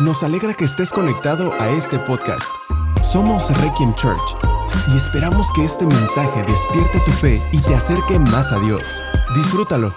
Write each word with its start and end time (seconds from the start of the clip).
Nos 0.00 0.22
alegra 0.22 0.54
que 0.54 0.64
estés 0.64 0.92
conectado 0.92 1.52
a 1.60 1.68
este 1.68 1.98
podcast. 1.98 2.50
Somos 3.02 3.50
Requiem 3.62 3.94
Church 3.96 4.18
y 4.88 4.96
esperamos 4.96 5.52
que 5.52 5.62
este 5.62 5.84
mensaje 5.84 6.42
despierte 6.42 7.00
tu 7.04 7.10
fe 7.10 7.38
y 7.52 7.58
te 7.58 7.74
acerque 7.74 8.18
más 8.18 8.50
a 8.50 8.58
Dios. 8.60 9.02
Disfrútalo. 9.34 9.94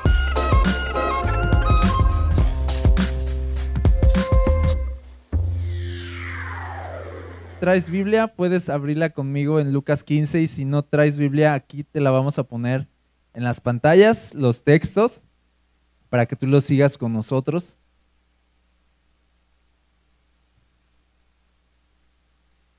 traes 7.61 7.89
Biblia, 7.89 8.27
puedes 8.27 8.67
abrirla 8.67 9.11
conmigo 9.11 9.61
en 9.61 9.71
Lucas 9.71 10.03
15 10.03 10.41
y 10.41 10.49
si 10.49 10.65
no 10.65 10.83
traes 10.83 11.17
Biblia, 11.17 11.53
aquí 11.53 11.85
te 11.85 12.01
la 12.01 12.11
vamos 12.11 12.37
a 12.37 12.43
poner 12.43 12.89
en 13.33 13.45
las 13.45 13.61
pantallas, 13.61 14.33
los 14.33 14.65
textos, 14.65 15.23
para 16.09 16.25
que 16.25 16.35
tú 16.35 16.45
los 16.45 16.65
sigas 16.65 16.97
con 16.97 17.13
nosotros. 17.13 17.77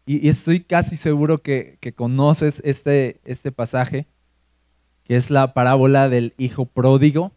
Y, 0.07 0.29
estoy 0.29 0.61
casi 0.61 0.97
seguro 0.97 1.43
que, 1.43 1.79
conoces 1.97 2.61
este, 2.65 3.21
este 3.25 3.53
pasaje, 3.53 4.07
que 5.05 5.17
es 5.17 5.31
la 5.31 5.55
parábola 5.55 6.09
del 6.09 6.35
hijo 6.39 6.67
pródigo. 6.67 7.33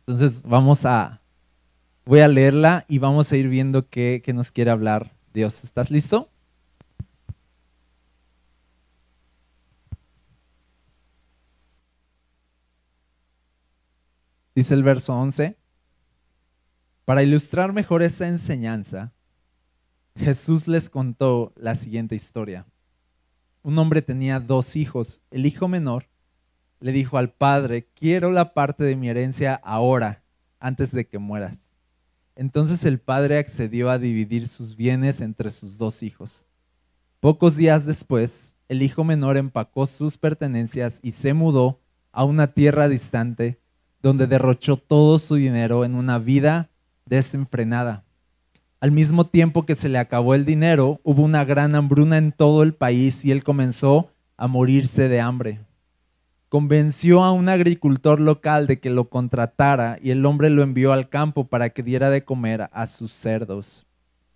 Entonces 0.00 0.42
vamos 0.42 0.84
a, 0.84 1.20
voy 2.04 2.20
a 2.20 2.28
leerla 2.28 2.84
y 2.88 2.98
vamos 2.98 3.32
a 3.32 3.36
ir 3.36 3.48
viendo 3.48 3.88
qué, 3.88 4.22
nos 4.34 4.52
quiere 4.52 4.70
hablar 4.70 5.12
Dios. 5.34 5.64
¿Estás 5.64 5.90
listo? 5.90 6.30
Dice 14.54 14.72
el 14.72 14.82
verso 14.82 15.12
11, 15.14 15.58
para 17.04 17.22
ilustrar 17.22 17.74
mejor 17.74 18.02
esa 18.02 18.26
enseñanza, 18.26 19.12
Jesús 20.16 20.66
les 20.66 20.88
contó 20.88 21.52
la 21.56 21.74
siguiente 21.74 22.14
historia. 22.14 22.66
Un 23.62 23.78
hombre 23.78 24.00
tenía 24.00 24.40
dos 24.40 24.74
hijos. 24.74 25.20
El 25.30 25.44
hijo 25.44 25.68
menor 25.68 26.06
le 26.80 26.92
dijo 26.92 27.18
al 27.18 27.32
padre, 27.32 27.88
quiero 27.94 28.30
la 28.30 28.54
parte 28.54 28.84
de 28.84 28.96
mi 28.96 29.08
herencia 29.08 29.54
ahora, 29.54 30.22
antes 30.58 30.90
de 30.90 31.06
que 31.06 31.18
mueras. 31.18 31.68
Entonces 32.34 32.84
el 32.84 32.98
padre 32.98 33.38
accedió 33.38 33.90
a 33.90 33.98
dividir 33.98 34.48
sus 34.48 34.76
bienes 34.76 35.20
entre 35.20 35.50
sus 35.50 35.78
dos 35.78 36.02
hijos. 36.02 36.46
Pocos 37.20 37.56
días 37.56 37.86
después, 37.86 38.54
el 38.68 38.82
hijo 38.82 39.04
menor 39.04 39.36
empacó 39.36 39.86
sus 39.86 40.18
pertenencias 40.18 40.98
y 41.02 41.12
se 41.12 41.34
mudó 41.34 41.80
a 42.12 42.24
una 42.24 42.52
tierra 42.54 42.88
distante 42.88 43.60
donde 44.00 44.26
derrochó 44.26 44.76
todo 44.76 45.18
su 45.18 45.34
dinero 45.34 45.84
en 45.84 45.94
una 45.94 46.18
vida 46.18 46.70
desenfrenada. 47.04 48.05
Al 48.86 48.92
mismo 48.92 49.26
tiempo 49.26 49.66
que 49.66 49.74
se 49.74 49.88
le 49.88 49.98
acabó 49.98 50.36
el 50.36 50.44
dinero, 50.44 51.00
hubo 51.02 51.24
una 51.24 51.44
gran 51.44 51.74
hambruna 51.74 52.18
en 52.18 52.30
todo 52.30 52.62
el 52.62 52.72
país 52.72 53.24
y 53.24 53.32
él 53.32 53.42
comenzó 53.42 54.12
a 54.36 54.46
morirse 54.46 55.08
de 55.08 55.20
hambre. 55.20 55.58
Convenció 56.48 57.24
a 57.24 57.32
un 57.32 57.48
agricultor 57.48 58.20
local 58.20 58.68
de 58.68 58.78
que 58.78 58.90
lo 58.90 59.08
contratara 59.08 59.98
y 60.00 60.10
el 60.10 60.24
hombre 60.24 60.50
lo 60.50 60.62
envió 60.62 60.92
al 60.92 61.08
campo 61.08 61.48
para 61.48 61.70
que 61.70 61.82
diera 61.82 62.10
de 62.10 62.22
comer 62.22 62.70
a 62.70 62.86
sus 62.86 63.10
cerdos. 63.10 63.86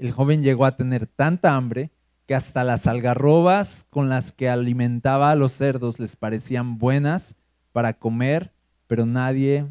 El 0.00 0.10
joven 0.10 0.42
llegó 0.42 0.64
a 0.64 0.76
tener 0.76 1.06
tanta 1.06 1.54
hambre 1.54 1.92
que 2.26 2.34
hasta 2.34 2.64
las 2.64 2.88
algarrobas 2.88 3.86
con 3.88 4.08
las 4.08 4.32
que 4.32 4.48
alimentaba 4.48 5.30
a 5.30 5.36
los 5.36 5.52
cerdos 5.52 6.00
les 6.00 6.16
parecían 6.16 6.76
buenas 6.76 7.36
para 7.70 7.92
comer 7.92 8.50
pero 8.88 9.06
nadie 9.06 9.68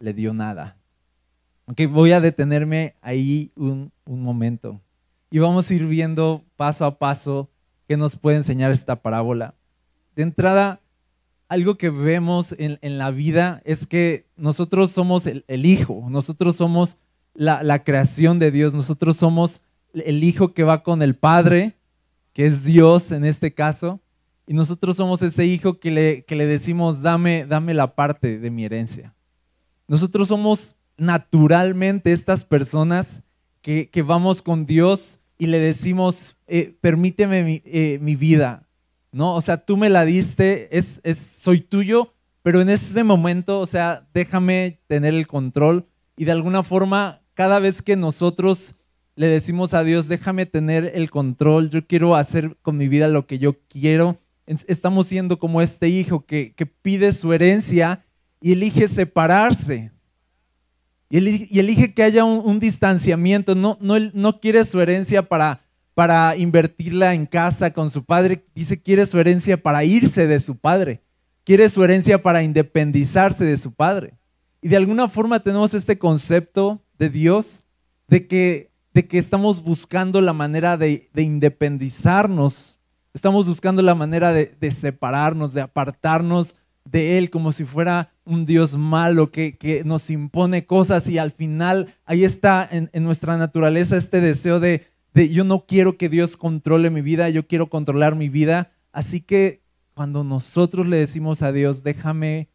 le 0.00 0.12
dio 0.12 0.34
nada. 0.34 0.76
Okay, 1.66 1.86
voy 1.86 2.10
a 2.10 2.20
detenerme 2.20 2.96
ahí 3.02 3.52
un, 3.54 3.92
momento 4.06 4.80
y 5.30 5.38
vamos 5.38 5.70
a 5.70 5.74
ir 5.74 5.86
viendo 5.86 6.44
paso 6.56 6.84
a 6.84 6.98
paso 6.98 7.50
qué 7.88 7.96
nos 7.96 8.16
puede 8.16 8.38
enseñar 8.38 8.72
esta 8.72 8.96
parábola. 8.96 9.54
De 10.14 10.22
entrada, 10.22 10.80
algo 11.48 11.76
que 11.76 11.90
vemos 11.90 12.54
en, 12.58 12.98
la 12.98 13.10
vida 13.10 13.60
es 13.64 13.86
que 13.86 14.26
nosotros 14.36 14.90
somos 14.90 15.26
el, 15.26 15.66
hijo, 15.66 16.06
nosotros 16.08 16.56
somos 16.56 16.96
la, 17.34 17.62
la, 17.62 17.84
creación 17.84 18.38
de 18.38 18.50
Dios, 18.50 18.74
nosotros 18.74 19.16
somos 19.16 19.60
el 19.92 20.24
hijo 20.24 20.54
que 20.54 20.64
va 20.64 20.82
con 20.82 21.02
el 21.02 21.16
Padre, 21.16 21.76
que 22.32 22.46
es 22.46 22.64
Dios 22.64 23.12
en 23.12 23.24
este 23.24 23.54
caso, 23.54 24.00
y 24.46 24.54
nosotros 24.54 24.96
somos 24.96 25.22
ese 25.22 25.44
hijo 25.44 25.78
que 25.80 25.90
le, 25.90 26.24
que 26.24 26.36
le 26.36 26.46
decimos, 26.46 27.02
dame, 27.02 27.46
dame 27.46 27.74
la 27.74 27.94
parte 27.94 28.38
de 28.38 28.50
mi 28.50 28.64
herencia. 28.64 29.14
Nosotros 29.88 30.28
somos 30.28 30.76
naturalmente 30.96 32.12
estas 32.12 32.44
personas 32.44 33.22
que, 33.66 34.02
vamos 34.02 34.42
con 34.42 34.64
Dios 34.64 35.18
y 35.38 35.46
le 35.46 35.58
decimos, 35.58 36.36
eh, 36.46 36.76
permíteme 36.80 37.62
eh, 37.64 37.98
mi, 38.00 38.14
vida, 38.14 38.68
¿no? 39.10 39.34
O 39.34 39.40
sea, 39.40 39.64
tú 39.64 39.76
me 39.76 39.90
la 39.90 40.04
diste, 40.04 40.68
es, 40.78 41.00
es, 41.02 41.18
soy 41.18 41.60
tuyo, 41.60 42.14
pero 42.42 42.60
en 42.60 42.68
ese 42.68 43.02
momento, 43.02 43.58
o 43.58 43.66
sea, 43.66 44.06
déjame 44.14 44.78
tener 44.86 45.14
el 45.14 45.26
control 45.26 45.84
y 46.16 46.26
de 46.26 46.32
alguna 46.32 46.62
forma, 46.62 47.22
cada 47.34 47.58
vez 47.58 47.82
que 47.82 47.96
nosotros 47.96 48.76
le 49.16 49.26
decimos 49.26 49.74
a 49.74 49.82
Dios, 49.82 50.06
déjame 50.06 50.46
tener 50.46 50.92
el 50.94 51.10
control, 51.10 51.68
yo 51.70 51.84
quiero 51.88 52.14
hacer 52.14 52.56
con 52.62 52.76
mi 52.76 52.86
vida 52.86 53.08
lo 53.08 53.26
que 53.26 53.40
yo 53.40 53.58
quiero, 53.68 54.20
estamos 54.46 55.08
siendo 55.08 55.40
como 55.40 55.60
este 55.60 55.88
hijo 55.88 56.24
que, 56.24 56.54
pide 56.82 57.10
su 57.12 57.32
herencia 57.32 58.04
y 58.40 58.52
elige 58.52 58.86
separarse. 58.86 59.90
Y 61.08 61.18
elige, 61.18 61.94
que 61.94 62.02
haya 62.02 62.24
un, 62.24 62.58
distanciamiento. 62.58 63.54
No, 63.54 63.78
no, 63.80 63.94
no 64.12 64.40
quiere 64.40 64.64
su 64.64 64.80
herencia 64.80 65.28
para, 65.28 65.62
para 65.94 66.36
invertirla 66.36 67.14
en 67.14 67.26
casa 67.26 67.72
con 67.72 67.90
su 67.90 68.04
padre. 68.04 68.44
Dice, 68.54 68.80
quiere 68.80 69.06
su 69.06 69.18
herencia 69.18 69.62
para 69.62 69.84
irse 69.84 70.26
de 70.26 70.40
su 70.40 70.56
padre. 70.56 71.02
Quiere 71.44 71.68
su 71.68 71.84
herencia 71.84 72.22
para 72.22 72.42
independizarse 72.42 73.44
de 73.44 73.56
su 73.56 73.72
padre. 73.72 74.14
Y 74.60 74.68
de 74.68 74.76
alguna 74.76 75.08
forma 75.08 75.40
tenemos 75.40 75.74
este 75.74 75.98
concepto 75.98 76.82
de 76.98 77.08
Dios, 77.08 77.64
de 78.08 78.26
que, 78.26 78.72
de 78.92 79.06
que 79.06 79.18
estamos 79.18 79.62
buscando 79.62 80.20
la 80.20 80.32
manera 80.32 80.76
de, 80.76 81.08
de 81.12 81.22
independizarnos 81.22 82.76
Estamos 83.16 83.48
buscando 83.48 83.80
la 83.80 83.94
manera 83.94 84.34
de, 84.34 84.70
separarnos, 84.70 85.54
de 85.54 85.62
apartarnos 85.62 86.54
de 86.86 87.18
Él 87.18 87.30
como 87.30 87.52
si 87.52 87.64
fuera 87.64 88.12
un 88.24 88.46
Dios 88.46 88.76
malo 88.76 89.30
que, 89.30 89.82
nos 89.84 90.08
impone 90.08 90.66
cosas 90.66 91.08
y 91.08 91.18
al 91.18 91.32
final 91.32 91.94
ahí 92.04 92.24
está 92.24 92.66
en, 92.70 92.90
nuestra 93.04 93.36
naturaleza 93.36 93.96
este 93.96 94.20
deseo 94.20 94.60
de, 94.60 94.86
de, 95.12 95.28
yo 95.28 95.44
no 95.44 95.66
quiero 95.66 95.98
que 95.98 96.08
Dios 96.08 96.36
controle 96.36 96.90
mi 96.90 97.02
vida, 97.02 97.28
yo 97.28 97.46
quiero 97.46 97.68
controlar 97.68 98.14
mi 98.14 98.28
vida. 98.28 98.70
Así 98.92 99.20
que 99.20 99.62
cuando 99.94 100.24
nosotros 100.24 100.86
le 100.86 100.96
decimos 100.96 101.42
a 101.42 101.52
Dios, 101.52 101.82
déjame, 101.82 102.48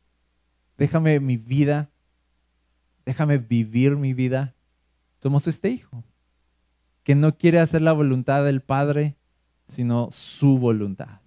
déjame 0.78 1.20
mi 1.20 1.38
vida, 1.38 1.90
déjame 3.06 3.38
vivir 3.38 3.96
mi 3.98 4.14
vida, 4.14 4.56
somos 5.20 5.48
este 5.48 5.70
hijo 5.70 6.04
que 7.04 7.16
no 7.16 7.38
quiere 7.38 7.60
hacer 7.60 7.82
la 7.82 7.94
voluntad 7.94 8.44
del 8.46 8.62
Padre, 8.62 9.16
sino 9.68 10.10
su 10.12 10.58
voluntad. 10.58 11.21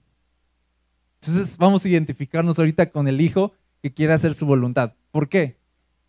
Entonces 1.27 1.57
vamos 1.59 1.85
a 1.85 1.89
identificarnos 1.89 2.59
ahorita 2.59 2.91
con 2.91 3.09
el 3.09 3.21
Hijo 3.21 3.53
que 3.83 3.93
quiere 3.93 4.13
hacer 4.13 4.35
su 4.35 4.47
voluntad. 4.47 4.93
¿Por 5.11 5.29
qué? 5.29 5.57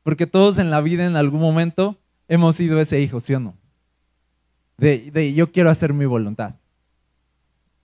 Porque 0.03 0.27
todos 0.27 0.59
en 0.59 0.69
la 0.69 0.81
vida 0.81 1.05
en 1.05 1.15
algún 1.15 1.41
momento 1.41 1.99
hemos 2.27 2.55
sido 2.55 2.79
ese 2.79 3.01
hijo, 3.01 3.19
¿sí 3.19 3.33
o 3.33 3.39
no? 3.39 3.55
De, 4.77 5.33
yo 5.33 5.51
quiero 5.51 5.69
hacer 5.69 5.93
mi 5.93 6.05
voluntad. 6.05 6.55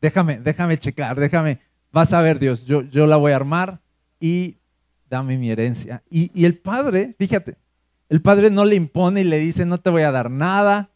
Déjame, 0.02 0.40
déjame 0.40 0.78
checar, 0.78 1.20
déjame, 1.20 1.60
vas 1.92 2.14
a 2.14 2.22
ver 2.22 2.40
Dios, 2.40 2.66
yo, 2.66 2.84
yo 2.84 3.08
la 3.08 3.18
voy 3.18 3.32
a 3.32 3.38
armar 3.38 3.80
y 4.20 4.58
dame 5.10 5.38
mi 5.38 5.52
herencia. 5.52 6.04
Y, 6.10 6.32
y 6.34 6.46
el 6.46 6.58
padre, 6.58 7.16
fíjate, 7.18 7.58
el 8.10 8.22
padre 8.22 8.50
no 8.50 8.66
le 8.66 8.76
impone 8.76 9.22
y 9.22 9.26
le 9.26 9.40
dice, 9.40 9.66
no 9.66 9.80
te 9.80 9.90
voy 9.90 10.04
a 10.04 10.12
dar 10.12 10.30
nada, 10.32 10.90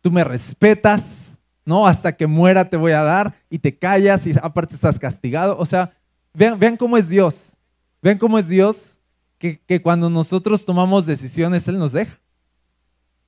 tú 0.00 0.10
me 0.10 0.24
respetas, 0.24 1.21
¿no? 1.64 1.86
Hasta 1.86 2.16
que 2.16 2.26
muera 2.26 2.64
te 2.64 2.76
voy 2.76 2.92
a 2.92 3.02
dar 3.02 3.34
y 3.48 3.58
te 3.58 3.76
callas 3.76 4.26
y 4.26 4.34
aparte 4.42 4.74
estás 4.74 4.98
castigado. 4.98 5.56
O 5.58 5.66
sea, 5.66 5.92
vean, 6.34 6.76
cómo 6.76 6.96
es 6.96 7.08
Dios. 7.08 7.54
Vean 8.00 8.18
cómo 8.18 8.38
es 8.38 8.48
Dios 8.48 9.00
que, 9.38 9.82
cuando 9.82 10.08
nosotros 10.08 10.64
tomamos 10.64 11.06
decisiones, 11.06 11.66
Él 11.66 11.78
nos 11.78 11.92
deja. 11.92 12.20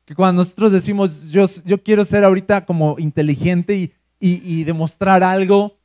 Que 0.05 0.15
cuando 0.15 0.41
nosotros 0.41 0.71
decimos, 0.71 1.31
yo, 1.31 1.47
yo 1.65 1.83
quiero 1.83 2.05
ser 2.05 2.25
ahorita 2.25 2.67
como 2.67 2.97
inteligente 2.99 3.77
y, 3.77 3.93
y, 4.21 4.65
demostrar 4.65 5.23
algo, 5.23 5.77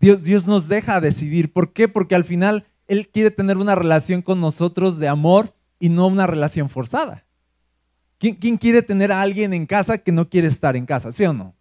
Dios, 0.00 0.22
Dios 0.22 0.46
nos 0.46 0.68
deja 0.68 1.00
decidir. 1.00 1.52
¿Por 1.52 1.72
qué? 1.72 1.88
Porque 1.88 2.14
al 2.14 2.24
final 2.24 2.64
Él 2.88 3.08
quiere 3.08 3.30
tener 3.30 3.58
una 3.58 3.74
relación 3.74 4.22
con 4.22 4.40
nosotros 4.40 4.98
de 4.98 5.08
amor 5.08 5.54
y 5.78 5.88
no 5.88 6.06
una 6.06 6.26
relación 6.26 6.68
forzada. 6.68 7.23
¿Quién, 8.32 8.56
quiere 8.56 8.80
tener 8.80 9.12
a 9.12 9.20
alguien 9.20 9.52
en 9.52 9.66
casa 9.66 9.98
que 9.98 10.10
no 10.10 10.26
quiere 10.26 10.48
estar 10.48 10.76
en 10.76 10.86
casa, 10.86 11.12
sí 11.12 11.24
o 11.24 11.34
no? 11.34 11.54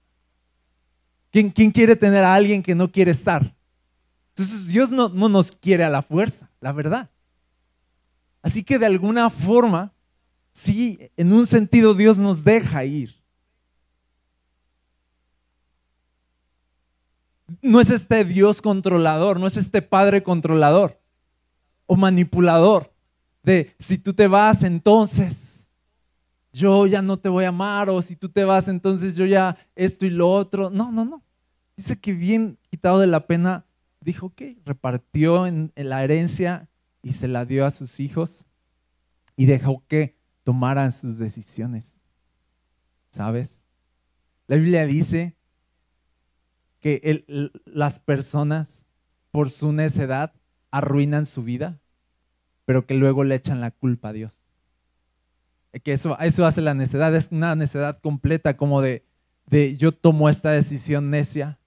¿Quién, 1.29 1.51
quiere 1.51 1.97
tener 1.97 2.23
a 2.23 2.33
alguien 2.33 2.63
que 2.63 2.73
no 2.73 2.89
quiere 2.89 3.11
estar? 3.11 3.53
Entonces 4.29 4.67
Dios 4.67 4.89
no 4.89 5.09
nos 5.09 5.51
quiere 5.51 5.83
a 5.83 5.89
la 5.89 6.01
fuerza, 6.01 6.49
la 6.61 6.71
verdad. 6.71 7.09
Así 8.41 8.63
que 8.63 8.79
de 8.79 8.85
alguna 8.85 9.29
forma, 9.29 9.91
sí, 10.53 10.99
en 11.17 11.33
un 11.33 11.45
sentido 11.47 11.93
Dios 11.93 12.17
nos 12.17 12.45
deja 12.45 12.85
ir. 12.85 13.13
No 17.61 17.81
es 17.81 17.89
este 17.89 18.23
Dios 18.23 18.61
controlador, 18.61 19.37
no 19.37 19.47
es 19.47 19.57
este 19.57 19.81
Padre 19.81 20.23
controlador 20.23 20.97
o 21.87 21.97
manipulador 21.97 22.93
de 23.43 23.75
si 23.79 23.97
tú 23.97 24.13
te 24.13 24.27
vas 24.27 24.63
entonces 24.63 25.52
yo 26.53 26.85
ya 26.85 27.01
no 27.01 27.17
te 27.17 27.29
voy 27.29 27.45
a 27.45 27.49
amar 27.49 27.89
o 27.89 28.01
si 28.01 28.15
tú 28.15 28.29
te 28.29 28.43
vas 28.43 28.67
entonces 28.67 29.15
yo 29.15 29.25
ya 29.25 29.57
esto 29.75 30.05
y 30.05 30.11
lo 30.11 30.31
otro. 30.31 30.69
No, 30.69 30.91
no, 30.91 31.03
no. 31.03 31.23
Dice 31.75 31.99
que 31.99 32.13
bien 32.13 32.59
quitado 32.69 32.99
de 32.99 33.07
la 33.07 33.25
pena, 33.25 33.65
dijo 33.99 34.33
que 34.35 34.61
repartió 34.63 35.47
en, 35.47 35.73
la 35.75 36.03
herencia 36.03 36.69
y 37.01 37.13
se 37.13 37.27
la 37.27 37.45
dio 37.45 37.65
a 37.65 37.71
sus 37.71 37.99
hijos 37.99 38.45
y 39.35 39.47
dejó 39.47 39.83
que 39.87 40.15
tomaran 40.43 40.91
sus 40.91 41.17
decisiones. 41.17 41.99
¿Sabes? 43.09 43.65
La 44.47 44.57
Biblia 44.57 44.85
dice 44.85 45.35
que 46.79 47.25
las 47.65 47.97
personas 47.97 48.85
por 49.31 49.49
su 49.49 49.73
necedad 49.73 50.33
arruinan 50.69 51.25
su 51.25 51.43
vida, 51.43 51.79
pero 52.65 52.85
que 52.85 52.93
luego 52.93 53.23
le 53.23 53.35
echan 53.35 53.61
la 53.61 53.71
culpa 53.71 54.09
a 54.09 54.13
Dios. 54.13 54.42
Que 55.81 55.93
eso, 55.93 56.17
eso 56.19 56.45
hace 56.45 56.61
la 56.61 56.73
necedad, 56.73 57.15
es 57.15 57.29
una 57.31 57.55
necedad 57.55 57.99
completa 57.99 58.57
como 58.57 58.81
de, 58.81 59.05
de 59.47 59.75
yo 59.75 59.91
tomo 59.91 60.29
esta 60.29 60.51
decisión 60.51 61.09
necia 61.09 61.57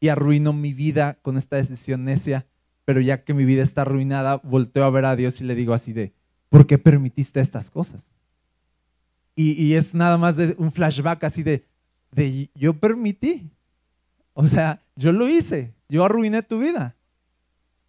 y 0.00 0.08
arruino 0.08 0.52
mi 0.52 0.72
vida 0.72 1.18
con 1.22 1.36
esta 1.36 1.56
decisión 1.56 2.04
necia, 2.04 2.46
pero 2.84 3.00
ya 3.00 3.24
que 3.24 3.34
mi 3.34 3.44
vida 3.44 3.62
está 3.62 3.82
arruinada, 3.82 4.36
volteo 4.36 4.84
a 4.84 4.90
ver 4.90 5.04
a 5.04 5.16
Dios 5.16 5.40
y 5.40 5.44
le 5.44 5.54
digo 5.54 5.74
así 5.74 5.92
de, 5.92 6.14
¿por 6.48 6.66
qué 6.66 6.78
permitiste 6.78 7.40
estas 7.40 7.70
cosas? 7.70 8.12
Y, 9.36 9.52
y 9.62 9.74
es 9.74 9.94
nada 9.94 10.16
más 10.16 10.36
de 10.36 10.54
un 10.58 10.72
flashback 10.72 11.24
así 11.24 11.42
de, 11.42 11.66
de 12.12 12.50
yo 12.54 12.74
permití, 12.74 13.50
o 14.32 14.46
sea, 14.46 14.82
yo 14.96 15.12
lo 15.12 15.28
hice, 15.28 15.74
yo 15.88 16.04
arruiné 16.04 16.42
tu 16.42 16.58
vida. 16.58 16.96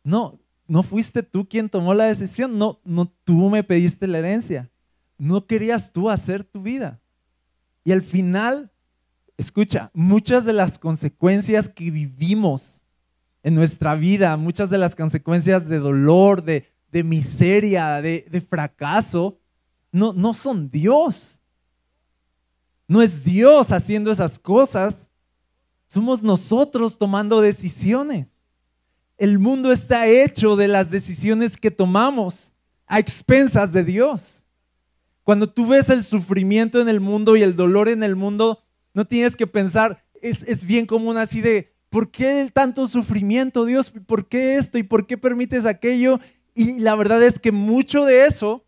No, 0.03 0.39
no 0.67 0.83
fuiste 0.83 1.23
tú 1.23 1.47
quien 1.47 1.69
tomó 1.69 1.93
la 1.93 2.05
decisión, 2.05 2.57
no, 2.57 2.79
no 2.83 3.11
tú 3.23 3.49
me 3.49 3.63
pediste 3.63 4.07
la 4.07 4.19
herencia. 4.19 4.69
No 5.17 5.45
querías 5.45 5.91
tú 5.91 6.09
hacer 6.09 6.43
tu 6.43 6.61
vida. 6.61 6.99
Y 7.83 7.91
al 7.91 8.01
final, 8.01 8.71
escucha, 9.37 9.91
muchas 9.93 10.45
de 10.45 10.53
las 10.53 10.79
consecuencias 10.79 11.69
que 11.69 11.91
vivimos 11.91 12.85
en 13.43 13.55
nuestra 13.55 13.95
vida, 13.95 14.35
muchas 14.37 14.69
de 14.69 14.77
las 14.77 14.95
consecuencias 14.95 15.67
de 15.67 15.77
dolor, 15.77 16.43
de, 16.43 16.67
de 16.91 17.03
miseria, 17.03 18.01
de, 18.01 18.25
de 18.29 18.41
fracaso, 18.41 19.39
no, 19.91 20.13
no 20.13 20.33
son 20.33 20.69
Dios. 20.69 21.39
No 22.87 23.01
es 23.01 23.23
Dios 23.23 23.71
haciendo 23.71 24.11
esas 24.11 24.37
cosas, 24.37 25.09
somos 25.87 26.23
nosotros 26.23 26.97
tomando 26.97 27.41
decisiones. 27.41 28.27
El 29.17 29.39
mundo 29.39 29.71
está 29.71 30.07
hecho 30.07 30.55
de 30.55 30.67
las 30.67 30.91
decisiones 30.91 31.57
que 31.57 31.71
tomamos 31.71 32.53
a 32.85 32.99
expensas 32.99 33.71
de 33.71 33.83
Dios. 33.83 34.44
Cuando 35.25 35.49
tú 35.49 35.67
ves 35.67 35.89
el 35.89 36.05
sufrimiento 36.05 36.79
en 36.79 36.87
el 36.87 37.01
mundo 37.01 37.35
y 37.35 37.41
el 37.41 37.57
dolor 37.57 37.89
en 37.89 38.01
el 38.01 38.15
mundo, 38.15 38.63
no 38.93 39.03
tienes 39.03 39.35
que 39.35 39.45
pensar, 39.45 40.05
es, 40.21 40.63
bien 40.63 40.85
común 40.85 41.17
así 41.17 41.41
de, 41.41 41.73
¿por 41.89 42.11
qué 42.11 42.49
tanto 42.53 42.87
sufrimiento, 42.87 43.65
Dios? 43.65 43.91
¿Por 43.91 44.29
qué 44.29 44.55
esto? 44.55 44.77
¿Y 44.77 44.83
por 44.83 45.05
qué 45.05 45.17
permites 45.17 45.65
aquello? 45.65 46.21
Y 46.53 46.79
la 46.79 46.95
verdad 46.95 47.21
es 47.21 47.39
que 47.39 47.51
mucho 47.51 48.05
de 48.05 48.25
eso 48.25 48.65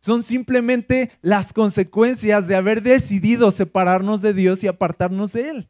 son 0.00 0.22
simplemente 0.22 1.10
las 1.20 1.52
consecuencias 1.52 2.48
de 2.48 2.56
haber 2.56 2.82
decidido 2.82 3.50
separarnos 3.50 4.22
de 4.22 4.32
Dios 4.32 4.64
y 4.64 4.68
apartarnos 4.68 5.34
de 5.34 5.50
Él 5.50 5.68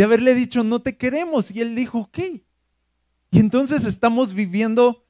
de 0.00 0.04
haberle 0.04 0.34
dicho, 0.34 0.64
no 0.64 0.80
te 0.80 0.96
queremos. 0.96 1.50
Y 1.50 1.60
él 1.60 1.74
dijo, 1.74 1.98
ok. 1.98 2.18
Y 3.30 3.38
entonces 3.38 3.84
estamos 3.84 4.32
viviendo 4.32 5.04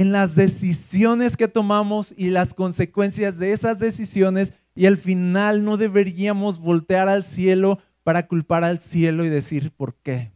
en 0.00 0.12
las 0.12 0.34
decisiones 0.34 1.36
que 1.36 1.46
tomamos 1.46 2.14
y 2.16 2.30
las 2.30 2.54
consecuencias 2.54 3.36
de 3.36 3.52
esas 3.52 3.78
decisiones 3.78 4.54
y 4.74 4.86
al 4.86 4.96
final 4.96 5.62
no 5.62 5.76
deberíamos 5.76 6.58
voltear 6.58 7.10
al 7.10 7.22
cielo 7.22 7.80
para 8.02 8.26
culpar 8.26 8.64
al 8.64 8.80
cielo 8.80 9.26
y 9.26 9.28
decir 9.28 9.72
por 9.72 9.96
qué. 9.96 10.32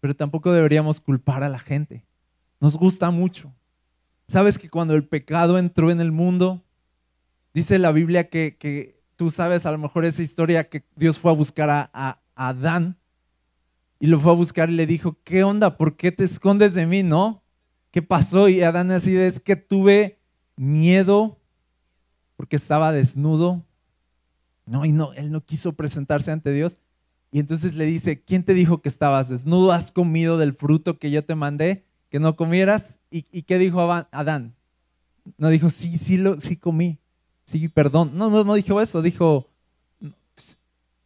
Pero 0.00 0.16
tampoco 0.16 0.50
deberíamos 0.50 0.98
culpar 0.98 1.44
a 1.44 1.48
la 1.48 1.60
gente. 1.60 2.04
Nos 2.58 2.74
gusta 2.74 3.12
mucho. 3.12 3.54
¿Sabes 4.26 4.58
que 4.58 4.68
cuando 4.68 4.96
el 4.96 5.06
pecado 5.06 5.56
entró 5.56 5.92
en 5.92 6.00
el 6.00 6.10
mundo, 6.10 6.60
dice 7.54 7.78
la 7.78 7.92
Biblia 7.92 8.28
que, 8.28 8.56
que 8.58 9.00
tú 9.14 9.30
sabes 9.30 9.64
a 9.64 9.70
lo 9.70 9.78
mejor 9.78 10.06
esa 10.06 10.24
historia 10.24 10.68
que 10.68 10.82
Dios 10.96 11.20
fue 11.20 11.30
a 11.30 11.34
buscar 11.36 11.70
a, 11.70 12.18
Adán 12.34 12.98
y 14.00 14.08
lo 14.08 14.18
fue 14.18 14.32
a 14.32 14.34
buscar 14.34 14.70
y 14.70 14.72
le 14.72 14.88
dijo, 14.88 15.18
¿qué 15.22 15.44
onda? 15.44 15.76
¿Por 15.76 15.96
qué 15.96 16.10
te 16.10 16.24
escondes 16.24 16.74
de 16.74 16.84
mí? 16.84 17.04
¿No? 17.04 17.41
¿Qué 17.92 18.00
pasó? 18.00 18.48
Y 18.48 18.62
Adán 18.62 18.90
así 18.90 19.14
es 19.16 19.38
que 19.38 19.54
tuve 19.54 20.18
miedo 20.56 21.38
porque 22.36 22.56
estaba 22.56 22.90
desnudo. 22.90 23.64
No, 24.64 24.86
y 24.86 24.92
no, 24.92 25.12
él 25.12 25.30
no 25.30 25.44
quiso 25.44 25.74
presentarse 25.74 26.32
ante 26.32 26.52
Dios. 26.52 26.78
Y 27.30 27.38
entonces 27.38 27.74
le 27.74 27.84
dice, 27.84 28.22
¿quién 28.22 28.44
te 28.44 28.54
dijo 28.54 28.80
que 28.80 28.88
estabas 28.88 29.28
desnudo? 29.28 29.72
¿Has 29.72 29.92
comido 29.92 30.38
del 30.38 30.54
fruto 30.54 30.98
que 30.98 31.10
yo 31.10 31.24
te 31.24 31.34
mandé 31.34 31.84
que 32.08 32.18
no 32.18 32.34
comieras? 32.34 32.98
¿Y, 33.10 33.42
qué 33.42 33.58
dijo 33.58 33.80
Adán? 33.80 34.54
No 35.36 35.50
dijo, 35.50 35.68
sí, 35.68 35.98
sí, 35.98 36.16
lo, 36.16 36.40
sí 36.40 36.56
comí. 36.56 36.98
Sí, 37.44 37.68
perdón. 37.68 38.12
No, 38.14 38.30
no, 38.30 38.42
no 38.42 38.54
dijo 38.54 38.80
eso. 38.80 39.02
Dijo, 39.02 39.50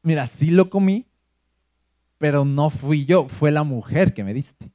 mira, 0.02 0.28
sí 0.28 0.52
lo 0.52 0.70
comí, 0.70 1.06
pero 2.18 2.44
no 2.44 2.70
fui 2.70 3.06
yo, 3.06 3.26
fue 3.28 3.50
la 3.50 3.64
mujer 3.64 4.14
que 4.14 4.22
me 4.22 4.32
diste. 4.32 4.70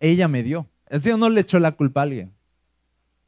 Ella 0.00 0.26
me 0.28 0.42
dio. 0.42 0.68
El 0.86 1.00
Señor 1.00 1.18
no 1.20 1.30
le 1.30 1.42
echó 1.42 1.60
la 1.60 1.72
culpa 1.72 2.00
a 2.00 2.02
alguien. 2.04 2.32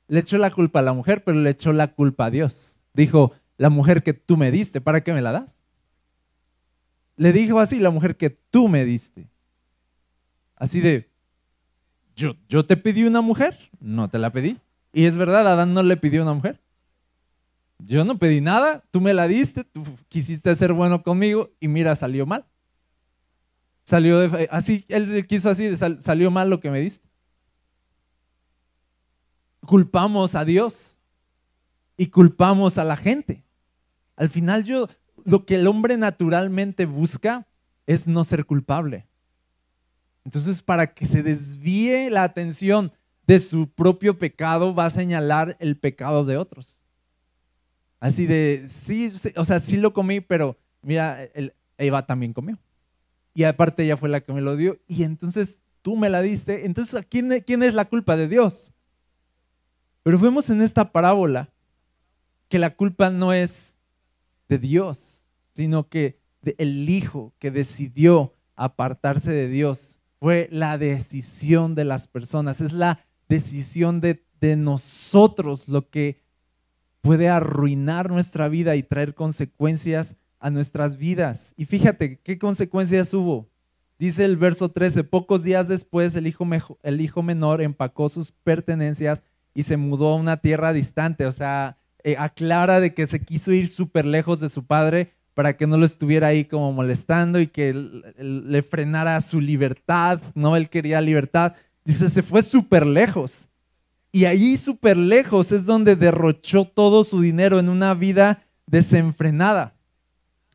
Le 0.09 0.21
echó 0.21 0.37
la 0.39 0.51
culpa 0.51 0.81
a 0.81 0.83
la 0.83 0.93
mujer, 0.93 1.23
pero 1.23 1.41
le 1.41 1.51
echó 1.51 1.73
la 1.73 1.95
culpa 1.95 2.27
a 2.27 2.31
Dios. 2.31 2.81
Dijo, 2.93 3.33
la 3.57 3.71
mujer 3.71 4.03
que 4.03 4.15
tú 4.15 4.37
me 4.37 4.51
diste, 4.51 4.81
¿para 4.81 5.03
qué 5.05 5.13
me 5.13 5.23
la 5.23 5.33
das? 5.33 5.63
Le 7.17 7.33
dijo 7.33 7.61
así, 7.61 7.79
la 7.79 7.91
mujer 7.91 8.17
que 8.17 8.31
tú 8.31 8.69
me 8.69 8.85
diste. 8.85 9.29
Así 10.57 10.81
de, 10.81 11.11
yo, 12.17 12.35
yo 12.49 12.67
te 12.67 12.77
pedí 12.77 13.05
una 13.05 13.21
mujer, 13.21 13.57
no 13.81 14.09
te 14.09 14.19
la 14.19 14.33
pedí. 14.33 14.59
Y 14.93 15.05
es 15.05 15.17
verdad, 15.17 15.47
Adán 15.47 15.75
no 15.75 15.83
le 15.83 15.97
pidió 15.97 16.23
una 16.23 16.35
mujer. 16.35 16.61
Yo 17.79 18.05
no 18.05 18.19
pedí 18.19 18.41
nada, 18.41 18.85
tú 18.91 19.01
me 19.01 19.15
la 19.15 19.27
diste, 19.27 19.65
tú 19.65 19.85
quisiste 20.09 20.55
ser 20.55 20.73
bueno 20.73 21.03
conmigo 21.03 21.51
y 21.59 21.69
mira, 21.69 21.97
salió 21.97 22.27
mal. 22.27 22.45
Salió 23.85 24.19
de, 24.21 24.49
así, 24.51 24.85
él 24.89 25.27
quiso 25.27 25.51
así, 25.51 25.77
salió 25.77 26.31
mal 26.31 26.51
lo 26.51 26.61
que 26.61 26.71
me 26.71 26.81
diste. 26.81 27.09
Culpamos 29.61 30.35
a 30.35 30.45
Dios 30.45 31.01
y 31.97 32.07
culpamos 32.09 32.79
a 32.79 32.85
la 32.85 32.97
gente. 32.97 33.45
Al 34.17 34.29
final 34.29 34.65
yo, 34.65 34.89
lo 35.25 35.45
que 35.45 35.57
el 35.57 35.67
hombre 35.67 35.97
naturalmente 35.97 36.87
busca 36.87 37.47
es 37.87 38.07
no 38.07 38.25
ser 38.25 38.45
culpable. 38.45 39.09
Entonces, 40.25 40.63
para 40.63 40.95
que 40.95 41.07
se 41.07 41.23
desvíe 41.23 42.09
la 42.11 42.23
atención 42.23 42.93
de 43.27 43.41
su 43.41 43.73
propio 43.73 44.19
pecado, 44.19 44.75
va 44.75 44.87
a 44.87 44.91
señalar 44.91 45.57
el 45.59 45.77
pecado 45.77 46.25
de 46.25 46.37
otros. 46.37 46.81
Así 47.99 48.27
de, 48.27 48.69
sí, 48.69 49.13
o 49.37 49.45
sea, 49.45 49.59
sí 49.59 49.77
lo 49.77 49.93
comí, 49.93 50.21
pero 50.21 50.57
mira, 50.83 51.19
Eva 51.77 52.07
también 52.07 52.33
comió 52.33 52.59
y 53.35 53.45
aparte 53.45 53.85
ella 53.85 53.97
fue 53.97 54.09
la 54.09 54.21
que 54.21 54.33
me 54.33 54.41
lo 54.41 54.57
dio 54.57 54.79
y 54.87 55.05
entonces 55.05 55.61
tú 55.83 55.97
me 55.97 56.11
la 56.11 56.23
diste. 56.23 56.65
Entonces, 56.67 57.05
¿quién, 57.09 57.43
quién 57.47 57.63
es 57.63 57.75
la 57.75 57.87
culpa 57.87 58.17
de 58.17 58.29
Dios? 58.29 58.75
Pero 60.03 60.19
vemos 60.19 60.51
en 60.51 60.63
esta 60.63 60.93
parábola 60.93 61.53
que 62.49 62.59
la 62.59 62.75
culpa 62.77 63.11
no 63.11 63.33
es 63.33 63.77
de 64.49 64.59
Dios, 64.59 65.29
sino 65.55 65.89
que 65.89 66.21
el 66.59 66.89
Hijo 66.89 67.35
que 67.39 67.51
decidió 67.51 68.35
apartarse 68.57 69.31
de 69.31 69.49
Dios 69.49 70.01
fue 70.21 70.49
la 70.53 70.79
decisión 70.79 71.75
de 71.75 71.85
las 71.85 72.07
personas, 72.07 72.61
es 72.61 72.73
la 72.73 73.05
decisión 73.29 74.01
de, 74.01 74.25
de 74.41 74.57
nosotros 74.57 75.69
lo 75.69 75.89
que 75.89 76.23
puede 77.01 77.29
arruinar 77.29 78.11
nuestra 78.11 78.49
vida 78.49 78.77
y 78.77 78.83
traer 78.83 79.15
consecuencias 79.15 80.17
a 80.43 80.51
nuestras 80.51 80.99
vidas. 80.99 81.55
Y 81.57 81.65
fíjate 81.65 82.19
qué 82.19 82.37
consecuencias 82.37 83.15
hubo. 83.15 83.49
Dice 83.99 84.25
el 84.25 84.37
verso 84.37 84.71
13, 84.71 85.05
pocos 85.05 85.45
días 85.45 85.69
después 85.69 86.15
el 86.17 86.27
hijo, 86.27 86.45
el 86.83 87.01
hijo 87.01 87.23
menor 87.23 87.63
empacó 87.63 88.09
sus 88.09 88.33
pertenencias 88.33 89.23
y 89.55 89.63
se 89.63 89.77
mudó 89.77 90.09
a 90.09 90.17
una 90.17 90.39
tierra 90.39 90.73
distante. 90.73 91.27
O 91.27 91.33
sea, 91.33 91.79
eh, 92.03 92.17
aclara 92.19 92.81
de 92.81 92.93
que 92.93 93.07
se 93.07 93.25
quiso 93.25 93.53
ir 93.53 93.69
súper 93.69 94.05
lejos 94.05 94.41
de 94.41 94.49
su 94.49 94.67
padre 94.67 95.13
para 95.35 95.57
que 95.57 95.69
no 95.69 95.79
lo 95.79 95.87
estuviera 95.87 96.27
ahí 96.27 96.45
como 96.45 96.73
molestando 96.73 97.41
y 97.41 97.47
que 97.47 97.73
le 98.19 98.63
frenara 98.63 99.21
su 99.21 99.41
libertad. 99.41 100.21
No, 100.35 100.57
él 100.57 100.69
quería 100.69 101.01
libertad. 101.01 101.55
Dice, 101.85 102.11
se 102.11 102.25
fue 102.25 102.43
súper 102.43 102.85
lejos. 102.85 103.49
Y 104.11 104.25
ahí 104.25 104.57
súper 104.57 104.97
lejos 104.97 105.53
es 105.53 105.65
donde 105.65 105.95
derrochó 105.95 106.65
todo 106.65 107.05
su 107.05 107.21
dinero 107.21 107.61
en 107.61 107.69
una 107.69 107.95
vida 107.95 108.43
desenfrenada 108.67 109.77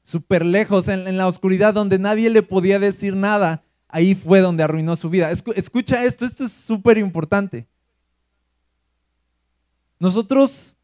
súper 0.08 0.46
lejos, 0.46 0.88
en, 0.88 1.18
la 1.18 1.28
oscuridad 1.28 1.74
donde 1.74 2.00
nadie 2.00 2.30
le 2.30 2.42
podía 2.42 2.80
decir 2.80 3.14
nada, 3.14 3.64
ahí 3.90 4.16
fue 4.16 4.40
donde 4.40 4.64
arruinó 4.64 4.96
su 4.96 5.10
vida. 5.10 5.30
Escucha 5.32 6.06
esto, 6.06 6.26
esto 6.26 6.46
es 6.46 6.54
súper 6.54 6.98
importante. 6.98 7.68
Nosotros, 10.00 10.78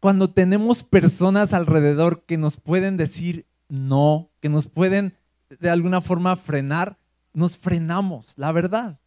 cuando 0.00 0.30
tenemos 0.30 0.82
personas 0.82 1.52
alrededor 1.52 2.22
que 2.24 2.38
nos 2.38 2.56
pueden 2.56 2.96
decir 2.96 3.44
no, 3.68 4.30
que 4.40 4.48
nos 4.48 4.68
pueden 4.68 5.14
de 5.60 5.68
alguna 5.68 6.00
forma 6.00 6.36
frenar, 6.36 6.96
nos 7.34 7.58
frenamos, 7.58 8.38
la 8.38 8.52
verdad. 8.52 9.00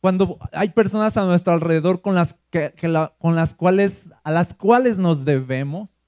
Cuando 0.00 0.38
hay 0.52 0.70
personas 0.70 1.14
a 1.18 1.26
nuestro 1.26 1.52
alrededor 1.52 2.00
con 2.00 2.14
las, 2.14 2.36
que, 2.48 2.72
con 3.18 3.36
las 3.36 3.54
cuales, 3.54 4.08
a 4.24 4.30
las 4.30 4.54
cuales 4.54 4.98
nos 4.98 5.26
debemos, 5.26 5.99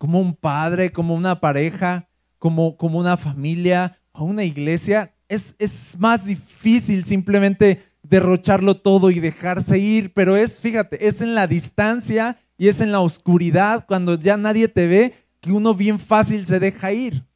como 0.00 0.18
un 0.18 0.34
padre, 0.34 0.92
como 0.92 1.14
una 1.14 1.40
pareja, 1.40 2.08
como, 2.38 2.78
como 2.78 2.98
una 2.98 3.18
familia 3.18 3.98
o 4.12 4.24
una 4.24 4.44
iglesia, 4.44 5.12
es, 5.28 5.54
es 5.58 5.94
más 5.98 6.24
difícil 6.24 7.04
simplemente 7.04 7.82
derrocharlo 8.02 8.78
todo 8.78 9.10
y 9.10 9.20
dejarse 9.20 9.78
ir, 9.78 10.14
pero 10.14 10.38
es, 10.38 10.58
fíjate, 10.58 11.06
es 11.06 11.20
en 11.20 11.34
la 11.34 11.46
distancia 11.46 12.38
y 12.56 12.68
es 12.68 12.80
en 12.80 12.92
la 12.92 13.00
oscuridad, 13.00 13.84
cuando 13.86 14.14
ya 14.14 14.38
nadie 14.38 14.68
te 14.68 14.86
ve, 14.86 15.12
que 15.38 15.52
uno 15.52 15.74
bien 15.74 15.98
fácil 15.98 16.46
se 16.46 16.58
deja 16.58 16.92
ir. 16.92 17.26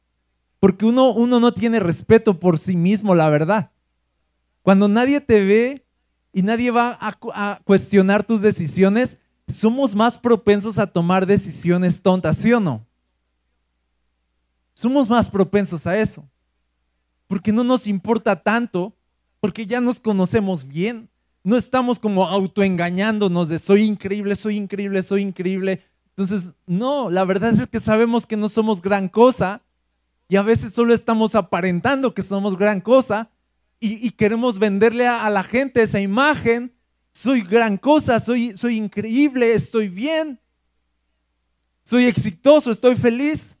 Porque 0.59 0.87
uno, 0.87 1.11
uno 1.11 1.39
no 1.39 1.53
tiene 1.53 1.79
respeto 1.79 2.39
por 2.39 2.57
sí 2.57 2.75
mismo, 2.75 3.13
la 3.13 3.29
verdad. 3.29 3.69
Cuando 4.63 4.87
nadie 4.87 5.21
te 5.21 5.43
ve 5.43 5.85
y 6.33 6.41
nadie 6.41 6.71
va 6.71 6.97
a, 6.99 7.15
a 7.35 7.59
cuestionar 7.63 8.23
tus 8.23 8.41
decisiones, 8.41 9.19
somos 9.47 9.95
más 9.95 10.17
propensos 10.17 10.77
a 10.77 10.87
tomar 10.87 11.25
decisiones 11.25 12.01
tontas, 12.01 12.37
¿sí 12.37 12.51
o 12.53 12.59
no? 12.59 12.85
Somos 14.73 15.09
más 15.09 15.29
propensos 15.29 15.85
a 15.87 15.97
eso. 15.97 16.27
Porque 17.27 17.51
no 17.51 17.63
nos 17.63 17.87
importa 17.87 18.41
tanto, 18.41 18.93
porque 19.39 19.65
ya 19.65 19.81
nos 19.81 19.99
conocemos 19.99 20.67
bien. 20.67 21.09
No 21.43 21.57
estamos 21.57 21.99
como 21.99 22.27
autoengañándonos 22.27 23.47
de 23.47 23.59
soy 23.59 23.83
increíble, 23.83 24.35
soy 24.35 24.57
increíble, 24.57 25.03
soy 25.03 25.21
increíble. 25.21 25.83
Entonces, 26.09 26.53
no, 26.65 27.09
la 27.09 27.23
verdad 27.23 27.53
es 27.53 27.67
que 27.67 27.79
sabemos 27.79 28.25
que 28.25 28.37
no 28.37 28.49
somos 28.49 28.81
gran 28.81 29.07
cosa 29.07 29.61
y 30.27 30.37
a 30.37 30.41
veces 30.41 30.73
solo 30.73 30.93
estamos 30.93 31.35
aparentando 31.35 32.13
que 32.13 32.21
somos 32.21 32.57
gran 32.57 32.81
cosa 32.81 33.29
y, 33.79 34.09
queremos 34.11 34.57
venderle 34.57 35.05
a, 35.05 35.25
a 35.25 35.29
la 35.29 35.43
gente 35.43 35.83
esa 35.83 35.99
imagen 35.99 36.74
soy 37.15 37.41
gran 37.41 37.77
cosa, 37.77 38.19
soy, 38.19 38.57
soy 38.57 38.75
increíble, 38.75 39.53
estoy 39.53 39.87
bien, 39.87 40.37
soy 41.85 42.07
exitoso, 42.07 42.71
estoy 42.71 42.95
feliz. 42.95 43.57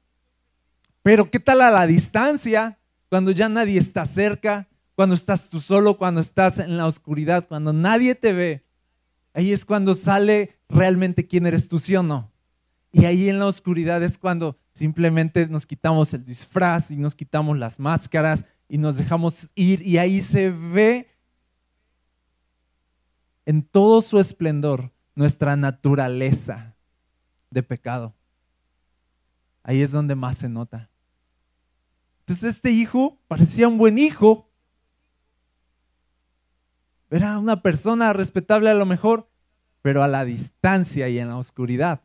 Pero 1.01 1.31
¿qué 1.31 1.39
tal 1.39 1.61
a 1.61 1.71
la 1.71 1.87
distancia? 1.87 2.77
Cuando 3.07 3.31
ya 3.31 3.47
nadie 3.47 3.79
está 3.79 4.05
cerca, 4.05 4.67
cuando 4.93 5.15
estás 5.15 5.49
tú 5.49 5.61
solo, 5.61 5.97
cuando 5.97 6.19
estás 6.19 6.59
en 6.59 6.75
la 6.75 6.85
oscuridad, 6.85 7.47
cuando 7.47 7.71
nadie 7.71 8.13
te 8.13 8.33
ve. 8.33 8.65
Ahí 9.33 9.53
es 9.53 9.63
cuando 9.63 9.93
sale 9.93 10.57
realmente 10.67 11.25
quién 11.25 11.45
eres 11.45 11.69
tú, 11.69 11.79
sí 11.79 11.95
o 11.95 12.03
no. 12.03 12.33
Y 12.91 13.05
ahí 13.05 13.29
en 13.29 13.39
la 13.39 13.47
oscuridad 13.47 14.03
es 14.03 14.17
cuando 14.17 14.57
simplemente 14.73 15.47
nos 15.47 15.65
quitamos 15.65 16.13
el 16.13 16.25
disfraz 16.25 16.91
y 16.91 16.97
nos 16.97 17.15
quitamos 17.15 17.57
las 17.57 17.79
máscaras 17.79 18.43
y 18.67 18.77
nos 18.77 18.97
dejamos 18.97 19.47
ir 19.55 19.81
y 19.81 19.97
ahí 19.97 20.21
se 20.21 20.49
ve 20.49 21.14
en 23.45 23.63
todo 23.63 24.01
su 24.01 24.19
esplendor 24.19 24.91
nuestra 25.15 25.55
naturaleza 25.55 26.75
de 27.49 27.63
pecado. 27.63 28.13
Ahí 29.63 29.81
es 29.81 29.91
donde 29.91 30.15
más 30.15 30.37
se 30.37 30.49
nota. 30.49 30.89
Entonces 32.19 32.55
este 32.55 32.71
hijo 32.71 33.19
parecía 33.27 33.67
un 33.67 33.77
buen 33.77 33.97
hijo. 33.97 34.49
Era 37.09 37.37
una 37.37 37.61
persona 37.61 38.13
respetable 38.13 38.69
a 38.69 38.73
lo 38.73 38.85
mejor, 38.85 39.29
pero 39.81 40.03
a 40.03 40.07
la 40.07 40.25
distancia 40.25 41.07
y 41.07 41.19
en 41.19 41.29
la 41.29 41.37
oscuridad. 41.37 42.01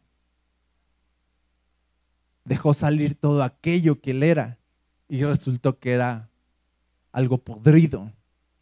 Dejó 2.44 2.74
salir 2.74 3.14
todo 3.14 3.42
aquello 3.42 4.00
que 4.00 4.12
él 4.12 4.22
era 4.22 4.58
y 5.08 5.24
resultó 5.24 5.78
que 5.78 5.92
era 5.92 6.28
algo 7.12 7.38
podrido. 7.38 8.12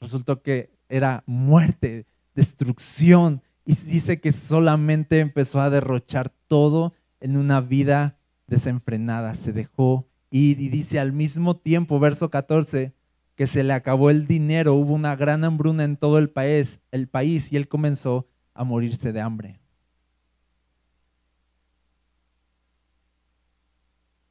Resultó 0.01 0.43
que 0.43 0.71
era 0.89 1.23
muerte, 1.27 2.07
destrucción. 2.39 3.43
Y 3.65 3.75
dice 3.75 4.21
que 4.21 4.33
solamente 4.33 5.21
empezó 5.21 5.61
a 5.61 5.71
derrochar 5.71 6.33
todo 6.47 6.95
en 7.21 7.37
una 7.37 7.61
vida 7.61 8.19
desenfrenada. 8.47 9.35
Se 9.35 9.53
dejó 9.53 10.09
ir 10.31 10.61
y 10.61 10.69
dice 10.69 11.01
al 11.01 11.13
mismo 11.13 11.57
tiempo, 11.57 11.99
verso 11.99 12.31
14, 12.31 12.95
que 13.35 13.47
se 13.47 13.63
le 13.63 13.73
acabó 13.73 14.11
el 14.11 14.27
dinero, 14.27 14.75
hubo 14.75 14.95
una 14.95 15.17
gran 15.17 15.45
hambruna 15.45 15.85
en 15.85 15.97
todo 15.97 16.19
el 16.19 16.31
país, 16.31 16.81
el 16.91 17.09
país 17.09 17.53
y 17.53 17.57
él 17.57 17.69
comenzó 17.69 18.27
a 18.55 18.65
morirse 18.65 19.13
de 19.13 19.21
hambre. 19.21 19.61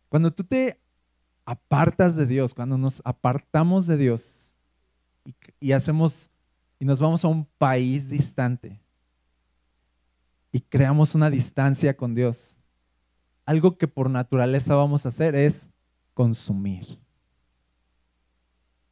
Cuando 0.09 0.31
tú 0.31 0.43
te 0.43 0.79
apartas 1.45 2.15
de 2.15 2.25
Dios, 2.25 2.53
cuando 2.53 2.77
nos 2.77 3.01
apartamos 3.05 3.85
de 3.85 3.97
Dios 3.97 4.57
y, 5.25 5.35
y 5.59 5.71
hacemos 5.73 6.31
y 6.79 6.85
nos 6.85 6.99
vamos 6.99 7.23
a 7.23 7.27
un 7.27 7.45
país 7.57 8.09
distante 8.09 8.79
y 10.51 10.61
creamos 10.61 11.15
una 11.15 11.29
distancia 11.29 11.95
con 11.95 12.15
Dios, 12.15 12.59
algo 13.45 13.77
que 13.77 13.87
por 13.87 14.09
naturaleza 14.09 14.75
vamos 14.75 15.05
a 15.05 15.09
hacer 15.09 15.35
es 15.35 15.69
consumir. 16.13 16.99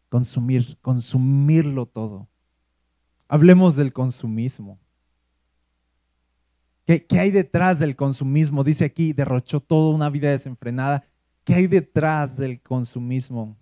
Consumir, 0.10 0.78
consumirlo 0.82 1.86
todo. 1.88 2.28
Hablemos 3.28 3.76
del 3.76 3.92
consumismo. 3.92 4.80
¿Qué, 6.86 7.06
¿Qué, 7.06 7.20
hay 7.20 7.32
detrás 7.32 7.80
del 7.80 7.96
consumismo? 7.96 8.64
Dice 8.64 8.86
aquí, 8.86 9.12
derrochó 9.12 9.60
toda 9.60 9.94
una 9.94 10.10
vida 10.10 10.30
desenfrenada. 10.30 11.04
¿Qué 11.44 11.56
hay 11.56 11.68
detrás 11.68 12.38
del 12.38 12.62
consumismo? 12.62 13.58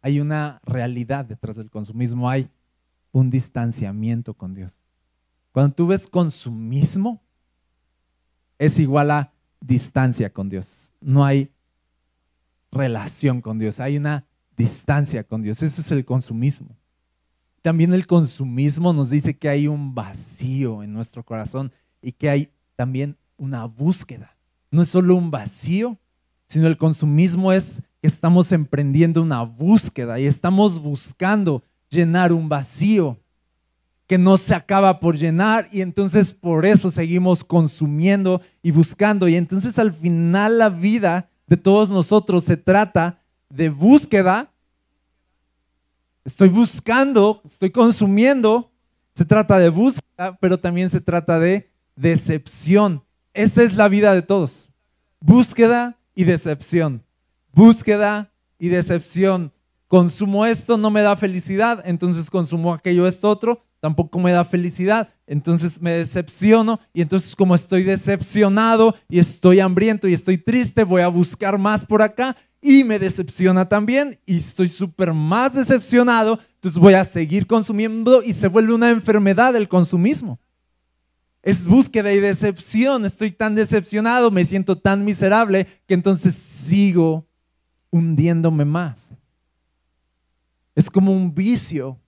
Hay 0.00 0.20
una 0.20 0.60
realidad 0.64 1.26
detrás 1.26 1.56
del 1.56 1.70
consumismo. 1.70 2.30
Hay 2.30 2.48
un 3.16 3.30
distanciamiento 3.30 4.34
con 4.34 4.52
Dios. 4.52 4.84
Cuando 5.50 5.74
tú 5.74 5.86
ves 5.86 6.06
consumismo, 6.06 7.22
es 8.58 8.78
igual 8.78 9.10
a 9.10 9.32
distancia 9.58 10.30
con 10.30 10.50
Dios. 10.50 10.92
No 11.00 11.24
hay 11.24 11.50
relación 12.70 13.40
con 13.40 13.58
Dios, 13.58 13.80
hay 13.80 13.96
una 13.96 14.26
distancia 14.54 15.24
con 15.24 15.40
Dios. 15.40 15.62
Eso 15.62 15.80
es 15.80 15.90
el 15.90 16.04
consumismo. 16.04 16.76
También 17.62 17.94
el 17.94 18.06
consumismo 18.06 18.92
nos 18.92 19.08
dice 19.08 19.38
que 19.38 19.48
hay 19.48 19.66
un 19.66 19.94
vacío 19.94 20.82
en 20.82 20.92
nuestro 20.92 21.24
corazón 21.24 21.72
y 22.02 22.12
que 22.12 22.28
hay 22.28 22.52
también 22.74 23.16
una 23.38 23.64
búsqueda. 23.64 24.36
No 24.70 24.82
es 24.82 24.90
solo 24.90 25.16
un 25.16 25.30
vacío, 25.30 25.98
sino 26.48 26.66
el 26.66 26.76
consumismo 26.76 27.50
es 27.50 27.80
que 28.02 28.08
estamos 28.08 28.52
emprendiendo 28.52 29.22
una 29.22 29.40
búsqueda 29.40 30.20
y 30.20 30.26
estamos 30.26 30.80
buscando 30.80 31.62
llenar 31.96 32.32
un 32.32 32.48
vacío 32.48 33.18
que 34.06 34.18
no 34.18 34.36
se 34.36 34.54
acaba 34.54 35.00
por 35.00 35.16
llenar 35.16 35.68
y 35.72 35.80
entonces 35.80 36.32
por 36.32 36.64
eso 36.64 36.90
seguimos 36.90 37.42
consumiendo 37.42 38.40
y 38.62 38.70
buscando 38.70 39.26
y 39.26 39.34
entonces 39.34 39.78
al 39.78 39.92
final 39.92 40.58
la 40.58 40.68
vida 40.68 41.28
de 41.46 41.56
todos 41.56 41.90
nosotros 41.90 42.44
se 42.44 42.56
trata 42.56 43.20
de 43.48 43.68
búsqueda. 43.68 44.52
Estoy 46.24 46.48
buscando, 46.48 47.40
estoy 47.44 47.70
consumiendo, 47.70 48.70
se 49.14 49.24
trata 49.24 49.58
de 49.58 49.70
búsqueda, 49.70 50.36
pero 50.40 50.58
también 50.58 50.90
se 50.90 51.00
trata 51.00 51.38
de 51.38 51.70
decepción. 51.94 53.02
Esa 53.32 53.62
es 53.62 53.74
la 53.76 53.88
vida 53.88 54.12
de 54.14 54.22
todos. 54.22 54.70
Búsqueda 55.20 55.96
y 56.14 56.24
decepción. 56.24 57.02
Búsqueda 57.52 58.32
y 58.58 58.68
decepción 58.68 59.52
consumo 59.88 60.46
esto, 60.46 60.76
no 60.76 60.90
me 60.90 61.02
da 61.02 61.16
felicidad, 61.16 61.82
entonces 61.84 62.30
consumo 62.30 62.74
aquello, 62.74 63.06
esto, 63.06 63.28
otro, 63.28 63.62
tampoco 63.80 64.18
me 64.18 64.32
da 64.32 64.44
felicidad, 64.44 65.10
entonces 65.26 65.80
me 65.80 65.92
decepciono 65.92 66.80
y 66.92 67.02
entonces 67.02 67.36
como 67.36 67.54
estoy 67.54 67.84
decepcionado 67.84 68.96
y 69.08 69.18
estoy 69.18 69.60
hambriento 69.60 70.08
y 70.08 70.14
estoy 70.14 70.38
triste, 70.38 70.84
voy 70.84 71.02
a 71.02 71.08
buscar 71.08 71.58
más 71.58 71.84
por 71.84 72.02
acá 72.02 72.36
y 72.60 72.82
me 72.82 72.98
decepciona 72.98 73.68
también 73.68 74.18
y 74.26 74.38
estoy 74.38 74.68
súper 74.68 75.12
más 75.12 75.54
decepcionado, 75.54 76.40
entonces 76.54 76.80
voy 76.80 76.94
a 76.94 77.04
seguir 77.04 77.46
consumiendo 77.46 78.22
y 78.22 78.32
se 78.32 78.48
vuelve 78.48 78.74
una 78.74 78.90
enfermedad 78.90 79.54
el 79.54 79.68
consumismo. 79.68 80.40
Es 81.42 81.68
búsqueda 81.68 82.12
y 82.12 82.18
decepción, 82.18 83.04
estoy 83.04 83.30
tan 83.30 83.54
decepcionado, 83.54 84.32
me 84.32 84.44
siento 84.44 84.78
tan 84.78 85.04
miserable 85.04 85.68
que 85.86 85.94
entonces 85.94 86.34
sigo 86.34 87.28
hundiéndome 87.90 88.64
más. 88.64 89.14
Es 90.76 90.90
como 90.90 91.10
un 91.10 91.34
vicio. 91.34 91.98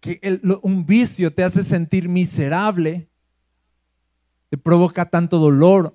Que 0.00 0.40
un 0.62 0.84
vicio 0.84 1.32
te 1.32 1.44
hace 1.44 1.62
sentir 1.62 2.08
miserable, 2.08 3.08
te 4.48 4.58
provoca 4.58 5.08
tanto 5.08 5.38
dolor, 5.38 5.94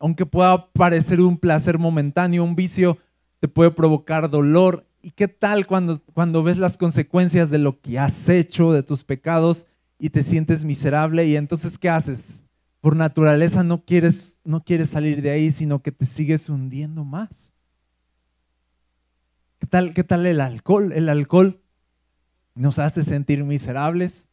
aunque 0.00 0.24
pueda 0.24 0.70
parecer 0.72 1.20
un 1.20 1.36
placer 1.36 1.78
momentáneo, 1.78 2.44
un 2.44 2.56
vicio 2.56 2.98
te 3.40 3.48
puede 3.48 3.70
provocar 3.70 4.30
dolor. 4.30 4.86
¿Y 5.02 5.10
qué 5.10 5.28
tal 5.28 5.66
cuando, 5.66 6.00
cuando 6.14 6.42
ves 6.42 6.58
las 6.58 6.78
consecuencias 6.78 7.50
de 7.50 7.58
lo 7.58 7.80
que 7.80 7.98
has 7.98 8.28
hecho, 8.28 8.72
de 8.72 8.82
tus 8.82 9.04
pecados, 9.04 9.66
y 9.98 10.10
te 10.10 10.22
sientes 10.22 10.64
miserable? 10.64 11.26
Y 11.26 11.36
entonces, 11.36 11.76
¿qué 11.76 11.90
haces? 11.90 12.40
Por 12.80 12.96
naturaleza 12.96 13.64
no 13.64 13.84
quieres, 13.84 14.38
no 14.44 14.62
quieres 14.62 14.90
salir 14.90 15.22
de 15.22 15.30
ahí, 15.30 15.52
sino 15.52 15.82
que 15.82 15.90
te 15.90 16.06
sigues 16.06 16.48
hundiendo 16.48 17.04
más. 17.04 17.53
¿Qué 19.64 19.68
tal, 19.70 19.94
qué 19.94 20.04
tal 20.04 20.26
el 20.26 20.42
alcohol? 20.42 20.92
El 20.92 21.08
alcohol 21.08 21.62
nos 22.54 22.78
hace 22.78 23.02
sentir 23.02 23.44
miserables, 23.44 24.28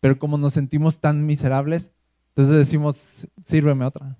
pero 0.00 0.18
como 0.18 0.36
nos 0.36 0.52
sentimos 0.52 1.00
tan 1.00 1.24
miserables, 1.24 1.92
entonces 2.30 2.56
decimos, 2.56 3.28
sírveme 3.44 3.84
otra. 3.84 4.18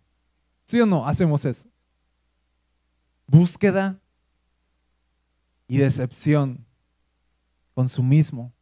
¿Sí 0.65 0.81
o 0.81 0.87
no? 0.87 1.09
Hacemos 1.09 1.45
eso. 1.45 1.67
Búsqueda 3.27 3.99
y 5.67 5.79
decepción, 5.79 6.65
consumismo. 7.75 8.53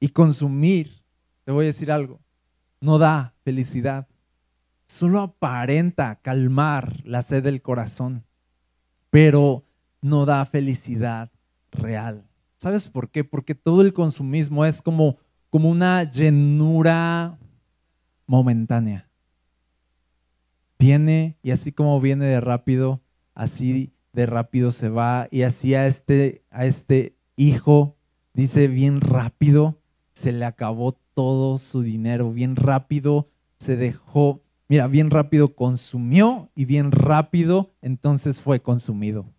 Y 0.00 0.10
consumir, 0.10 1.02
te 1.44 1.52
voy 1.52 1.64
a 1.64 1.68
decir 1.68 1.90
algo, 1.90 2.20
no 2.78 2.98
da 2.98 3.32
felicidad, 3.42 4.06
solo 4.86 5.22
aparenta 5.22 6.20
calmar 6.20 7.00
la 7.06 7.22
sed 7.22 7.42
del 7.42 7.62
corazón, 7.62 8.26
pero 9.08 9.63
no 10.04 10.26
da 10.26 10.44
felicidad 10.44 11.30
real. 11.72 12.26
¿Sabes 12.58 12.88
por 12.88 13.10
qué? 13.10 13.24
Porque 13.24 13.54
todo 13.54 13.80
el 13.80 13.94
consumismo 13.94 14.66
es 14.66 14.82
como, 14.82 15.16
como 15.48 15.70
una 15.70 16.04
llenura 16.04 17.38
momentánea. 18.26 19.08
Viene 20.78 21.38
y 21.42 21.52
así 21.52 21.72
como 21.72 21.98
viene 22.02 22.26
de 22.26 22.40
rápido, 22.40 23.00
así 23.34 23.94
de 24.12 24.26
rápido 24.26 24.72
se 24.72 24.90
va. 24.90 25.26
Y 25.30 25.40
así 25.40 25.74
a 25.74 25.86
este, 25.86 26.44
a 26.50 26.66
este 26.66 27.16
hijo, 27.36 27.96
dice 28.34 28.68
bien 28.68 29.00
rápido, 29.00 29.80
se 30.12 30.32
le 30.32 30.44
acabó 30.44 31.00
todo 31.14 31.56
su 31.56 31.80
dinero, 31.80 32.30
bien 32.30 32.56
rápido 32.56 33.30
se 33.56 33.78
dejó, 33.78 34.42
mira, 34.68 34.86
bien 34.86 35.10
rápido 35.10 35.54
consumió 35.54 36.50
y 36.54 36.66
bien 36.66 36.92
rápido 36.92 37.72
entonces 37.80 38.42
fue 38.42 38.60
consumido. 38.60 39.33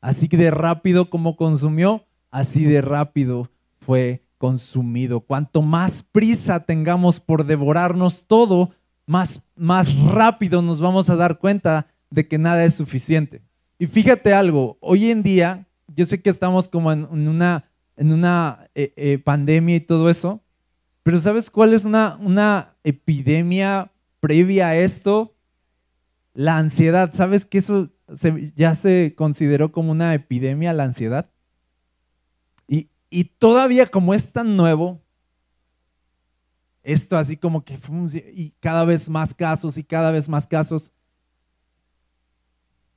Así 0.00 0.28
de 0.28 0.50
rápido 0.50 1.10
como 1.10 1.36
consumió, 1.36 2.06
así 2.30 2.64
de 2.64 2.80
rápido 2.80 3.50
fue 3.80 4.22
consumido. 4.38 5.20
Cuanto 5.20 5.62
más 5.62 6.02
prisa 6.02 6.60
tengamos 6.60 7.20
por 7.20 7.44
devorarnos 7.44 8.26
todo, 8.26 8.70
más, 9.06 9.42
más 9.56 9.94
rápido 9.96 10.62
nos 10.62 10.80
vamos 10.80 11.10
a 11.10 11.16
dar 11.16 11.38
cuenta 11.38 11.86
de 12.10 12.28
que 12.28 12.38
nada 12.38 12.64
es 12.64 12.74
suficiente. 12.74 13.42
Y 13.78 13.86
fíjate 13.86 14.34
algo, 14.34 14.78
hoy 14.80 15.10
en 15.10 15.22
día, 15.22 15.66
yo 15.88 16.06
sé 16.06 16.20
que 16.20 16.30
estamos 16.30 16.68
como 16.68 16.92
en, 16.92 17.06
una, 17.28 17.64
en 17.96 18.12
una 18.12 18.68
eh, 18.74 18.92
eh, 18.96 19.18
pandemia 19.18 19.76
y 19.76 19.80
todo 19.80 20.10
eso, 20.10 20.42
pero 21.02 21.20
¿sabes 21.20 21.50
cuál 21.50 21.74
es 21.74 21.84
una, 21.84 22.16
una 22.20 22.74
epidemia 22.84 23.90
previa 24.20 24.68
a 24.68 24.76
esto? 24.76 25.34
La 26.34 26.58
ansiedad. 26.58 27.12
¿Sabes 27.14 27.46
que 27.46 27.58
eso 27.58 27.88
ya 28.56 28.74
se 28.74 29.14
consideró 29.16 29.72
como 29.72 29.92
una 29.92 30.14
epidemia, 30.14 30.72
la 30.72 30.84
ansiedad? 30.84 31.30
Y, 32.66 32.88
y 33.10 33.24
todavía 33.24 33.86
como 33.86 34.14
es 34.14 34.32
tan 34.32 34.56
nuevo, 34.56 35.00
esto 36.82 37.16
así 37.16 37.36
como 37.36 37.64
que 37.64 37.78
y 38.34 38.54
cada 38.60 38.84
vez 38.84 39.08
más 39.08 39.34
casos 39.34 39.76
y 39.76 39.84
cada 39.84 40.10
vez 40.10 40.28
más 40.28 40.46
casos. 40.46 40.92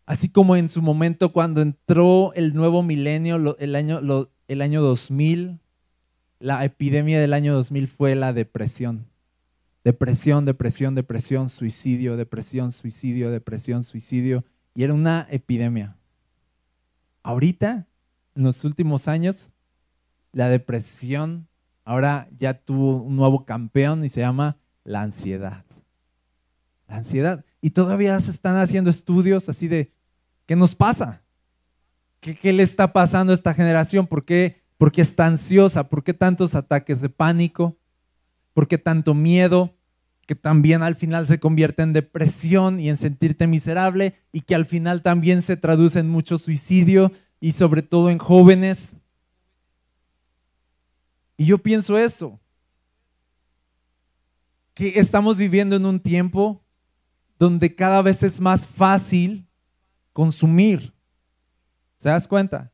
Así 0.05 0.29
como 0.29 0.55
en 0.55 0.69
su 0.69 0.81
momento 0.81 1.31
cuando 1.31 1.61
entró 1.61 2.33
el 2.33 2.53
nuevo 2.53 2.83
milenio, 2.83 3.57
el 3.59 3.75
año, 3.75 4.29
el 4.47 4.61
año 4.61 4.81
2000, 4.81 5.59
la 6.39 6.65
epidemia 6.65 7.19
del 7.19 7.33
año 7.33 7.53
2000 7.53 7.87
fue 7.87 8.15
la 8.15 8.33
depresión. 8.33 9.07
Depresión, 9.83 10.45
depresión, 10.45 10.95
depresión, 10.95 11.49
suicidio, 11.49 12.17
depresión, 12.17 12.71
suicidio, 12.71 13.31
depresión, 13.31 13.83
suicidio. 13.83 14.43
Y 14.73 14.83
era 14.83 14.93
una 14.93 15.27
epidemia. 15.29 15.97
Ahorita, 17.23 17.87
en 18.35 18.43
los 18.43 18.63
últimos 18.63 19.07
años, 19.07 19.51
la 20.31 20.49
depresión 20.49 21.47
ahora 21.83 22.29
ya 22.39 22.53
tuvo 22.53 23.03
un 23.03 23.15
nuevo 23.15 23.45
campeón 23.45 24.03
y 24.03 24.09
se 24.09 24.21
llama 24.21 24.57
la 24.83 25.01
ansiedad. 25.01 25.65
La 26.87 26.97
ansiedad. 26.97 27.45
Y 27.61 27.71
todavía 27.71 28.19
se 28.19 28.31
están 28.31 28.55
haciendo 28.55 28.89
estudios 28.89 29.49
así 29.49 29.67
de, 29.67 29.93
¿qué 30.45 30.55
nos 30.55 30.75
pasa? 30.75 31.21
¿Qué, 32.19 32.53
le 32.53 32.63
está 32.63 32.93
pasando 32.93 33.31
a 33.31 33.35
esta 33.35 33.53
generación? 33.53 34.07
¿Por 34.07 34.25
qué, 34.25 34.61
¿Por 34.77 34.91
qué 34.91 35.01
está 35.01 35.25
ansiosa? 35.25 35.89
¿Por 35.89 36.03
qué 36.03 36.13
tantos 36.13 36.55
ataques 36.55 37.01
de 37.01 37.09
pánico? 37.09 37.77
¿Por 38.53 38.67
qué 38.67 38.77
tanto 38.77 39.13
miedo? 39.13 39.75
Que 40.31 40.35
también 40.35 40.81
al 40.81 40.95
final 40.95 41.27
se 41.27 41.41
convierte 41.41 41.83
en 41.83 41.91
depresión 41.91 42.79
y 42.79 42.87
en 42.87 42.95
sentirte 42.95 43.47
miserable 43.47 44.15
y 44.31 44.39
que 44.39 44.55
al 44.55 44.65
final 44.65 45.01
también 45.01 45.41
se 45.41 45.57
traduce 45.57 45.99
en 45.99 46.07
mucho 46.07 46.37
suicidio 46.37 47.11
y 47.41 47.51
sobre 47.51 47.81
todo 47.81 48.09
en 48.09 48.17
jóvenes. 48.17 48.95
Y 51.35 51.47
yo 51.47 51.57
pienso 51.57 51.97
eso, 51.97 52.39
que 54.73 54.99
estamos 55.01 55.37
viviendo 55.37 55.75
en 55.75 55.85
un 55.85 55.99
tiempo 55.99 56.63
donde 57.37 57.75
cada 57.75 58.01
vez 58.01 58.23
es 58.23 58.39
más 58.39 58.65
fácil 58.65 59.45
consumir. 60.13 60.93
¿Se 61.97 62.07
das 62.07 62.25
cuenta? 62.25 62.71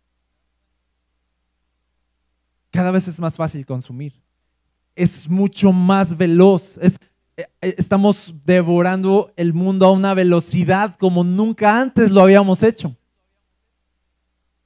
Cada 2.69 2.91
vez 2.91 3.07
es 3.07 3.19
más 3.19 3.35
fácil 3.35 3.65
consumir. 3.65 4.13
Es 4.95 5.27
mucho 5.27 5.71
más 5.71 6.15
veloz. 6.15 6.77
Es, 6.77 6.99
estamos 7.61 8.35
devorando 8.45 9.31
el 9.35 9.53
mundo 9.53 9.85
a 9.85 9.91
una 9.91 10.13
velocidad 10.13 10.97
como 10.97 11.23
nunca 11.23 11.79
antes 11.79 12.11
lo 12.11 12.21
habíamos 12.21 12.63
hecho. 12.63 12.95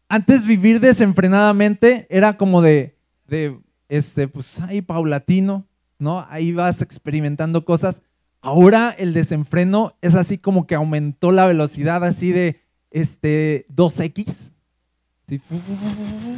Antes 0.07 0.45
vivir 0.45 0.79
desenfrenadamente 0.79 2.07
era 2.09 2.37
como 2.37 2.61
de, 2.61 2.97
de 3.27 3.59
este, 3.87 4.27
pues 4.27 4.59
ahí 4.61 4.81
paulatino, 4.81 5.65
¿no? 5.99 6.25
Ahí 6.29 6.51
vas 6.53 6.81
experimentando 6.81 7.63
cosas. 7.65 8.01
Ahora 8.41 8.93
el 8.97 9.13
desenfreno 9.13 9.95
es 10.01 10.15
así 10.15 10.37
como 10.37 10.67
que 10.67 10.75
aumentó 10.75 11.31
la 11.31 11.45
velocidad 11.45 12.03
así 12.03 12.31
de 12.31 12.61
este 12.89 13.65
2X. 13.69 14.51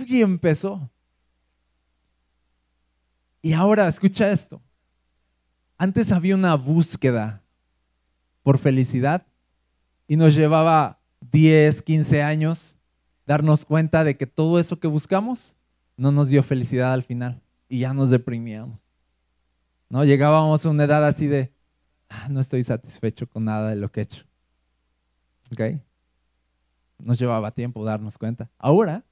Y 0.08 0.22
empezó. 0.22 0.90
Y 3.42 3.54
ahora, 3.54 3.88
escucha 3.88 4.32
esto. 4.32 4.62
Antes 5.84 6.14
había 6.14 6.36
una 6.36 6.56
búsqueda 6.56 7.44
por 8.42 8.58
felicidad 8.58 9.28
y 10.08 10.16
nos 10.16 10.34
llevaba 10.34 11.02
10, 11.20 11.82
15 11.82 12.24
años 12.24 12.78
darnos 13.26 13.66
cuenta 13.66 14.06
de 14.06 14.16
que 14.16 14.26
todo 14.26 14.62
eso 14.62 14.80
que 14.80 14.88
buscamos 14.88 15.58
no 15.98 16.14
nos 16.14 16.30
dio 16.30 16.42
felicidad 16.42 16.94
al 16.94 17.04
final 17.04 17.42
y 17.68 17.80
ya 17.80 17.94
nos 17.94 18.10
deprimíamos. 18.10 18.88
¿No? 19.90 20.06
Llegábamos 20.06 20.66
a 20.66 20.70
una 20.70 20.86
edad 20.86 21.06
así 21.06 21.28
de, 21.28 21.52
ah, 22.08 22.30
no 22.30 22.40
estoy 22.40 22.64
satisfecho 22.64 23.28
con 23.28 23.44
nada 23.44 23.72
de 23.72 23.76
lo 23.76 23.92
que 23.92 24.00
he 24.00 24.04
hecho. 24.04 24.24
¿Ok? 25.52 25.82
Nos 26.98 27.20
llevaba 27.20 27.52
tiempo 27.52 27.84
darnos 27.84 28.18
cuenta. 28.18 28.50
Ahora, 28.58 29.04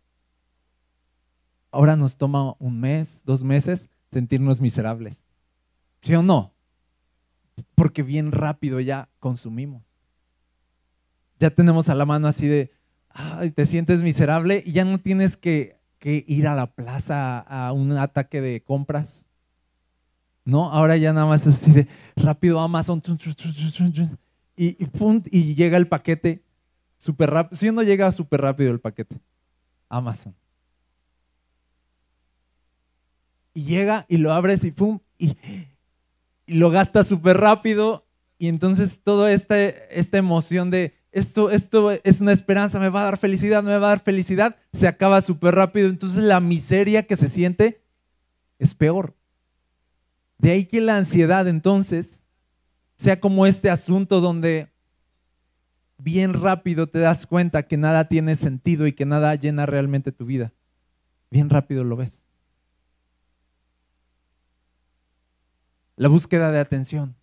ahora 1.69 1.97
nos 1.97 2.15
toma 2.15 2.55
un 2.59 2.79
mes, 2.79 3.23
dos 3.25 3.43
meses 3.43 3.89
sentirnos 4.09 4.61
miserables. 4.61 5.21
¿Sí 5.99 6.15
o 6.15 6.23
no? 6.23 6.50
Porque 7.75 8.03
bien 8.03 8.31
rápido 8.31 8.79
ya 8.79 9.09
consumimos. 9.19 9.93
Ya 11.39 11.49
tenemos 11.49 11.89
a 11.89 11.95
la 11.95 12.05
mano 12.05 12.27
así 12.27 12.47
de, 12.47 12.71
ay, 13.09 13.51
te 13.51 13.65
sientes 13.65 14.03
miserable 14.03 14.63
y 14.65 14.73
ya 14.73 14.85
no 14.85 14.99
tienes 14.99 15.37
que 15.37 15.79
ir 16.03 16.47
a 16.47 16.55
la 16.55 16.67
plaza 16.73 17.39
a 17.39 17.71
un 17.73 17.91
ataque 17.93 18.41
de 18.41 18.63
compras. 18.63 19.27
¿No? 20.43 20.71
Ahora 20.71 20.97
ya 20.97 21.13
nada 21.13 21.27
más 21.27 21.45
así 21.47 21.71
de 21.71 21.87
rápido 22.15 22.59
Amazon. 22.59 23.01
Y, 24.55 24.77
y 25.31 25.55
llega 25.55 25.77
el 25.77 25.87
paquete 25.87 26.43
súper 26.97 27.29
rápido. 27.31 27.57
Si 27.57 27.71
no 27.71 27.83
llega 27.83 28.11
súper 28.11 28.41
rápido 28.41 28.71
el 28.71 28.79
paquete. 28.79 29.19
Amazon. 29.89 30.35
Y 33.53 33.63
llega 33.63 34.05
y 34.07 34.17
lo 34.17 34.31
abres 34.31 34.63
y 34.63 34.71
pum, 34.71 34.99
y, 35.17 35.35
y 36.45 36.55
lo 36.55 36.69
gastas 36.69 37.07
súper 37.07 37.37
rápido. 37.37 38.05
Y 38.37 38.47
entonces 38.47 38.99
toda 39.03 39.31
esta, 39.31 39.59
esta 39.59 40.17
emoción 40.17 40.71
de 40.71 40.95
esto, 41.11 41.51
esto 41.51 41.91
es 41.91 42.21
una 42.21 42.31
esperanza, 42.31 42.79
me 42.79 42.89
va 42.89 43.01
a 43.01 43.05
dar 43.05 43.17
felicidad, 43.17 43.63
me 43.63 43.77
va 43.77 43.87
a 43.87 43.89
dar 43.91 43.99
felicidad, 43.99 44.55
se 44.73 44.87
acaba 44.87 45.21
súper 45.21 45.55
rápido. 45.55 45.89
Entonces 45.89 46.23
la 46.23 46.39
miseria 46.39 47.03
que 47.03 47.17
se 47.17 47.29
siente 47.29 47.83
es 48.59 48.73
peor. 48.73 49.15
De 50.37 50.51
ahí 50.51 50.65
que 50.65 50.81
la 50.81 50.97
ansiedad 50.97 51.47
entonces 51.47 52.23
sea 52.95 53.19
como 53.19 53.45
este 53.45 53.69
asunto 53.69 54.21
donde 54.21 54.71
bien 55.97 56.33
rápido 56.33 56.87
te 56.87 56.99
das 56.99 57.27
cuenta 57.27 57.63
que 57.63 57.77
nada 57.77 58.07
tiene 58.07 58.35
sentido 58.35 58.87
y 58.87 58.93
que 58.93 59.05
nada 59.05 59.35
llena 59.35 59.65
realmente 59.65 60.11
tu 60.11 60.25
vida. 60.25 60.53
Bien 61.29 61.49
rápido 61.49 61.83
lo 61.83 61.95
ves. 61.95 62.20
La 65.95 66.07
búsqueda 66.07 66.51
de 66.51 66.59
atención. 66.59 67.15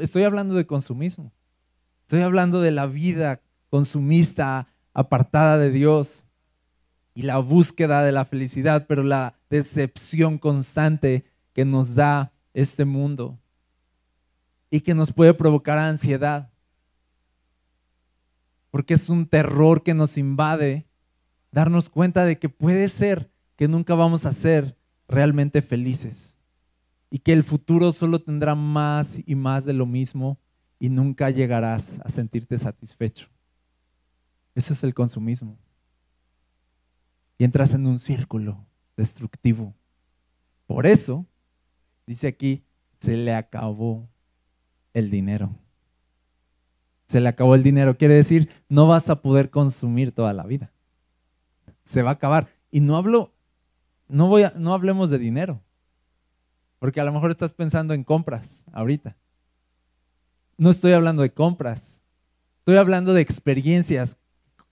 Estoy 0.00 0.24
hablando 0.24 0.54
de 0.54 0.66
consumismo. 0.66 1.32
Estoy 2.02 2.22
hablando 2.22 2.60
de 2.60 2.72
la 2.72 2.86
vida 2.86 3.40
consumista, 3.68 4.66
apartada 4.92 5.58
de 5.58 5.70
Dios 5.70 6.24
y 7.14 7.22
la 7.22 7.38
búsqueda 7.38 8.02
de 8.02 8.12
la 8.12 8.24
felicidad, 8.24 8.86
pero 8.88 9.04
la 9.04 9.38
decepción 9.48 10.38
constante 10.38 11.24
que 11.52 11.64
nos 11.64 11.94
da 11.94 12.32
este 12.52 12.84
mundo 12.84 13.38
y 14.70 14.80
que 14.80 14.94
nos 14.94 15.12
puede 15.12 15.34
provocar 15.34 15.78
ansiedad. 15.78 16.50
Porque 18.70 18.94
es 18.94 19.08
un 19.08 19.26
terror 19.26 19.82
que 19.82 19.94
nos 19.94 20.18
invade 20.18 20.86
darnos 21.52 21.88
cuenta 21.88 22.24
de 22.24 22.38
que 22.38 22.48
puede 22.48 22.88
ser 22.88 23.30
que 23.56 23.68
nunca 23.68 23.94
vamos 23.94 24.26
a 24.26 24.32
ser 24.32 24.76
realmente 25.06 25.62
felices 25.62 26.39
y 27.10 27.18
que 27.18 27.32
el 27.32 27.42
futuro 27.44 27.92
solo 27.92 28.20
tendrá 28.20 28.54
más 28.54 29.18
y 29.26 29.34
más 29.34 29.64
de 29.64 29.72
lo 29.72 29.84
mismo 29.84 30.38
y 30.78 30.88
nunca 30.88 31.28
llegarás 31.30 32.00
a 32.04 32.08
sentirte 32.08 32.56
satisfecho. 32.56 33.28
Eso 34.54 34.72
es 34.72 34.82
el 34.84 34.94
consumismo. 34.94 35.58
Y 37.36 37.44
entras 37.44 37.74
en 37.74 37.86
un 37.86 37.98
círculo 37.98 38.64
destructivo. 38.96 39.74
Por 40.66 40.86
eso, 40.86 41.26
dice 42.06 42.28
aquí, 42.28 42.62
se 43.00 43.16
le 43.16 43.34
acabó 43.34 44.08
el 44.94 45.10
dinero. 45.10 45.50
Se 47.06 47.20
le 47.20 47.28
acabó 47.28 47.54
el 47.56 47.62
dinero. 47.62 47.96
Quiere 47.96 48.14
decir, 48.14 48.50
no 48.68 48.86
vas 48.86 49.10
a 49.10 49.20
poder 49.20 49.50
consumir 49.50 50.12
toda 50.12 50.32
la 50.32 50.44
vida. 50.44 50.70
Se 51.84 52.02
va 52.02 52.10
a 52.10 52.14
acabar. 52.14 52.48
Y 52.70 52.80
no 52.80 52.96
hablo, 52.96 53.32
no 54.06 54.28
voy 54.28 54.44
no 54.56 54.74
hablemos 54.74 55.10
de 55.10 55.18
dinero. 55.18 55.60
Porque 56.80 57.00
a 57.00 57.04
lo 57.04 57.12
mejor 57.12 57.30
estás 57.30 57.54
pensando 57.54 57.94
en 57.94 58.02
compras 58.02 58.64
ahorita. 58.72 59.16
No 60.58 60.70
estoy 60.70 60.90
hablando 60.92 61.22
de 61.22 61.32
compras. 61.32 62.02
Estoy 62.58 62.76
hablando 62.76 63.14
de 63.14 63.22
experiencias 63.22 64.18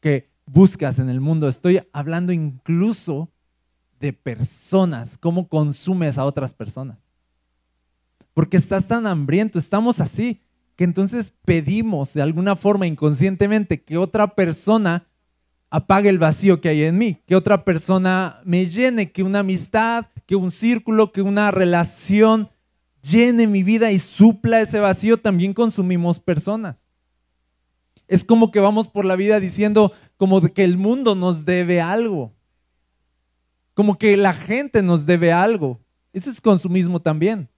que 0.01 0.29
buscas 0.47 0.99
en 0.99 1.09
el 1.09 1.21
mundo. 1.21 1.49
Estoy 1.49 1.83
hablando 1.92 2.33
incluso 2.33 3.31
de 4.01 4.12
personas, 4.12 5.16
cómo 5.16 5.49
consumes 5.49 6.18
a 6.18 6.25
otras 6.25 6.53
personas 6.53 6.99
porque 8.38 8.57
estás 8.57 8.87
tan 8.87 9.05
hambriento, 9.09 9.59
estamos 9.59 10.01
así, 10.01 10.42
que 10.77 10.85
entonces 10.85 11.33
pedimos 11.44 12.14
de 12.14 12.23
alguna 12.23 12.55
forma 12.55 12.87
inconscientemente 12.87 13.83
que 13.83 13.97
otra 13.97 14.37
persona 14.37 15.08
apague 15.70 16.09
el 16.09 16.18
vacío 16.18 16.61
que 16.61 16.68
hay 16.68 16.85
en 16.85 16.98
mí, 16.98 17.22
que 17.26 17.37
otra 17.37 17.64
persona 17.64 18.40
me 18.44 18.66
llene, 18.66 19.12
que 19.12 19.22
una 19.22 19.40
amistad, 19.40 20.07
que 20.26 20.37
un 20.37 20.50
círculo, 20.50 21.12
que 21.12 21.22
una 21.22 21.50
relación 21.50 22.50
llene 23.02 23.46
mi 23.46 23.62
vida 23.62 23.90
y 23.90 24.00
supla 24.00 24.61
ese 24.61 24.81
vacío, 24.81 25.18
también 25.18 25.54
consumimos 25.54 26.20
personas. 26.20 26.85
Es 28.07 28.24
como 28.24 28.50
que 28.50 28.61
vamos 28.61 28.88
por 28.88 29.04
la 29.04 29.16
vida 29.16 29.38
diciendo 29.40 29.92
como 30.16 30.40
que 30.40 30.64
el 30.64 30.78
mundo 30.78 31.14
nos 31.14 31.44
debe 31.44 31.81
algo, 31.81 32.33
como 33.74 33.98
que 33.98 34.16
la 34.16 34.33
gente 34.33 34.83
nos 34.83 35.07
debe 35.07 35.33
algo. 35.33 35.81
Eso 36.12 36.31
es 36.31 36.40
consumismo 36.40 37.00
también. 37.00 37.48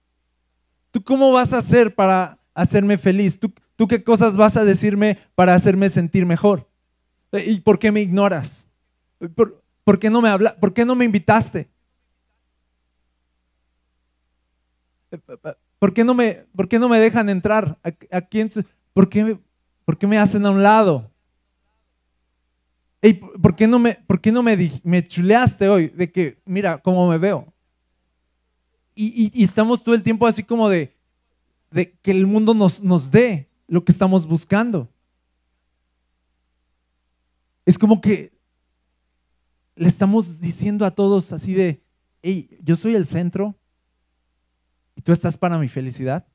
¿Tú 0.91 1.01
cómo 1.03 1.31
vas 1.31 1.53
a 1.53 1.59
hacer 1.59 1.95
para 1.95 2.37
hacerme 2.53 2.97
feliz? 2.97 3.39
¿Tú, 3.39 3.53
¿Tú, 3.77 3.87
qué 3.87 4.03
cosas 4.03 4.35
vas 4.35 4.57
a 4.57 4.65
decirme 4.65 5.17
para 5.35 5.55
hacerme 5.55 5.89
sentir 5.89 6.25
mejor? 6.25 6.70
¿Y 7.33 7.59
por 7.61 7.79
qué 7.79 7.91
me 7.91 8.01
ignoras? 8.01 8.69
¿Por, 9.83 9.99
qué, 9.99 10.09
no 10.09 10.21
me 10.21 10.29
habla, 10.29 10.55
¿por 10.59 10.73
qué 10.73 10.85
no 10.85 10.95
me 10.95 11.05
invitaste? 11.05 11.69
¿Por 15.79 15.93
qué 15.93 16.03
no 16.03 16.13
me, 16.13 16.45
por 16.55 16.67
qué 16.67 16.79
no 16.79 16.89
me 16.89 16.99
dejan 16.99 17.29
entrar? 17.29 17.77
¿A, 17.83 18.21
por, 18.93 19.09
qué, 19.09 19.37
¿Por 19.85 19.97
qué 19.97 20.07
me 20.07 20.17
hacen 20.17 20.45
a 20.45 20.51
un 20.51 20.63
lado? 20.63 21.09
¿Por 23.41 23.55
qué 23.55 23.67
no, 23.67 23.79
me, 23.79 23.95
por 23.95 24.21
qué 24.21 24.31
no 24.31 24.43
me, 24.43 25.03
chuleaste 25.03 25.69
hoy? 25.69 25.87
De 25.89 26.11
que, 26.11 26.37
mira 26.45 26.77
cómo 26.79 27.09
me 27.09 27.17
veo 27.17 27.51
y, 28.95 29.43
estamos 29.43 29.83
todo 29.83 29.95
el 29.95 30.03
tiempo 30.03 30.27
así 30.27 30.43
como 30.43 30.69
de, 30.69 30.95
de 31.71 31.91
que 32.01 32.11
el 32.11 32.27
mundo 32.27 32.53
nos, 32.53 32.83
nos 32.83 33.11
dé 33.11 33.49
lo 33.67 33.83
que 33.83 33.91
estamos 33.91 34.25
buscando. 34.25 34.89
Es 37.65 37.77
como 37.77 38.01
que 38.01 38.33
le 39.75 39.87
estamos 39.87 40.39
diciendo 40.39 40.85
a 40.85 40.91
todos 40.91 41.33
así 41.33 41.53
de, 41.53 41.81
hey, 42.21 42.57
yo 42.61 42.75
soy 42.75 42.95
el 42.95 43.05
centro 43.05 43.55
y 44.95 45.01
tú 45.01 45.11
estás 45.11 45.37
para 45.37 45.57
mi 45.57 45.67
felicidad. 45.67 46.25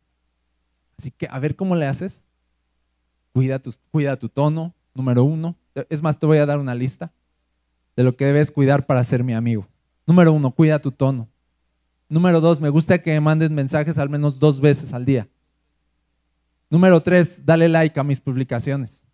Así 0.99 1.11
que 1.11 1.29
a 1.31 1.39
ver 1.39 1.57
cómo 1.57 1.77
le 1.77 1.87
haces. 1.87 2.25
Cuida 3.33 3.59
tu, 3.59 3.71
cuida 3.91 4.17
tu 4.17 4.29
tono, 4.29 4.75
número 4.95 5.25
uno. 5.25 5.57
Es 5.91 6.03
más, 6.03 6.19
te 6.19 6.27
voy 6.27 6.39
a 6.39 6.47
dar 6.47 6.59
una 6.59 6.75
lista 6.75 7.13
de 7.95 8.03
lo 8.03 8.17
que 8.17 8.25
debes 8.25 8.51
cuidar 8.51 8.87
para 8.87 9.05
ser 9.05 9.23
mi 9.23 9.35
amigo. 9.35 9.69
Número 10.07 10.33
uno, 10.33 10.51
cuida 10.53 10.81
tu 10.81 10.91
tono. 10.93 11.29
Número 12.09 12.41
dos, 12.41 12.61
me 12.61 12.69
gusta 12.69 13.03
que 13.03 13.13
me 13.13 13.21
manden 13.21 13.55
mensajes 13.55 13.99
al 13.99 14.09
menos 14.09 14.39
dos 14.39 14.61
veces 14.61 14.93
al 14.93 15.05
día. 15.05 15.29
Número 16.71 17.03
tres, 17.03 17.45
dale 17.45 17.69
like 17.69 17.99
a 17.99 18.05
mis 18.05 18.21
publicaciones. 18.21 19.06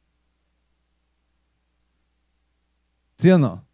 ¿Sí 3.23 3.31
o 3.31 3.39
no? 3.39 3.65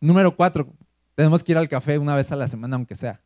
Número 0.00 0.34
cuatro, 0.34 0.72
tenemos 1.14 1.44
que 1.44 1.52
ir 1.52 1.58
al 1.58 1.68
café 1.68 1.98
una 1.98 2.16
vez 2.16 2.32
a 2.32 2.36
la 2.36 2.48
semana, 2.48 2.76
aunque 2.76 2.94
sea. 2.94 3.20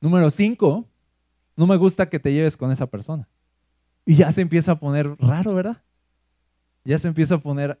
Número 0.00 0.30
cinco, 0.30 0.88
no 1.56 1.66
me 1.66 1.76
gusta 1.76 2.08
que 2.08 2.20
te 2.20 2.32
lleves 2.32 2.56
con 2.56 2.70
esa 2.70 2.86
persona. 2.86 3.28
Y 4.06 4.14
ya 4.14 4.30
se 4.30 4.40
empieza 4.40 4.70
a 4.70 4.78
poner 4.78 5.16
raro, 5.18 5.52
¿verdad? 5.52 5.82
Ya 6.84 6.96
se 6.96 7.08
empieza 7.08 7.34
a 7.34 7.38
poner, 7.38 7.80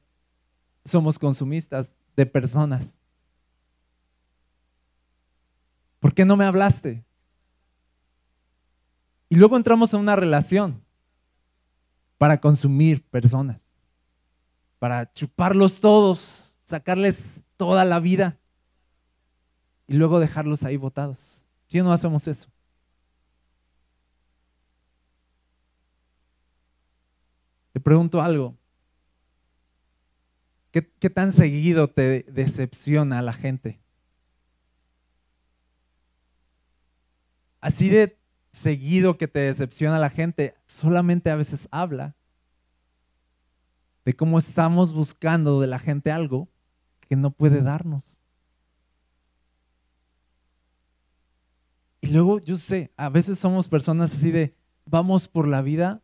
somos 0.84 1.20
consumistas 1.20 1.94
de 2.16 2.26
personas. 2.26 2.98
¿Por 6.00 6.14
qué 6.14 6.24
no 6.24 6.36
me 6.36 6.46
hablaste? 6.46 7.04
Y 9.28 9.36
luego 9.36 9.56
entramos 9.56 9.94
en 9.94 10.00
una 10.00 10.16
relación 10.16 10.82
para 12.18 12.40
consumir 12.40 13.04
personas, 13.04 13.63
para 14.84 15.10
chuparlos 15.14 15.80
todos, 15.80 16.58
sacarles 16.64 17.40
toda 17.56 17.86
la 17.86 18.00
vida 18.00 18.38
y 19.86 19.94
luego 19.94 20.20
dejarlos 20.20 20.62
ahí 20.62 20.76
botados. 20.76 21.46
¿Sí 21.68 21.80
o 21.80 21.84
no 21.84 21.90
hacemos 21.90 22.28
eso? 22.28 22.50
Te 27.72 27.80
pregunto 27.80 28.20
algo. 28.20 28.58
¿Qué, 30.70 30.86
qué 30.98 31.08
tan 31.08 31.32
seguido 31.32 31.88
te 31.88 32.26
decepciona 32.28 33.20
a 33.20 33.22
la 33.22 33.32
gente? 33.32 33.80
así 37.62 37.88
de 37.88 38.18
seguido 38.52 39.16
que 39.16 39.28
te 39.28 39.38
decepciona 39.38 39.98
la 39.98 40.10
gente, 40.10 40.54
solamente 40.66 41.30
a 41.30 41.36
veces 41.36 41.68
habla 41.70 42.14
de 44.04 44.14
cómo 44.14 44.38
estamos 44.38 44.92
buscando 44.92 45.60
de 45.60 45.66
la 45.66 45.78
gente 45.78 46.10
algo 46.10 46.48
que 47.00 47.16
no 47.16 47.30
puede 47.30 47.62
darnos. 47.62 48.22
Y 52.00 52.08
luego 52.08 52.38
yo 52.38 52.56
sé, 52.56 52.92
a 52.96 53.08
veces 53.08 53.38
somos 53.38 53.68
personas 53.68 54.14
así 54.14 54.30
de, 54.30 54.54
vamos 54.84 55.26
por 55.26 55.48
la 55.48 55.62
vida 55.62 56.02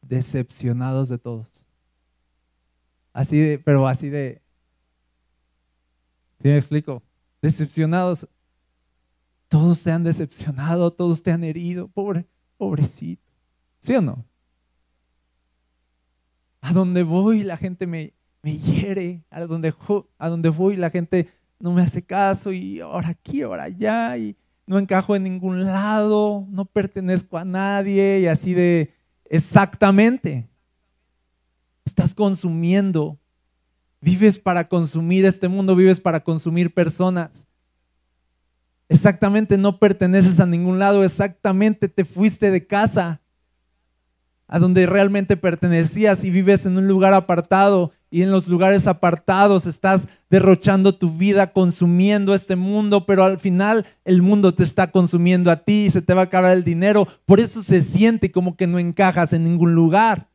decepcionados 0.00 1.08
de 1.08 1.18
todos. 1.18 1.66
Así 3.12 3.38
de, 3.38 3.58
pero 3.58 3.86
así 3.86 4.08
de, 4.08 4.42
¿sí 6.40 6.48
me 6.48 6.56
explico? 6.56 7.02
Decepcionados 7.42 8.26
todos 9.48 9.82
te 9.82 9.90
han 9.90 10.04
decepcionado, 10.04 10.92
todos 10.92 11.22
te 11.22 11.32
han 11.32 11.42
herido, 11.42 11.88
pobre, 11.88 12.28
pobrecito. 12.56 13.32
¿Sí 13.78 13.94
o 13.94 14.02
no? 14.02 14.27
A 16.68 16.72
donde 16.74 17.02
voy 17.02 17.44
la 17.44 17.56
gente 17.56 17.86
me, 17.86 18.12
me 18.42 18.58
hiere, 18.58 19.24
a 19.30 19.40
donde, 19.40 19.72
a 20.18 20.28
donde 20.28 20.50
voy 20.50 20.76
la 20.76 20.90
gente 20.90 21.30
no 21.58 21.72
me 21.72 21.80
hace 21.80 22.02
caso 22.02 22.52
y 22.52 22.80
ahora 22.80 23.08
aquí, 23.08 23.40
ahora 23.40 23.62
allá 23.62 24.18
y 24.18 24.36
no 24.66 24.78
encajo 24.78 25.16
en 25.16 25.22
ningún 25.22 25.64
lado, 25.64 26.46
no 26.50 26.66
pertenezco 26.66 27.38
a 27.38 27.44
nadie 27.46 28.20
y 28.20 28.26
así 28.26 28.52
de 28.52 28.92
exactamente. 29.24 30.46
Estás 31.86 32.12
consumiendo, 32.12 33.18
vives 34.02 34.38
para 34.38 34.68
consumir 34.68 35.24
este 35.24 35.48
mundo, 35.48 35.74
vives 35.74 36.00
para 36.00 36.20
consumir 36.22 36.74
personas. 36.74 37.46
Exactamente 38.90 39.56
no 39.56 39.78
perteneces 39.78 40.38
a 40.38 40.44
ningún 40.44 40.78
lado, 40.78 41.02
exactamente 41.02 41.88
te 41.88 42.04
fuiste 42.04 42.50
de 42.50 42.66
casa 42.66 43.22
a 44.48 44.58
donde 44.58 44.86
realmente 44.86 45.36
pertenecías 45.36 46.24
y 46.24 46.30
vives 46.30 46.64
en 46.64 46.78
un 46.78 46.88
lugar 46.88 47.12
apartado 47.12 47.92
y 48.10 48.22
en 48.22 48.30
los 48.30 48.48
lugares 48.48 48.86
apartados 48.86 49.66
estás 49.66 50.08
derrochando 50.30 50.94
tu 50.94 51.10
vida, 51.10 51.52
consumiendo 51.52 52.34
este 52.34 52.56
mundo, 52.56 53.04
pero 53.04 53.24
al 53.24 53.38
final 53.38 53.84
el 54.06 54.22
mundo 54.22 54.54
te 54.54 54.62
está 54.62 54.90
consumiendo 54.90 55.50
a 55.50 55.64
ti 55.64 55.84
y 55.84 55.90
se 55.90 56.00
te 56.00 56.14
va 56.14 56.22
a 56.22 56.24
acabar 56.24 56.52
el 56.52 56.64
dinero. 56.64 57.06
Por 57.26 57.38
eso 57.38 57.62
se 57.62 57.82
siente 57.82 58.32
como 58.32 58.56
que 58.56 58.66
no 58.66 58.78
encajas 58.78 59.34
en 59.34 59.44
ningún 59.44 59.74
lugar. 59.74 60.28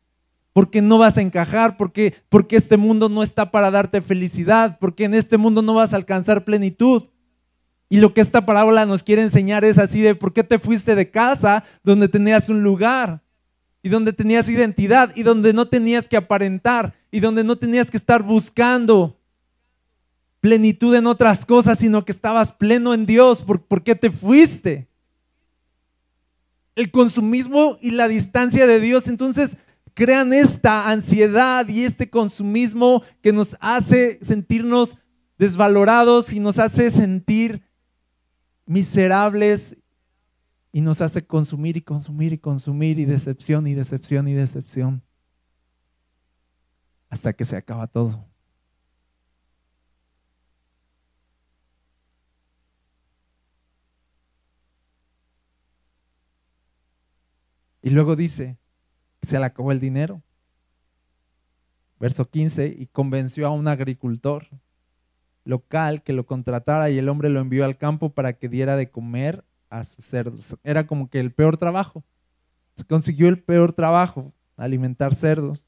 Porque 0.53 0.83
no 0.83 0.99
vas 0.99 1.17
a 1.17 1.21
encajar, 1.23 1.77
porque, 1.77 2.13
porque 2.29 2.57
este 2.57 2.77
mundo 2.77 3.09
no 3.09 3.23
está 3.23 3.49
para 3.49 3.71
darte 3.71 4.01
felicidad, 4.01 4.77
porque 4.79 5.05
en 5.05 5.15
este 5.15 5.37
mundo 5.37 5.63
no 5.63 5.73
vas 5.73 5.93
a 5.93 5.95
alcanzar 5.95 6.45
plenitud. 6.45 7.05
Y 7.89 7.97
lo 7.97 8.13
que 8.13 8.21
esta 8.21 8.45
parábola 8.45 8.85
nos 8.85 9.01
quiere 9.01 9.23
enseñar 9.23 9.65
es 9.65 9.79
así 9.79 10.01
de 10.01 10.13
por 10.13 10.31
qué 10.31 10.43
te 10.43 10.59
fuiste 10.59 10.93
de 10.93 11.09
casa 11.09 11.63
donde 11.83 12.07
tenías 12.07 12.49
un 12.49 12.61
lugar 12.61 13.22
y 13.83 13.89
donde 13.89 14.13
tenías 14.13 14.47
identidad 14.47 15.13
y 15.13 15.23
donde 15.23 15.53
no 15.53 15.67
tenías 15.67 16.07
que 16.07 16.15
aparentar 16.15 16.95
y 17.11 17.19
donde 17.19 17.43
no 17.43 17.57
tenías 17.57 17.91
que 17.91 17.97
estar 17.97 18.23
buscando 18.23 19.19
plenitud 20.39 20.95
en 20.95 21.05
otras 21.05 21.45
cosas, 21.45 21.79
sino 21.79 22.05
que 22.05 22.13
estabas 22.13 22.53
pleno 22.53 22.93
en 22.93 23.05
Dios. 23.05 23.41
¿Por, 23.41 23.83
qué 23.83 23.93
te 23.93 24.09
fuiste? 24.09 24.87
El 26.75 26.91
consumismo 26.91 27.77
y 27.81 27.91
la 27.91 28.07
distancia 28.07 28.65
de 28.65 28.79
Dios 28.79 29.07
entonces 29.07 29.57
crean 29.93 30.33
esta 30.33 30.89
ansiedad 30.89 31.67
y 31.67 31.83
este 31.83 32.09
consumismo 32.09 33.03
que 33.21 33.33
nos 33.33 33.57
hace 33.59 34.17
sentirnos 34.23 34.97
desvalorados 35.37 36.31
y 36.31 36.39
nos 36.39 36.57
hace 36.57 36.89
sentir 36.89 37.63
miserables 38.65 39.75
y 40.73 40.81
nos 40.81 41.01
hace 41.01 41.25
consumir 41.25 41.77
y 41.77 41.81
consumir 41.81 42.33
y 42.33 42.39
consumir 42.39 42.99
y 42.99 43.05
decepción 43.05 43.67
y 43.67 43.75
decepción 43.75 44.27
y 44.27 44.33
decepción 44.33 45.03
hasta 47.09 47.31
que 47.33 47.45
se 47.45 47.55
acaba 47.55 47.85
todo. 47.85 48.25
Y 57.83 57.91
luego 57.91 58.15
dice 58.15 58.57
se 59.21 59.39
le 59.39 59.45
acabó 59.45 59.71
el 59.71 59.79
dinero. 59.79 60.23
Verso 61.99 62.29
15, 62.29 62.75
y 62.77 62.87
convenció 62.87 63.47
a 63.47 63.51
un 63.51 63.67
agricultor 63.67 64.47
local 65.45 66.01
que 66.01 66.13
lo 66.13 66.25
contratara 66.25 66.89
y 66.89 66.97
el 66.97 67.07
hombre 67.09 67.29
lo 67.29 67.39
envió 67.39 67.63
al 67.63 67.77
campo 67.77 68.09
para 68.09 68.33
que 68.33 68.49
diera 68.49 68.75
de 68.75 68.89
comer 68.89 69.45
a 69.73 69.83
sus 69.83 70.05
cerdos. 70.05 70.55
Era 70.63 70.85
como 70.85 71.09
que 71.09 71.19
el 71.19 71.33
peor 71.33 71.57
trabajo. 71.57 72.03
Se 72.75 72.85
consiguió 72.85 73.27
el 73.27 73.41
peor 73.41 73.73
trabajo, 73.73 74.31
alimentar 74.55 75.15
cerdos. 75.15 75.67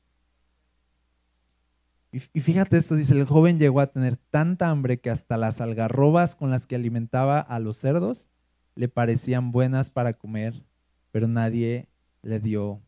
Y, 2.11 2.19
fíjate 2.19 2.77
esto, 2.77 2.95
dice, 2.95 3.13
el 3.13 3.25
joven 3.25 3.59
llegó 3.59 3.81
a 3.81 3.87
tener 3.87 4.15
tanta 4.15 4.69
hambre 4.69 5.01
que 5.01 5.09
hasta 5.09 5.35
las 5.35 5.59
algarrobas 5.59 6.35
con 6.35 6.49
las 6.49 6.65
que 6.65 6.75
alimentaba 6.75 7.39
a 7.39 7.59
los 7.59 7.77
cerdos 7.77 8.29
le 8.75 8.87
parecían 8.87 9.51
buenas 9.51 9.89
para 9.89 10.13
comer, 10.13 10.63
pero 11.11 11.27
nadie 11.27 11.89
le 12.21 12.39
dio 12.39 12.81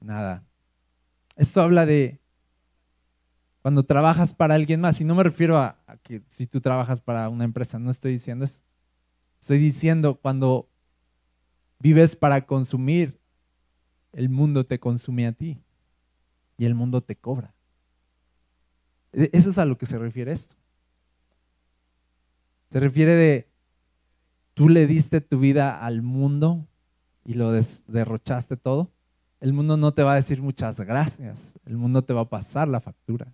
nada. 0.00 0.44
Esto 1.36 1.60
habla 1.60 1.84
de 1.84 2.20
cuando 3.60 3.82
trabajas 3.82 4.32
para 4.32 4.54
alguien 4.54 4.80
más, 4.80 5.00
y 5.00 5.04
no 5.04 5.14
me 5.14 5.24
refiero 5.24 5.58
a, 5.58 5.78
a 5.86 5.98
que 5.98 6.22
si 6.28 6.46
tú 6.46 6.60
trabajas 6.62 7.02
para 7.02 7.28
una 7.28 7.44
empresa, 7.44 7.78
no 7.78 7.90
estoy 7.90 8.12
diciendo 8.12 8.46
eso. 8.46 8.62
Estoy 9.40 9.58
diciendo 9.58 10.16
cuando 10.16 10.68
vives 11.78 12.14
para 12.14 12.46
consumir, 12.46 13.18
el 14.12 14.28
mundo 14.28 14.66
te 14.66 14.78
consume 14.78 15.26
a 15.26 15.32
ti 15.32 15.62
y 16.58 16.66
el 16.66 16.74
mundo 16.74 17.00
te 17.00 17.16
cobra. 17.16 17.54
E, 19.12 19.30
eso 19.32 19.50
es 19.50 19.58
a 19.58 19.64
lo 19.64 19.78
que 19.78 19.86
se 19.86 19.98
refiere 19.98 20.32
esto. 20.32 20.54
Se 22.70 22.80
refiere 22.80 23.14
de, 23.14 23.50
tú 24.52 24.68
le 24.68 24.86
diste 24.86 25.22
tu 25.22 25.40
vida 25.40 25.84
al 25.84 26.02
mundo 26.02 26.68
y 27.24 27.34
lo 27.34 27.50
derrochaste 27.52 28.56
todo. 28.58 28.92
El 29.40 29.54
mundo 29.54 29.78
no 29.78 29.92
te 29.92 30.02
va 30.02 30.12
a 30.12 30.16
decir 30.16 30.42
muchas 30.42 30.78
gracias. 30.80 31.58
El 31.64 31.78
mundo 31.78 32.04
te 32.04 32.12
va 32.12 32.20
a 32.22 32.28
pasar 32.28 32.68
la 32.68 32.80
factura. 32.80 33.32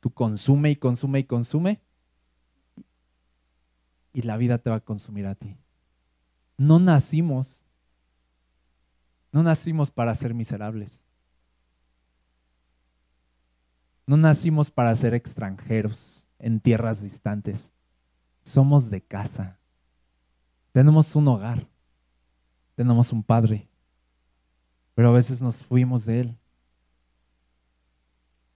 Tú 0.00 0.10
consume 0.10 0.70
y 0.70 0.76
consume 0.76 1.18
y 1.18 1.24
consume 1.24 1.82
y 4.16 4.22
la 4.22 4.38
vida 4.38 4.56
te 4.56 4.70
va 4.70 4.76
a 4.76 4.80
consumir 4.80 5.26
a 5.26 5.34
ti. 5.34 5.58
No 6.56 6.78
nacimos, 6.78 7.66
no 9.30 9.42
nacimos 9.42 9.90
para 9.90 10.14
ser 10.14 10.32
miserables. 10.32 11.04
No 14.06 14.16
nacimos 14.16 14.70
para 14.70 14.96
ser 14.96 15.12
extranjeros 15.12 16.30
en 16.38 16.60
tierras 16.60 17.02
distantes. 17.02 17.74
Somos 18.42 18.88
de 18.88 19.02
casa. 19.02 19.58
Tenemos 20.72 21.14
un 21.14 21.28
hogar. 21.28 21.68
Tenemos 22.74 23.12
un 23.12 23.22
padre. 23.22 23.68
Pero 24.94 25.10
a 25.10 25.12
veces 25.12 25.42
nos 25.42 25.62
fuimos 25.62 26.06
de 26.06 26.20
él. 26.20 26.38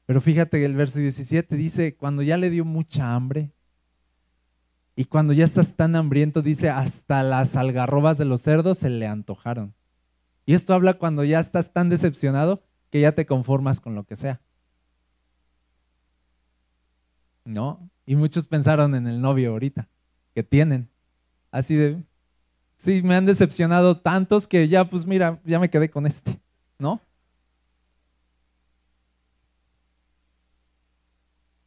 Pero 0.07 0.23
fíjate 0.23 0.57
que 0.57 0.64
el 0.64 0.75
verso 0.75 1.01
17 1.01 1.55
dice, 1.55 1.96
cuando 1.96 2.23
ya 2.23 2.38
le 2.38 2.49
dio 2.49 2.64
mucha 2.64 3.14
hambre, 3.14 3.53
y 5.00 5.06
cuando 5.06 5.32
ya 5.32 5.46
estás 5.46 5.76
tan 5.76 5.96
hambriento, 5.96 6.42
dice, 6.42 6.68
hasta 6.68 7.22
las 7.22 7.56
algarrobas 7.56 8.18
de 8.18 8.26
los 8.26 8.42
cerdos 8.42 8.76
se 8.76 8.90
le 8.90 9.06
antojaron. 9.06 9.74
Y 10.44 10.52
esto 10.52 10.74
habla 10.74 10.98
cuando 10.98 11.24
ya 11.24 11.40
estás 11.40 11.72
tan 11.72 11.88
decepcionado 11.88 12.62
que 12.90 13.00
ya 13.00 13.12
te 13.12 13.24
conformas 13.24 13.80
con 13.80 13.94
lo 13.94 14.04
que 14.04 14.14
sea. 14.14 14.42
¿no? 17.46 17.88
Y 18.04 18.14
muchos 18.14 18.46
pensaron 18.46 18.94
en 18.94 19.06
el 19.06 19.22
novio 19.22 19.52
ahorita, 19.52 19.88
que 20.34 20.42
tienen. 20.42 20.90
Así 21.50 21.76
de, 21.76 22.02
sí, 22.76 23.00
me 23.00 23.14
han 23.14 23.24
decepcionado 23.24 24.02
tantos 24.02 24.46
que 24.46 24.68
ya, 24.68 24.84
pues 24.84 25.06
mira, 25.06 25.40
ya 25.46 25.58
me 25.58 25.70
quedé 25.70 25.88
con 25.88 26.06
este, 26.06 26.38
¿no? 26.78 27.00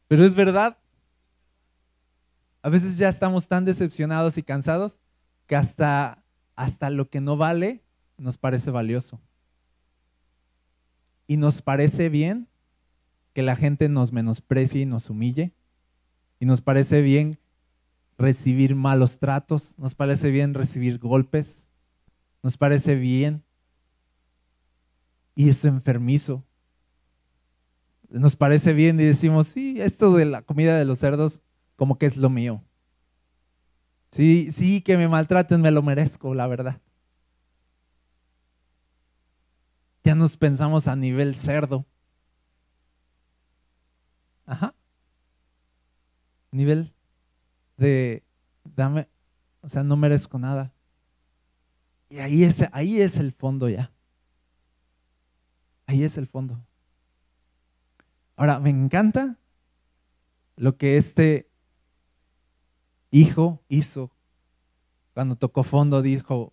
Pero 0.06 0.24
es 0.24 0.36
verdad, 0.36 0.78
a 2.64 2.70
veces 2.70 2.96
ya 2.96 3.10
estamos 3.10 3.46
tan 3.46 3.66
decepcionados 3.66 4.38
y 4.38 4.42
cansados 4.42 4.98
que 5.46 5.54
hasta, 5.54 6.24
hasta 6.56 6.88
lo 6.88 7.10
que 7.10 7.20
no 7.20 7.36
vale 7.36 7.84
nos 8.16 8.38
parece 8.38 8.70
valioso. 8.70 9.20
Y 11.26 11.36
nos 11.36 11.60
parece 11.60 12.08
bien 12.08 12.48
que 13.34 13.42
la 13.42 13.54
gente 13.54 13.90
nos 13.90 14.12
menosprecie 14.12 14.80
y 14.80 14.86
nos 14.86 15.10
humille 15.10 15.52
y 16.40 16.46
nos 16.46 16.62
parece 16.62 17.02
bien 17.02 17.38
recibir 18.16 18.74
malos 18.74 19.18
tratos, 19.18 19.78
nos 19.78 19.94
parece 19.94 20.30
bien 20.30 20.54
recibir 20.54 20.98
golpes, 20.98 21.68
nos 22.42 22.56
parece 22.56 22.94
bien 22.94 23.44
y 25.34 25.50
es 25.50 25.66
enfermizo. 25.66 26.42
Nos 28.08 28.36
parece 28.36 28.72
bien 28.72 28.98
y 28.98 29.04
decimos, 29.04 29.48
sí, 29.48 29.82
esto 29.82 30.14
de 30.14 30.24
la 30.24 30.40
comida 30.40 30.78
de 30.78 30.86
los 30.86 31.00
cerdos 31.00 31.42
como 31.76 31.98
que 31.98 32.06
es 32.06 32.16
lo 32.16 32.30
mío. 32.30 32.62
Sí, 34.10 34.52
sí, 34.52 34.80
que 34.80 34.96
me 34.96 35.08
maltraten, 35.08 35.60
me 35.60 35.70
lo 35.70 35.82
merezco, 35.82 36.34
la 36.34 36.46
verdad. 36.46 36.80
Ya 40.04 40.14
nos 40.14 40.36
pensamos 40.36 40.86
a 40.86 40.96
nivel 40.96 41.34
cerdo. 41.34 41.86
Ajá 44.46 44.74
nivel 46.54 46.94
de 47.76 48.22
dame, 48.64 49.08
o 49.60 49.68
sea, 49.68 49.82
no 49.82 49.96
merezco 49.96 50.38
nada. 50.38 50.72
Y 52.08 52.18
ahí 52.18 52.44
es, 52.44 52.62
ahí 52.72 53.00
es 53.00 53.16
el 53.16 53.32
fondo 53.32 53.68
ya. 53.68 53.92
Ahí 55.86 56.04
es 56.04 56.16
el 56.16 56.26
fondo. 56.26 56.64
Ahora, 58.36 58.58
me 58.60 58.70
encanta 58.70 59.38
lo 60.56 60.76
que 60.76 60.96
este 60.96 61.50
hijo 63.20 63.62
hizo 63.68 64.10
cuando 65.12 65.36
tocó 65.36 65.62
fondo, 65.62 66.02
dijo, 66.02 66.52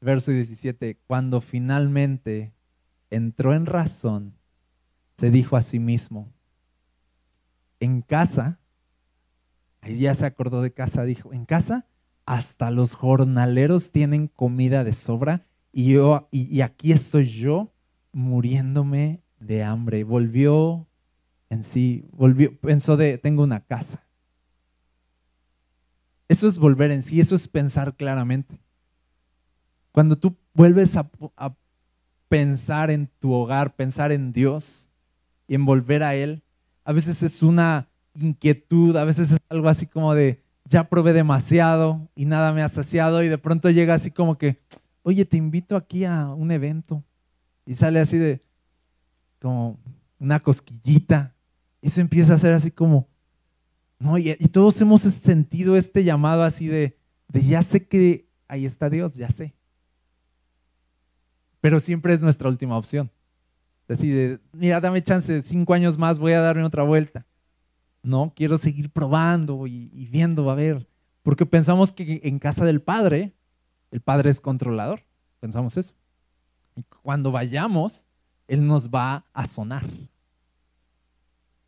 verso 0.00 0.32
17, 0.32 0.98
cuando 1.06 1.40
finalmente 1.40 2.52
entró 3.10 3.54
en 3.54 3.66
razón, 3.66 4.34
se 5.16 5.30
dijo 5.30 5.56
a 5.56 5.62
sí 5.62 5.78
mismo, 5.78 6.32
en 7.78 8.02
casa 8.02 8.60
Ahí 9.80 9.98
ya 9.98 10.14
se 10.14 10.26
acordó 10.26 10.62
de 10.62 10.72
casa, 10.72 11.04
dijo, 11.04 11.32
en 11.32 11.44
casa 11.44 11.86
hasta 12.26 12.70
los 12.70 12.94
jornaleros 12.94 13.90
tienen 13.90 14.28
comida 14.28 14.84
de 14.84 14.92
sobra 14.92 15.46
y 15.72 15.92
yo 15.92 16.28
y, 16.30 16.60
aquí 16.60 16.92
estoy 16.92 17.24
yo 17.24 17.72
muriéndome 18.12 19.22
de 19.38 19.64
hambre. 19.64 20.04
Volvió 20.04 20.86
en 21.48 21.64
sí, 21.64 22.06
volvió, 22.12 22.56
pensó 22.60 22.96
de 22.96 23.18
tengo 23.18 23.42
una 23.42 23.60
casa. 23.60 24.04
Eso 26.30 26.46
es 26.46 26.58
volver 26.58 26.92
en 26.92 27.02
sí, 27.02 27.20
eso 27.20 27.34
es 27.34 27.48
pensar 27.48 27.96
claramente. 27.96 28.60
Cuando 29.90 30.14
tú 30.14 30.36
vuelves 30.54 30.96
a, 30.96 31.10
pensar 32.28 32.92
en 32.92 33.08
tu 33.18 33.32
hogar, 33.32 33.74
pensar 33.74 34.12
en 34.12 34.32
Dios 34.32 34.90
y 35.48 35.56
en 35.56 35.64
volver 35.64 36.04
a 36.04 36.14
Él. 36.14 36.44
A 36.84 36.92
veces 36.92 37.24
es 37.24 37.42
una 37.42 37.88
inquietud, 38.14 38.96
a 38.96 39.04
veces 39.04 39.32
es 39.32 39.38
algo 39.48 39.68
así 39.68 39.86
como 39.86 40.14
de, 40.14 40.40
ya 40.66 40.88
probé 40.88 41.12
demasiado 41.12 42.08
y 42.14 42.26
nada 42.26 42.52
me 42.52 42.62
ha 42.62 42.68
saciado 42.68 43.24
y 43.24 43.28
de 43.28 43.38
pronto 43.38 43.68
llega 43.68 43.94
así 43.94 44.12
como 44.12 44.38
que, 44.38 44.60
oye, 45.02 45.24
te 45.24 45.36
invito 45.36 45.74
aquí 45.74 46.04
a 46.04 46.28
un 46.28 46.52
evento 46.52 47.02
y 47.66 47.74
sale 47.74 47.98
así 47.98 48.18
de, 48.18 48.40
como 49.40 49.80
una 50.20 50.38
cosquillita. 50.38 51.34
Y 51.82 51.90
se 51.90 52.00
empieza 52.00 52.34
a 52.34 52.36
hacer 52.36 52.52
así 52.52 52.70
como, 52.70 53.09
¿no? 54.00 54.18
Y, 54.18 54.34
todos 54.48 54.80
hemos 54.80 55.02
sentido 55.02 55.76
este 55.76 56.02
llamado 56.02 56.42
así 56.42 56.66
de, 56.66 56.96
de 57.28 57.42
ya 57.42 57.62
sé 57.62 57.86
que 57.86 58.26
ahí 58.48 58.66
está 58.66 58.90
Dios, 58.90 59.14
ya 59.14 59.30
sé. 59.30 59.54
Pero 61.60 61.78
siempre 61.78 62.14
es 62.14 62.22
nuestra 62.22 62.48
última 62.48 62.76
opción. 62.76 63.10
Así 63.88 64.08
de, 64.08 64.40
mira, 64.52 64.80
dame 64.80 65.02
chance, 65.02 65.42
cinco 65.42 65.74
años 65.74 65.98
más 65.98 66.18
voy 66.18 66.32
a 66.32 66.40
darme 66.40 66.64
otra 66.64 66.82
vuelta. 66.82 67.26
No, 68.02 68.32
quiero 68.34 68.56
seguir 68.56 68.90
probando 68.90 69.66
y, 69.66 69.90
y 69.92 70.06
viendo, 70.06 70.50
a 70.50 70.54
ver. 70.54 70.88
Porque 71.22 71.44
pensamos 71.44 71.92
que 71.92 72.20
en 72.24 72.38
casa 72.38 72.64
del 72.64 72.80
Padre, 72.80 73.34
el 73.90 74.00
Padre 74.00 74.30
es 74.30 74.40
controlador. 74.40 75.04
Pensamos 75.40 75.76
eso. 75.76 75.94
Y 76.74 76.82
cuando 77.02 77.30
vayamos, 77.30 78.06
Él 78.48 78.66
nos 78.66 78.88
va 78.88 79.26
a 79.34 79.44
sonar. 79.46 79.84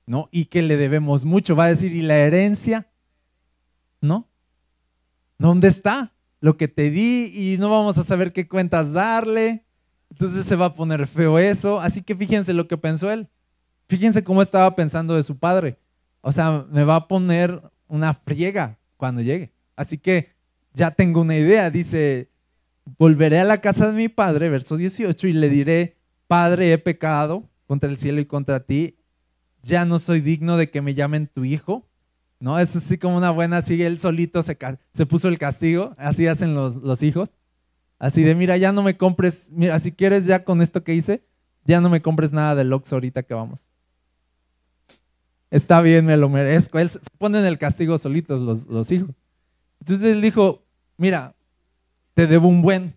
¿No? 0.06 0.28
Y 0.32 0.46
que 0.46 0.62
le 0.62 0.76
debemos 0.76 1.24
mucho. 1.24 1.56
Va 1.56 1.64
a 1.64 1.68
decir, 1.68 1.94
¿y 1.94 2.02
la 2.02 2.18
herencia? 2.18 2.88
¿No? 4.00 4.28
¿Dónde 5.38 5.68
está? 5.68 6.12
Lo 6.40 6.56
que 6.56 6.68
te 6.68 6.90
di 6.90 7.32
y 7.34 7.56
no 7.58 7.70
vamos 7.70 7.98
a 7.98 8.04
saber 8.04 8.32
qué 8.32 8.48
cuentas 8.48 8.92
darle. 8.92 9.64
Entonces 10.10 10.44
se 10.44 10.56
va 10.56 10.66
a 10.66 10.74
poner 10.74 11.06
feo 11.06 11.38
eso. 11.38 11.80
Así 11.80 12.02
que 12.02 12.14
fíjense 12.14 12.52
lo 12.52 12.68
que 12.68 12.76
pensó 12.76 13.10
él. 13.10 13.28
Fíjense 13.88 14.24
cómo 14.24 14.42
estaba 14.42 14.74
pensando 14.74 15.14
de 15.14 15.22
su 15.22 15.38
padre. 15.38 15.78
O 16.20 16.32
sea, 16.32 16.66
me 16.70 16.84
va 16.84 16.96
a 16.96 17.08
poner 17.08 17.62
una 17.88 18.14
friega 18.14 18.78
cuando 18.96 19.20
llegue. 19.20 19.52
Así 19.76 19.98
que 19.98 20.32
ya 20.74 20.90
tengo 20.90 21.20
una 21.20 21.36
idea. 21.36 21.70
Dice, 21.70 22.30
volveré 22.98 23.40
a 23.40 23.44
la 23.44 23.60
casa 23.60 23.88
de 23.88 23.94
mi 23.94 24.08
padre, 24.08 24.48
verso 24.48 24.76
18, 24.76 25.28
y 25.28 25.32
le 25.32 25.48
diré, 25.48 25.96
Padre, 26.32 26.72
he 26.72 26.78
pecado 26.78 27.50
contra 27.66 27.90
el 27.90 27.98
cielo 27.98 28.18
y 28.18 28.24
contra 28.24 28.60
ti. 28.64 28.96
Ya 29.62 29.84
no 29.84 29.98
soy 29.98 30.20
digno 30.20 30.56
de 30.56 30.70
que 30.70 30.82
me 30.82 30.94
llamen 30.94 31.28
tu 31.28 31.44
hijo. 31.44 31.88
¿No? 32.40 32.58
Es 32.58 32.74
así 32.74 32.98
como 32.98 33.16
una 33.16 33.30
buena, 33.30 33.58
así 33.58 33.80
él 33.82 34.00
solito 34.00 34.42
se, 34.42 34.58
se 34.92 35.06
puso 35.06 35.28
el 35.28 35.38
castigo. 35.38 35.94
Así 35.96 36.26
hacen 36.26 36.54
los, 36.54 36.76
los 36.76 37.02
hijos. 37.02 37.30
Así 38.00 38.24
de, 38.24 38.34
mira, 38.34 38.56
ya 38.56 38.72
no 38.72 38.82
me 38.82 38.96
compres, 38.96 39.48
mira, 39.52 39.78
si 39.78 39.92
quieres 39.92 40.26
ya 40.26 40.42
con 40.42 40.60
esto 40.60 40.82
que 40.82 40.92
hice, 40.92 41.24
ya 41.64 41.80
no 41.80 41.88
me 41.88 42.02
compres 42.02 42.32
nada 42.32 42.56
del 42.56 42.72
Ox 42.72 42.92
ahorita 42.92 43.22
que 43.22 43.32
vamos. 43.32 43.70
Está 45.52 45.80
bien, 45.82 46.06
me 46.06 46.16
lo 46.16 46.28
merezco. 46.28 46.80
Él 46.80 46.90
se 46.90 46.98
pone 47.18 47.38
en 47.38 47.44
el 47.44 47.58
castigo 47.58 47.96
solitos 47.98 48.40
los, 48.40 48.66
los 48.66 48.90
hijos. 48.90 49.10
Entonces 49.78 50.06
él 50.06 50.20
dijo, 50.20 50.64
mira, 50.96 51.36
te 52.14 52.26
debo 52.26 52.48
un 52.48 52.62
buen, 52.62 52.96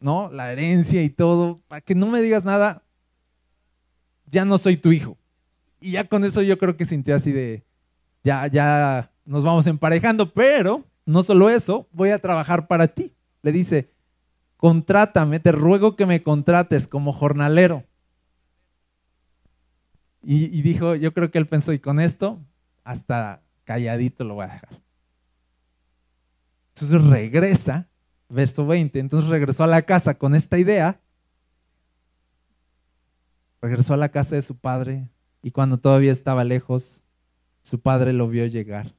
¿no? 0.00 0.30
La 0.30 0.52
herencia 0.52 1.02
y 1.02 1.08
todo, 1.08 1.62
para 1.68 1.80
que 1.80 1.94
no 1.94 2.06
me 2.08 2.20
digas 2.20 2.44
nada, 2.44 2.82
ya 4.26 4.44
no 4.44 4.58
soy 4.58 4.76
tu 4.76 4.92
hijo. 4.92 5.16
Y 5.80 5.92
ya 5.92 6.04
con 6.04 6.24
eso 6.24 6.42
yo 6.42 6.58
creo 6.58 6.76
que 6.76 6.84
sintió 6.84 7.14
así 7.14 7.32
de, 7.32 7.64
ya, 8.24 8.46
ya 8.48 9.12
nos 9.24 9.44
vamos 9.44 9.66
emparejando, 9.66 10.32
pero 10.32 10.84
no 11.06 11.22
solo 11.22 11.50
eso, 11.50 11.88
voy 11.92 12.10
a 12.10 12.18
trabajar 12.18 12.66
para 12.66 12.88
ti. 12.88 13.14
Le 13.42 13.52
dice, 13.52 13.92
contrátame, 14.56 15.40
te 15.40 15.52
ruego 15.52 15.96
que 15.96 16.06
me 16.06 16.22
contrates 16.22 16.86
como 16.86 17.12
jornalero. 17.12 17.84
Y, 20.22 20.46
y, 20.46 20.62
dijo, 20.62 20.94
yo 20.96 21.14
creo 21.14 21.30
que 21.30 21.38
él 21.38 21.46
pensó, 21.46 21.72
y 21.72 21.78
con 21.78 22.00
esto, 22.00 22.40
hasta 22.84 23.40
calladito 23.64 24.24
lo 24.24 24.34
voy 24.34 24.44
a 24.44 24.48
dejar. 24.48 24.80
Entonces 26.74 27.04
regresa, 27.04 27.88
verso 28.28 28.66
20, 28.66 28.98
entonces 28.98 29.30
regresó 29.30 29.64
a 29.64 29.68
la 29.68 29.82
casa 29.82 30.18
con 30.18 30.34
esta 30.34 30.58
idea, 30.58 31.00
regresó 33.62 33.94
a 33.94 33.96
la 33.96 34.10
casa 34.10 34.34
de 34.34 34.42
su 34.42 34.56
padre 34.56 35.08
y 35.42 35.50
cuando 35.50 35.78
todavía 35.78 36.12
estaba 36.12 36.44
lejos, 36.44 37.04
su 37.62 37.80
padre 37.80 38.12
lo 38.12 38.28
vio 38.28 38.46
llegar. 38.46 38.94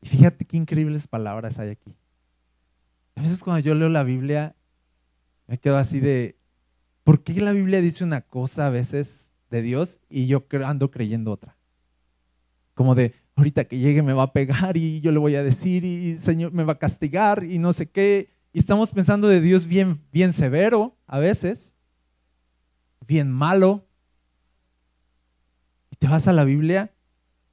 Y 0.00 0.08
fíjate 0.08 0.44
qué 0.44 0.56
increíbles 0.56 1.06
palabras 1.06 1.58
hay 1.58 1.70
aquí. 1.70 1.94
A 3.14 3.22
veces 3.22 3.42
cuando 3.42 3.60
yo 3.60 3.74
leo 3.74 3.88
la 3.88 4.02
Biblia, 4.02 4.56
me 5.46 5.58
quedo 5.58 5.76
así 5.76 6.00
de, 6.00 6.36
¿por 7.04 7.22
qué 7.22 7.40
la 7.40 7.52
Biblia 7.52 7.80
dice 7.80 8.04
una 8.04 8.22
cosa 8.22 8.66
a 8.66 8.70
veces 8.70 9.30
de 9.50 9.62
Dios 9.62 10.00
y 10.08 10.26
yo 10.26 10.44
ando 10.64 10.90
creyendo 10.90 11.30
otra? 11.30 11.56
Como 12.74 12.94
de, 12.94 13.14
ahorita 13.36 13.64
que 13.64 13.78
llegue 13.78 14.02
me 14.02 14.12
va 14.12 14.24
a 14.24 14.32
pegar 14.32 14.76
y 14.76 15.00
yo 15.00 15.12
le 15.12 15.18
voy 15.18 15.36
a 15.36 15.42
decir 15.42 15.84
y 15.84 16.12
el 16.12 16.20
Señor 16.20 16.52
me 16.52 16.64
va 16.64 16.74
a 16.74 16.78
castigar 16.78 17.44
y 17.44 17.58
no 17.58 17.72
sé 17.72 17.90
qué. 17.90 18.30
Y 18.52 18.58
estamos 18.58 18.92
pensando 18.92 19.28
de 19.28 19.40
Dios 19.40 19.66
bien, 19.66 20.00
bien 20.12 20.32
severo 20.32 20.96
a 21.06 21.18
veces, 21.18 21.76
bien 23.06 23.30
malo. 23.30 23.86
Te 26.02 26.08
vas 26.08 26.26
a 26.26 26.32
la 26.32 26.42
Biblia 26.42 26.90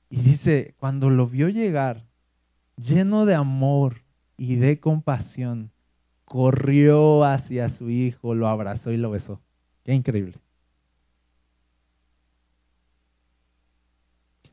y 0.09 0.21
dice, 0.21 0.73
cuando 0.79 1.11
lo 1.11 1.27
vio 1.27 1.49
llegar, 1.49 2.07
lleno 2.77 3.27
de 3.27 3.35
amor 3.35 4.01
y 4.37 4.55
de 4.55 4.79
compasión, 4.79 5.69
corrió 6.25 7.25
hacia 7.25 7.69
su 7.69 7.91
hijo, 7.91 8.33
lo 8.33 8.47
abrazó 8.47 8.91
y 8.91 8.97
lo 8.97 9.11
besó. 9.11 9.39
Qué 9.83 9.93
increíble. 9.93 10.33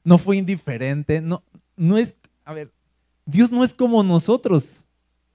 No 0.04 0.18
fue 0.18 0.36
indiferente, 0.36 1.22
no, 1.22 1.42
no 1.74 1.96
es, 1.96 2.14
a 2.44 2.52
ver, 2.52 2.70
Dios 3.24 3.50
no 3.50 3.64
es 3.64 3.72
como 3.72 4.02
nosotros. 4.02 4.86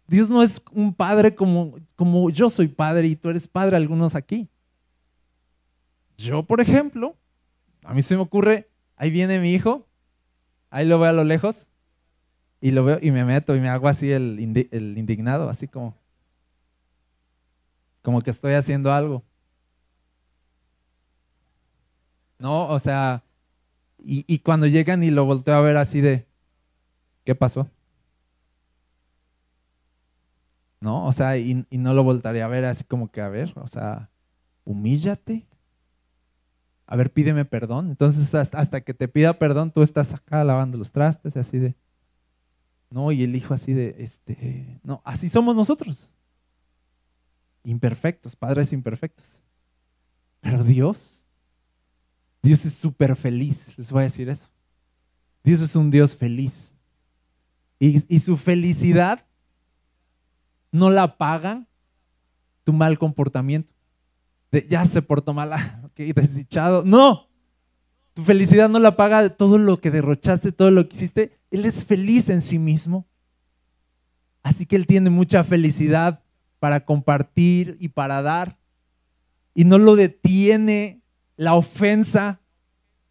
Dios 0.06 0.30
no 0.30 0.44
es 0.44 0.62
un 0.72 0.94
padre 0.94 1.34
como, 1.34 1.80
como 1.96 2.30
yo 2.30 2.48
soy 2.52 2.68
padre 2.68 3.08
y 3.08 3.16
tú 3.16 3.30
eres 3.30 3.48
padre, 3.48 3.76
algunos 3.76 4.14
aquí. 4.14 4.48
Yo, 6.16 6.44
por 6.44 6.62
ejemplo, 6.62 7.16
a 7.84 7.94
mí 7.94 8.02
se 8.02 8.16
me 8.16 8.22
ocurre, 8.22 8.70
ahí 8.96 9.10
viene 9.10 9.40
mi 9.40 9.54
hijo, 9.54 9.88
ahí 10.70 10.86
lo 10.86 11.00
veo 11.00 11.10
a 11.10 11.14
lo 11.14 11.24
lejos, 11.24 11.70
y 12.62 12.72
lo 12.72 12.86
veo 12.86 13.00
y 13.02 13.12
me 13.12 13.26
meto 13.26 13.56
y 13.56 13.60
me 13.60 13.70
hago 13.70 13.88
así 13.88 14.12
el, 14.12 14.40
indignado, 14.40 15.50
así 15.50 15.68
como, 15.68 15.98
como 18.04 18.22
que 18.22 18.30
estoy 18.30 18.54
haciendo 18.54 18.94
algo. 18.94 19.24
No, 22.38 22.68
o 22.70 22.80
sea, 22.80 23.24
y, 24.00 24.40
cuando 24.40 24.68
llegan 24.68 25.04
y 25.04 25.12
lo 25.12 25.26
volteo 25.26 25.56
a 25.56 25.62
ver 25.62 25.78
así 25.78 26.02
de, 26.02 26.28
¿qué 27.24 27.36
pasó? 27.36 27.70
¿No? 30.80 31.06
O 31.06 31.12
sea, 31.12 31.38
y, 31.38 31.66
y, 31.70 31.78
no 31.78 31.94
lo 31.94 32.04
voltaría 32.04 32.46
a 32.46 32.48
ver 32.48 32.66
así 32.66 32.84
como 32.84 33.12
que, 33.12 33.22
a 33.22 33.30
ver, 33.30 33.54
o 33.56 33.68
sea, 33.68 34.10
humíllate. 34.66 35.46
A 36.92 36.98
ver, 36.98 37.10
pídeme 37.10 37.46
perdón. 37.46 37.90
Entonces, 37.90 38.36
hasta 38.36 38.82
que 38.82 38.94
te 38.94 39.08
pida 39.08 39.40
perdón, 39.40 39.72
tú 39.72 39.82
estás 39.82 40.14
acá 40.14 40.44
lavando 40.44 40.78
los 40.78 40.92
trastes, 40.92 41.38
así 41.38 41.58
de, 41.58 41.74
no, 42.90 43.14
y 43.14 43.24
el 43.24 43.34
hijo 43.34 43.54
así 43.54 43.72
de, 43.72 43.96
este, 44.00 44.82
no, 44.84 45.02
así 45.06 45.30
somos 45.30 45.56
nosotros. 45.56 46.12
Imperfectos, 47.64 48.36
padres 48.36 48.74
imperfectos. 48.74 49.42
Pero 50.42 50.66
Dios, 50.66 51.24
Dios 52.44 52.66
es 52.66 52.74
súper 52.74 53.16
feliz, 53.16 53.78
les 53.78 53.90
voy 53.90 54.02
a 54.02 54.04
decir 54.04 54.28
eso. 54.28 54.50
Dios 55.46 55.62
es 55.62 55.74
un 55.78 55.92
Dios 55.92 56.14
feliz. 56.14 56.76
Y, 57.80 58.04
y 58.14 58.20
su 58.20 58.36
felicidad 58.36 59.26
no 60.74 60.90
la 60.90 61.18
paga 61.18 61.66
tu 62.66 62.74
mal 62.74 63.00
comportamiento. 63.00 63.74
Ya 64.68 64.84
se 64.84 65.02
portó 65.02 65.34
mal, 65.34 65.54
ah, 65.92 66.12
ok, 66.12 66.16
desdichado. 66.16 66.84
No, 66.86 67.28
tu 68.14 68.24
felicidad 68.24 68.70
no 68.70 68.80
la 68.80 68.96
paga 68.96 69.30
todo 69.30 69.58
lo 69.58 69.80
que 69.80 69.92
derrochaste, 69.92 70.52
todo 70.52 70.72
lo 70.72 70.88
que 70.88 70.98
hiciste. 70.98 71.40
Él 71.50 71.66
es 71.66 71.86
feliz 71.86 72.30
en 72.30 72.42
sí 72.42 72.60
mismo. 72.60 73.06
Así 74.44 74.66
que 74.66 74.76
Él 74.76 74.88
tiene 74.88 75.10
mucha 75.10 75.44
felicidad 75.44 76.24
para 76.60 76.86
compartir 76.86 77.78
y 77.80 77.90
para 77.90 78.22
dar. 78.22 78.58
Y 79.54 79.66
no 79.66 79.78
lo 79.78 79.96
detiene 79.96 81.02
la 81.36 81.56
ofensa 81.56 82.42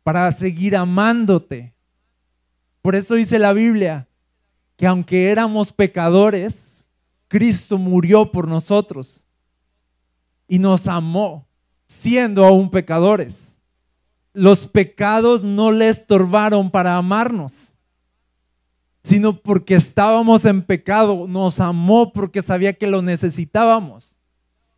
para 0.02 0.30
seguir 0.32 0.76
amándote. 0.76 1.74
Por 2.82 2.96
eso 2.96 3.14
dice 3.14 3.38
la 3.38 3.52
Biblia 3.52 4.08
que 4.76 4.86
aunque 4.86 5.30
éramos 5.30 5.72
pecadores, 5.72 6.88
Cristo 7.28 7.78
murió 7.78 8.32
por 8.32 8.48
nosotros 8.48 9.26
y 10.48 10.58
nos 10.58 10.88
amó 10.88 11.49
siendo 11.90 12.46
aún 12.46 12.70
pecadores 12.70 13.50
los 14.32 14.68
pecados 14.68 15.42
no 15.42 15.72
le 15.72 15.88
estorbaron 15.88 16.70
para 16.70 16.96
amarnos, 16.96 17.74
sino 19.02 19.36
porque 19.36 19.74
estábamos 19.74 20.44
en 20.44 20.62
pecado, 20.62 21.26
nos 21.26 21.58
amó 21.58 22.12
porque 22.12 22.42
sabía 22.42 22.74
que 22.74 22.86
lo 22.86 23.02
necesitábamos. 23.02 24.16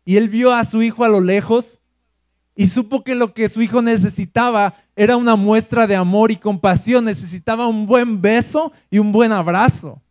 y 0.05 0.17
él 0.17 0.27
vio 0.27 0.51
a 0.51 0.63
su 0.65 0.81
hijo 0.81 1.05
a 1.05 1.07
lo 1.07 1.21
lejos 1.21 1.81
y 2.55 2.67
supo 2.67 3.03
que 3.03 3.15
lo 3.15 3.33
que 3.33 3.47
su 3.47 3.61
hijo 3.61 3.81
necesitaba 3.81 4.73
era 4.95 5.15
una 5.15 5.35
muestra 5.35 5.87
de 5.87 5.95
amor 5.95 6.31
y 6.31 6.35
compasión, 6.35 7.05
necesitaba 7.05 7.67
un 7.67 7.85
buen 7.85 8.21
beso 8.21 8.71
y 8.89 8.99
un 8.99 9.11
buen 9.11 9.31
abrazo. 9.31 10.01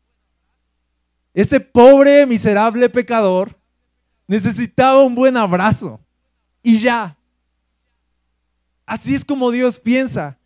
Ese 1.34 1.60
pobre, 1.60 2.26
miserable 2.26 2.88
pecador 2.88 3.58
necesitaba 4.28 5.02
un 5.02 5.14
buen 5.14 5.36
abrazo 5.36 6.01
y 6.62 6.78
ya. 6.78 7.16
Así 8.86 9.14
es 9.14 9.24
como 9.24 9.50
Dios 9.50 9.78
piensa. 9.78 10.38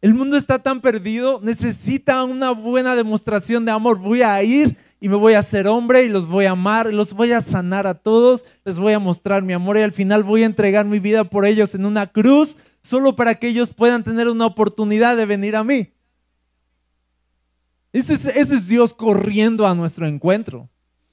El 0.00 0.14
mundo 0.14 0.36
está 0.36 0.60
tan 0.60 0.80
perdido, 0.80 1.40
necesita 1.42 2.22
una 2.24 2.50
buena 2.52 2.94
demostración 2.94 3.64
de 3.64 3.72
amor. 3.72 3.98
Voy 3.98 4.22
a 4.22 4.42
ir 4.42 4.76
y 5.00 5.08
me 5.08 5.16
voy 5.16 5.34
a 5.34 5.40
hacer 5.40 5.66
hombre 5.66 6.04
y 6.04 6.08
los 6.08 6.28
voy 6.28 6.46
a 6.46 6.52
amar, 6.52 6.92
los 6.92 7.12
voy 7.12 7.32
a 7.32 7.40
sanar 7.40 7.86
a 7.86 7.94
todos, 7.94 8.44
les 8.64 8.78
voy 8.78 8.92
a 8.92 8.98
mostrar 8.98 9.42
mi 9.42 9.52
amor 9.52 9.76
y 9.76 9.82
al 9.82 9.92
final 9.92 10.22
voy 10.22 10.42
a 10.42 10.46
entregar 10.46 10.86
mi 10.86 10.98
vida 10.98 11.24
por 11.24 11.46
ellos 11.46 11.74
en 11.74 11.86
una 11.86 12.06
cruz 12.06 12.56
solo 12.80 13.16
para 13.16 13.34
que 13.34 13.48
ellos 13.48 13.70
puedan 13.70 14.04
tener 14.04 14.28
una 14.28 14.46
oportunidad 14.46 15.16
de 15.16 15.26
venir 15.26 15.56
a 15.56 15.64
mí. 15.64 15.92
Ese 17.92 18.14
es, 18.14 18.68
Dios 18.68 18.92
corriendo 18.92 19.66
a 19.66 19.74
nuestro 19.74 20.06
encuentro. 20.06 20.68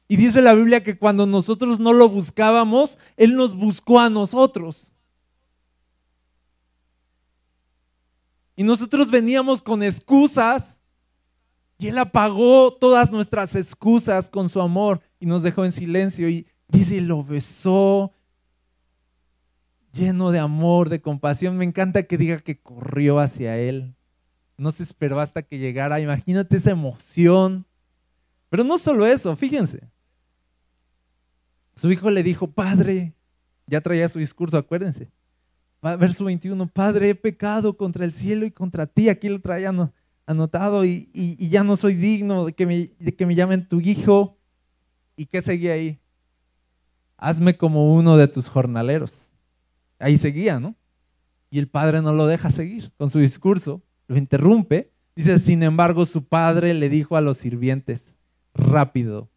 Y 0.07 0.17
dice 0.17 0.41
la 0.41 0.53
Biblia 0.53 0.83
que 0.83 0.97
cuando 0.97 1.25
nosotros 1.25 1.79
no 1.79 1.91
lo 1.93 2.09
buscábamos, 2.09 2.99
Él 3.17 3.35
nos 3.35 3.55
buscó 3.55 3.99
a 3.99 4.09
nosotros. 4.09 4.93
Y 8.55 8.63
nosotros 8.63 9.11
veníamos 9.11 9.61
con 9.61 9.83
excusas 9.83 10.79
y 11.77 11.87
Él 11.87 11.97
apagó 11.97 12.73
todas 12.73 13.11
nuestras 13.11 13.55
excusas 13.55 14.29
con 14.29 14.47
su 14.47 14.61
amor 14.61 15.01
y 15.19 15.25
nos 15.25 15.43
dejó 15.43 15.65
en 15.65 15.71
silencio. 15.71 16.29
Y 16.29 16.47
dice, 16.67 17.01
lo 17.01 17.23
besó 17.23 18.13
lleno 19.91 20.31
de 20.31 20.39
amor, 20.39 20.89
de 20.89 21.01
compasión. 21.01 21.57
Me 21.57 21.65
encanta 21.65 22.03
que 22.03 22.17
diga 22.17 22.39
que 22.39 22.59
corrió 22.59 23.19
hacia 23.19 23.57
Él. 23.57 23.95
No 24.57 24.71
se 24.71 24.83
esperó 24.83 25.19
hasta 25.19 25.41
que 25.41 25.57
llegara. 25.57 25.99
Imagínate 25.99 26.57
esa 26.57 26.71
emoción. 26.71 27.65
Pero 28.49 28.63
no 28.63 28.77
solo 28.77 29.05
eso, 29.05 29.35
fíjense. 29.35 29.89
Su 31.75 31.91
hijo 31.91 32.09
le 32.09 32.23
dijo, 32.23 32.47
Padre, 32.47 33.13
ya 33.67 33.81
traía 33.81 34.07
su 34.09 34.19
discurso, 34.19 34.57
acuérdense. 34.57 35.09
Verso 35.81 36.25
21, 36.25 36.67
Padre, 36.67 37.09
he 37.09 37.15
pecado 37.15 37.77
contra 37.77 38.05
el 38.05 38.11
cielo 38.11 38.45
y 38.45 38.51
contra 38.51 38.87
ti. 38.87 39.09
Aquí 39.09 39.29
lo 39.29 39.39
traían 39.39 39.91
anotado 40.25 40.83
y, 40.83 41.37
ya 41.37 41.63
no 41.63 41.77
soy 41.77 41.93
digno 41.93 42.45
de 42.45 42.53
que, 42.53 42.65
me, 42.65 42.91
de 42.97 43.15
que 43.15 43.25
me 43.25 43.35
llamen 43.35 43.67
tu 43.67 43.81
hijo. 43.81 44.37
¿Y 45.15 45.27
qué 45.27 45.41
seguía 45.41 45.73
ahí? 45.73 45.99
Hazme 47.17 47.55
como 47.57 47.93
uno 47.93 48.17
de 48.17 48.27
tus 48.27 48.49
jornaleros. 48.49 49.31
Ahí 49.99 50.17
seguía, 50.17 50.59
¿no? 50.59 50.75
Y 51.49 51.59
el 51.59 51.67
padre 51.67 52.01
no 52.01 52.13
lo 52.13 52.25
deja 52.25 52.51
seguir 52.51 52.91
con 52.97 53.09
su 53.09 53.19
discurso, 53.19 53.81
lo 54.07 54.17
interrumpe. 54.17 54.91
Dice, 55.15 55.39
sin 55.39 55.63
embargo, 55.63 56.05
su 56.05 56.25
padre 56.25 56.73
le 56.73 56.89
dijo 56.89 57.15
a 57.15 57.21
los 57.21 57.37
sirvientes, 57.37 58.15
rápido, 58.53 59.29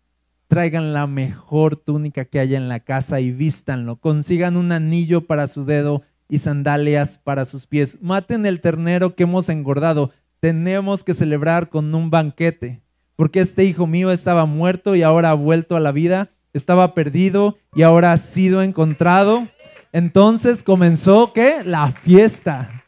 traigan 0.48 0.92
la 0.92 1.06
mejor 1.06 1.76
túnica 1.76 2.24
que 2.24 2.40
haya 2.40 2.56
en 2.56 2.68
la 2.68 2.80
casa 2.80 3.20
y 3.20 3.30
vístanlo, 3.30 3.96
consigan 3.96 4.56
un 4.56 4.72
anillo 4.72 5.26
para 5.26 5.46
su 5.46 5.64
dedo 5.64 6.02
y 6.28 6.38
sandalias 6.38 7.18
para 7.18 7.44
sus 7.44 7.66
pies, 7.66 7.98
maten 8.00 8.44
el 8.46 8.60
ternero 8.60 9.14
que 9.14 9.22
hemos 9.22 9.48
engordado, 9.48 10.10
tenemos 10.40 11.04
que 11.04 11.14
celebrar 11.14 11.68
con 11.68 11.94
un 11.94 12.10
banquete, 12.10 12.82
porque 13.14 13.40
este 13.40 13.64
hijo 13.64 13.86
mío 13.86 14.10
estaba 14.10 14.46
muerto 14.46 14.96
y 14.96 15.02
ahora 15.02 15.30
ha 15.30 15.34
vuelto 15.34 15.76
a 15.76 15.80
la 15.80 15.92
vida, 15.92 16.30
estaba 16.52 16.94
perdido 16.94 17.58
y 17.74 17.82
ahora 17.82 18.12
ha 18.12 18.16
sido 18.16 18.62
encontrado. 18.62 19.48
Entonces 19.92 20.62
comenzó, 20.62 21.32
¿qué? 21.32 21.62
La 21.64 21.90
fiesta. 21.92 22.84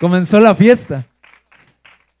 Comenzó 0.00 0.40
la 0.40 0.54
fiesta. 0.54 1.06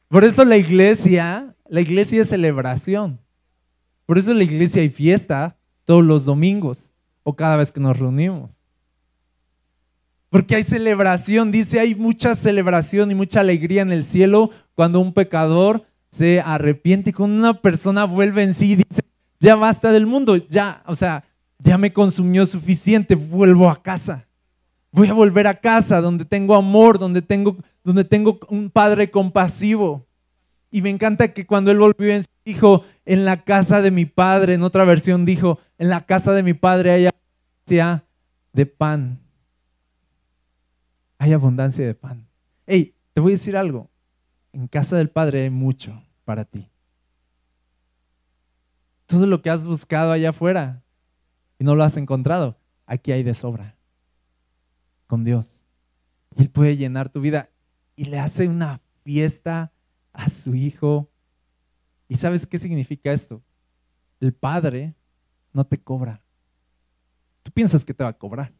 Por 0.08 0.24
eso 0.24 0.44
la 0.44 0.56
iglesia, 0.56 1.54
la 1.68 1.80
iglesia 1.80 2.22
es 2.22 2.28
celebración. 2.28 3.20
Por 4.06 4.18
eso 4.18 4.32
la 4.32 4.44
iglesia 4.44 4.82
hay 4.82 4.88
fiesta 4.88 5.56
todos 5.84 6.04
los 6.04 6.24
domingos 6.24 6.94
o 7.24 7.34
cada 7.34 7.56
vez 7.56 7.72
que 7.72 7.80
nos 7.80 7.98
reunimos. 7.98 8.62
Porque 10.30 10.56
hay 10.56 10.62
celebración, 10.62 11.50
dice, 11.50 11.80
hay 11.80 11.94
mucha 11.94 12.34
celebración 12.34 13.10
y 13.10 13.14
mucha 13.14 13.40
alegría 13.40 13.82
en 13.82 13.92
el 13.92 14.04
cielo 14.04 14.50
cuando 14.74 15.00
un 15.00 15.12
pecador 15.12 15.84
se 16.10 16.40
arrepiente 16.40 17.10
y 17.10 17.12
cuando 17.12 17.36
una 17.36 17.60
persona 17.60 18.04
vuelve 18.04 18.42
en 18.42 18.54
sí 18.54 18.72
y 18.72 18.76
dice, 18.76 19.02
ya 19.40 19.56
basta 19.56 19.92
del 19.92 20.06
mundo, 20.06 20.36
ya, 20.36 20.82
o 20.86 20.94
sea, 20.94 21.24
ya 21.58 21.78
me 21.78 21.92
consumió 21.92 22.46
suficiente, 22.46 23.14
vuelvo 23.14 23.70
a 23.70 23.82
casa. 23.82 24.26
Voy 24.92 25.08
a 25.08 25.14
volver 25.14 25.46
a 25.46 25.54
casa 25.54 26.00
donde 26.00 26.24
tengo 26.24 26.54
amor, 26.54 26.98
donde 26.98 27.22
tengo, 27.22 27.56
donde 27.84 28.04
tengo 28.04 28.38
un 28.48 28.70
padre 28.70 29.10
compasivo. 29.10 30.06
Y 30.70 30.82
me 30.82 30.90
encanta 30.90 31.32
que 31.32 31.46
cuando 31.46 31.70
él 31.70 31.78
volvió 31.78 32.12
en 32.12 32.22
sí 32.22 32.28
dijo, 32.44 32.84
en 33.06 33.24
la 33.24 33.44
casa 33.44 33.80
de 33.80 33.90
mi 33.90 34.04
padre, 34.04 34.54
en 34.54 34.62
otra 34.62 34.84
versión 34.84 35.24
dijo, 35.24 35.58
en 35.78 35.88
la 35.88 36.04
casa 36.04 36.32
de 36.32 36.42
mi 36.42 36.52
padre 36.52 36.90
hay 36.92 37.06
abundancia 37.06 38.04
de 38.52 38.66
pan 38.66 39.26
hay 41.18 41.32
abundancia 41.32 41.86
de 41.86 41.94
pan. 41.94 42.26
Hey, 42.66 42.94
te 43.12 43.20
voy 43.20 43.32
a 43.32 43.34
decir 43.34 43.56
algo. 43.56 43.90
En 44.52 44.68
casa 44.68 44.96
del 44.96 45.10
Padre 45.10 45.42
hay 45.42 45.50
mucho 45.50 46.02
para 46.24 46.44
ti. 46.44 46.70
Todo 49.06 49.26
lo 49.26 49.42
que 49.42 49.50
has 49.50 49.66
buscado 49.66 50.12
allá 50.12 50.30
afuera 50.30 50.82
y 51.58 51.64
no 51.64 51.74
lo 51.74 51.84
has 51.84 51.96
encontrado, 51.96 52.58
aquí 52.86 53.12
hay 53.12 53.22
de 53.22 53.34
sobra. 53.34 53.76
Con 55.06 55.24
Dios. 55.24 55.66
Él 56.36 56.50
puede 56.50 56.76
llenar 56.76 57.08
tu 57.08 57.20
vida 57.20 57.50
y 57.94 58.06
le 58.06 58.18
hace 58.18 58.48
una 58.48 58.80
fiesta 59.04 59.72
a 60.12 60.28
su 60.28 60.54
hijo. 60.54 61.08
¿Y 62.08 62.16
sabes 62.16 62.46
qué 62.46 62.58
significa 62.58 63.12
esto? 63.12 63.42
El 64.20 64.32
Padre 64.32 64.94
no 65.52 65.66
te 65.66 65.78
cobra. 65.78 66.22
Tú 67.42 67.50
piensas 67.50 67.84
que 67.84 67.94
te 67.94 68.04
va 68.04 68.10
a 68.10 68.18
cobrar. 68.18 68.52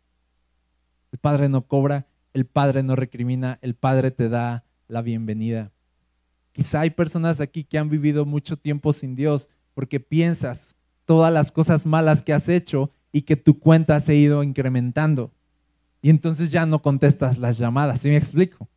El 1.13 1.19
Padre 1.19 1.49
no 1.49 1.67
cobra 1.67 2.07
el 2.37 2.45
Padre 2.45 2.83
no 2.83 2.97
recrimina, 2.97 3.59
el 3.63 3.75
Padre 3.75 4.11
te 4.11 4.29
da 4.29 4.63
la 4.89 5.01
bienvenida. 5.01 5.73
Quizá 6.53 6.81
hay 6.81 6.91
personas 6.91 7.41
aquí 7.41 7.65
que 7.65 7.79
han 7.79 7.89
vivido 7.89 8.27
mucho 8.27 8.59
tiempo 8.59 8.93
sin 8.93 9.17
Dios 9.17 9.49
porque 9.73 10.01
piensas 10.01 10.77
todas 11.07 11.33
las 11.33 11.51
cosas 11.51 11.87
malas 11.87 12.21
que 12.21 12.35
has 12.35 12.51
hecho 12.51 12.91
y 13.11 13.23
que 13.23 13.37
tu 13.37 13.59
cuenta 13.59 13.99
se 14.01 14.13
ha 14.13 14.17
ido 14.17 14.43
incrementando. 14.43 15.33
Y 16.03 16.11
entonces 16.11 16.51
ya 16.51 16.67
no 16.67 16.83
contestas 16.83 17.39
las 17.39 17.57
llamadas, 17.57 18.03
¿sí 18.03 18.11
me 18.11 18.19
explico? 18.19 18.69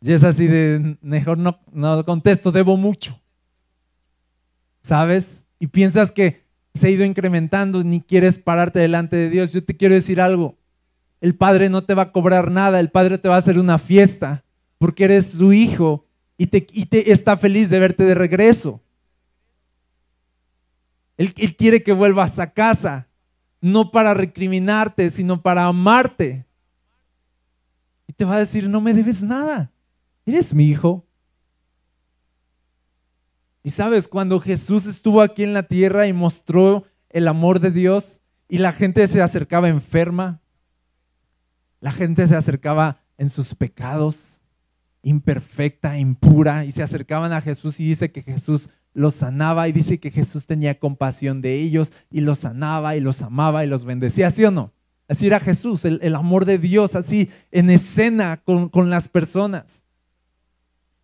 Y 0.00 0.12
es 0.12 0.22
así 0.22 0.46
de, 0.46 0.98
mejor 1.02 1.36
no, 1.36 1.58
no 1.72 2.04
contesto, 2.04 2.52
debo 2.52 2.76
mucho. 2.76 3.19
¿Sabes? 4.82 5.44
Y 5.58 5.66
piensas 5.68 6.12
que 6.12 6.44
se 6.74 6.86
ha 6.86 6.90
ido 6.90 7.04
incrementando, 7.04 7.82
ni 7.84 8.00
quieres 8.00 8.38
pararte 8.38 8.78
delante 8.78 9.16
de 9.16 9.30
Dios. 9.30 9.52
Yo 9.52 9.62
te 9.62 9.76
quiero 9.76 9.94
decir 9.94 10.20
algo, 10.20 10.56
el 11.20 11.34
Padre 11.34 11.68
no 11.68 11.84
te 11.84 11.94
va 11.94 12.02
a 12.02 12.12
cobrar 12.12 12.50
nada, 12.50 12.80
el 12.80 12.90
Padre 12.90 13.18
te 13.18 13.28
va 13.28 13.34
a 13.36 13.38
hacer 13.38 13.58
una 13.58 13.78
fiesta 13.78 14.44
porque 14.78 15.04
eres 15.04 15.32
su 15.32 15.52
hijo 15.52 16.06
y, 16.38 16.46
te, 16.46 17.12
está 17.12 17.36
feliz 17.36 17.68
de 17.68 17.78
verte 17.78 18.04
de 18.04 18.14
regreso. 18.14 18.80
Él, 21.18 21.34
él 21.36 21.54
quiere 21.54 21.82
que 21.82 21.92
vuelvas 21.92 22.38
a 22.38 22.54
casa, 22.54 23.06
no 23.60 23.90
para 23.90 24.14
recriminarte, 24.14 25.10
sino 25.10 25.42
para 25.42 25.66
amarte. 25.66 26.46
Y 28.06 28.14
te 28.14 28.24
va 28.24 28.36
a 28.36 28.38
decir, 28.38 28.70
no 28.70 28.80
me 28.80 28.94
debes 28.94 29.22
nada, 29.22 29.70
eres 30.24 30.54
mi 30.54 30.64
hijo. 30.64 31.04
Y 33.62 33.70
sabes, 33.70 34.08
cuando 34.08 34.40
Jesús 34.40 34.86
estuvo 34.86 35.20
aquí 35.20 35.42
en 35.42 35.52
la 35.52 35.64
tierra 35.64 36.06
y 36.06 36.12
mostró 36.12 36.84
el 37.10 37.28
amor 37.28 37.60
de 37.60 37.70
Dios 37.70 38.22
y 38.48 38.58
la 38.58 38.72
gente 38.72 39.06
se 39.06 39.20
acercaba 39.20 39.68
enferma, 39.68 40.40
la 41.80 41.92
gente 41.92 42.26
se 42.26 42.36
acercaba 42.36 43.00
en 43.18 43.28
sus 43.28 43.54
pecados, 43.54 44.42
imperfecta, 45.02 45.98
impura, 45.98 46.64
y 46.64 46.72
se 46.72 46.82
acercaban 46.82 47.32
a 47.32 47.40
Jesús 47.40 47.80
y 47.80 47.88
dice 47.88 48.12
que 48.12 48.22
Jesús 48.22 48.70
los 48.92 49.14
sanaba 49.14 49.68
y 49.68 49.72
dice 49.72 50.00
que 50.00 50.10
Jesús 50.10 50.46
tenía 50.46 50.78
compasión 50.78 51.42
de 51.42 51.54
ellos 51.54 51.92
y 52.10 52.20
los 52.22 52.40
sanaba 52.40 52.96
y 52.96 53.00
los 53.00 53.22
amaba 53.22 53.64
y 53.64 53.68
los 53.68 53.84
bendecía, 53.84 54.30
¿sí 54.30 54.44
o 54.44 54.50
no? 54.50 54.72
Así 55.08 55.26
era 55.26 55.40
Jesús, 55.40 55.84
el, 55.84 56.14
amor 56.14 56.44
de 56.44 56.58
Dios, 56.58 56.94
así 56.94 57.30
en 57.50 57.68
escena 57.68 58.42
con, 58.44 58.68
con 58.68 58.90
las 58.90 59.08
personas. 59.08 59.84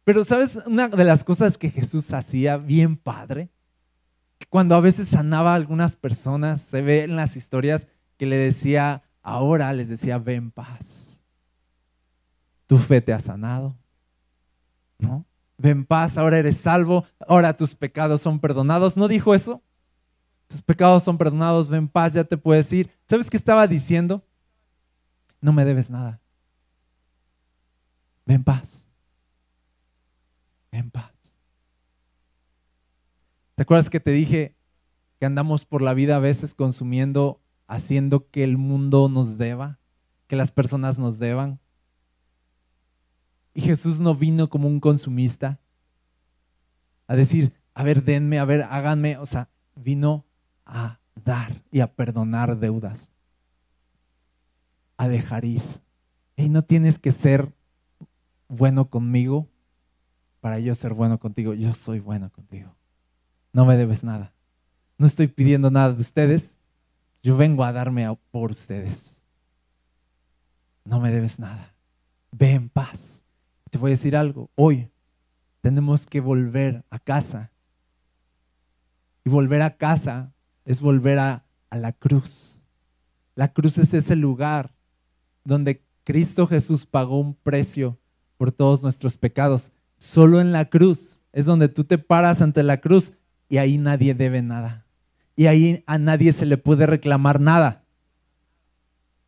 Pero 0.07 0.24
sabes, 0.24 0.57
una 0.64 0.88
de 0.88 1.04
las 1.04 1.22
cosas 1.22 1.59
que 1.59 1.68
Jesús 1.68 2.11
hacía 2.14 2.57
bien 2.57 2.96
padre, 2.96 3.50
cuando 4.48 4.74
a 4.74 4.80
veces 4.80 5.09
sanaba 5.09 5.52
a 5.52 5.57
algunas 5.57 5.96
personas, 5.96 6.62
se 6.62 6.80
ve 6.80 7.02
en 7.02 7.16
las 7.16 7.36
historias 7.36 7.86
que 8.16 8.24
le 8.24 8.38
decía, 8.38 9.02
Ahora 9.26 9.72
les 9.72 9.88
decía, 9.88 10.18
ven 10.18 10.52
paz. 10.52 11.20
Tu 12.68 12.78
fe 12.78 13.00
te 13.00 13.12
ha 13.12 13.18
sanado. 13.18 13.76
¿No? 14.98 15.26
Ven 15.59 15.84
paz, 15.84 16.16
ahora 16.16 16.38
eres 16.38 16.59
salvo, 16.59 17.04
ahora 17.26 17.57
tus 17.57 17.74
pecados 17.74 18.20
son 18.20 18.38
perdonados. 18.38 18.96
¿No 18.96 19.09
dijo 19.09 19.34
eso? 19.34 19.64
tus 20.46 20.62
pecados 20.62 21.02
son 21.02 21.18
perdonados, 21.18 21.68
ven 21.68 21.88
paz, 21.88 22.12
ya 22.12 22.22
te 22.22 22.36
puedes 22.36 22.72
ir. 22.72 22.88
¿Sabes 23.09 23.28
qué 23.28 23.36
estaba 23.36 23.66
diciendo? 23.66 24.24
No 25.40 25.52
me 25.52 25.64
debes 25.64 25.90
nada. 25.90 26.20
Ven 28.24 28.44
paz. 28.44 28.86
Ven 30.77 30.91
paz. 30.91 31.39
¿Te 33.55 33.62
acuerdas 33.62 33.89
que 33.89 33.99
te 33.99 34.11
dije 34.11 34.55
que 35.18 35.24
andamos 35.24 35.64
por 35.64 35.81
la 35.81 35.95
vida 35.95 36.16
a 36.16 36.18
veces 36.18 36.55
consumiendo, 36.55 37.41
haciendo 37.66 38.29
que 38.29 38.45
el 38.45 38.59
mundo 38.59 39.09
nos 39.09 39.39
deba, 39.39 39.79
que 40.27 40.37
las 40.37 40.53
personas 40.53 40.99
nos 40.99 41.18
deban? 41.18 41.61
Y 43.55 43.62
Jesús 43.62 44.01
no 44.01 44.14
vino 44.14 44.51
como 44.51 44.68
un 44.68 44.81
consumista 44.81 45.59
a 47.07 47.16
decir, 47.16 47.55
a 47.72 47.83
ver, 47.83 48.05
denme, 48.05 48.39
a 48.39 48.45
ver, 48.45 48.64
háganme. 48.64 49.16
O 49.16 49.24
sea, 49.24 49.49
vino 49.77 50.27
a 50.66 51.01
dar 51.14 51.62
y 51.70 51.81
a 51.81 51.95
perdonar 51.95 52.59
deudas, 52.59 53.11
a 54.99 55.09
dejar 55.09 55.47
ir. 55.47 55.62
Y 56.37 56.51
no 56.51 56.61
tienes 56.61 56.99
que 56.99 57.12
ser 57.12 57.55
bueno 58.49 58.91
conmigo 58.91 59.49
para 60.47 60.61
yo 60.61 60.76
ser 60.76 60.94
bueno 60.94 61.18
contigo. 61.18 61.55
Yo 61.55 61.72
soy 61.72 61.99
bueno 61.99 62.30
contigo. 62.30 62.72
No 63.53 63.64
me 63.66 63.76
debes 63.76 64.05
nada. 64.05 64.32
No 64.97 65.09
estoy 65.09 65.26
pidiendo 65.26 65.72
nada 65.72 65.92
de 65.92 66.01
ustedes. 66.01 66.57
Yo 67.20 67.36
vengo 67.36 67.64
a 67.64 67.72
darme 67.72 68.07
por 68.30 68.53
ustedes. 68.53 69.20
No 70.84 71.01
me 71.01 71.11
debes 71.11 71.40
nada. 71.40 71.74
Ve 72.30 72.53
en 72.53 72.68
paz. 72.68 73.24
Te 73.70 73.78
voy 73.78 73.90
a 73.90 73.94
decir 73.94 74.14
algo. 74.14 74.49
Hoy 74.55 74.88
tenemos 75.62 76.07
que 76.07 76.20
volver 76.20 76.84
a 76.90 77.01
casa. 77.01 77.51
Y 79.24 79.30
volver 79.30 79.62
a 79.62 79.76
casa 79.76 80.32
es 80.64 80.80
volver 80.80 81.18
a, 81.18 81.44
a 81.70 81.76
la 81.76 81.90
cruz. 81.90 82.62
La 83.34 83.53
cruz 83.53 83.78
es 83.78 83.92
ese 83.94 84.14
lugar 84.14 84.76
donde 85.42 85.82
Cristo 86.05 86.47
Jesús 86.47 86.86
pagó 86.86 87.18
un 87.18 87.34
precio 87.34 87.99
por 88.36 88.53
todos 88.53 88.84
nuestros 88.84 89.16
pecados. 89.16 89.72
Solo 90.07 90.40
en 90.40 90.52
la 90.52 90.66
cruz 90.66 91.24
es 91.32 91.46
donde 91.46 91.68
tú 91.68 91.82
te 91.82 91.98
paras 91.98 92.40
ante 92.40 92.62
la 92.62 92.80
cruz 92.80 93.12
y 93.48 93.57
ahí 93.57 93.76
nadie 93.76 94.14
debe 94.14 94.40
nada. 94.40 94.86
Y 95.34 95.46
ahí 95.46 95.82
a 95.84 95.98
nadie 95.98 96.32
se 96.32 96.46
le 96.46 96.59
puede 96.59 96.86
reclamar 96.86 97.40
nada. 97.40 97.82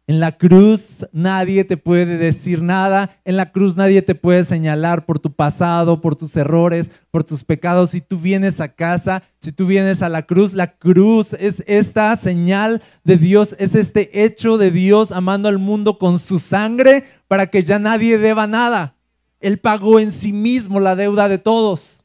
En 0.06 0.20
la 0.20 0.38
cruz 0.38 1.04
nadie 1.10 1.64
te 1.64 1.76
puede 1.76 2.16
decir 2.16 2.62
nada. 2.62 3.10
En 3.24 3.36
la 3.36 3.50
cruz 3.50 3.76
nadie 3.76 4.02
te 4.02 4.14
puede 4.14 4.44
señalar 4.44 5.04
por 5.04 5.18
tu 5.18 5.32
pasado, 5.32 6.00
por 6.00 6.14
tus 6.14 6.36
errores, 6.36 6.92
por 7.10 7.24
tus 7.24 7.42
pecados. 7.42 7.90
Si 7.90 8.00
tú 8.00 8.20
vienes 8.20 8.60
a 8.60 8.68
casa, 8.68 9.24
si 9.40 9.50
tú 9.50 9.66
vienes 9.66 10.00
a 10.00 10.08
la 10.08 10.26
cruz, 10.26 10.54
la 10.54 10.78
cruz 10.78 11.32
es 11.32 11.64
esta 11.66 12.14
señal 12.14 12.82
de 13.02 13.16
Dios, 13.16 13.56
es 13.58 13.74
este 13.74 14.24
hecho 14.24 14.58
de 14.58 14.70
Dios 14.70 15.10
amando 15.10 15.48
al 15.48 15.58
mundo 15.58 15.98
con 15.98 16.20
su 16.20 16.38
sangre 16.38 17.02
para 17.26 17.48
que 17.48 17.64
ya 17.64 17.80
nadie 17.80 18.16
deba 18.16 18.46
nada. 18.46 18.94
Él 19.40 19.58
pagó 19.58 20.00
en 20.00 20.12
sí 20.12 20.32
mismo 20.32 20.80
la 20.80 20.96
deuda 20.96 21.28
de 21.28 21.38
todos. 21.38 22.04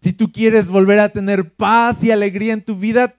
Si 0.00 0.12
tú 0.12 0.30
quieres 0.30 0.68
volver 0.68 1.00
a 1.00 1.08
tener 1.08 1.54
paz 1.54 2.02
y 2.04 2.10
alegría 2.10 2.52
en 2.52 2.64
tu 2.64 2.76
vida, 2.76 3.14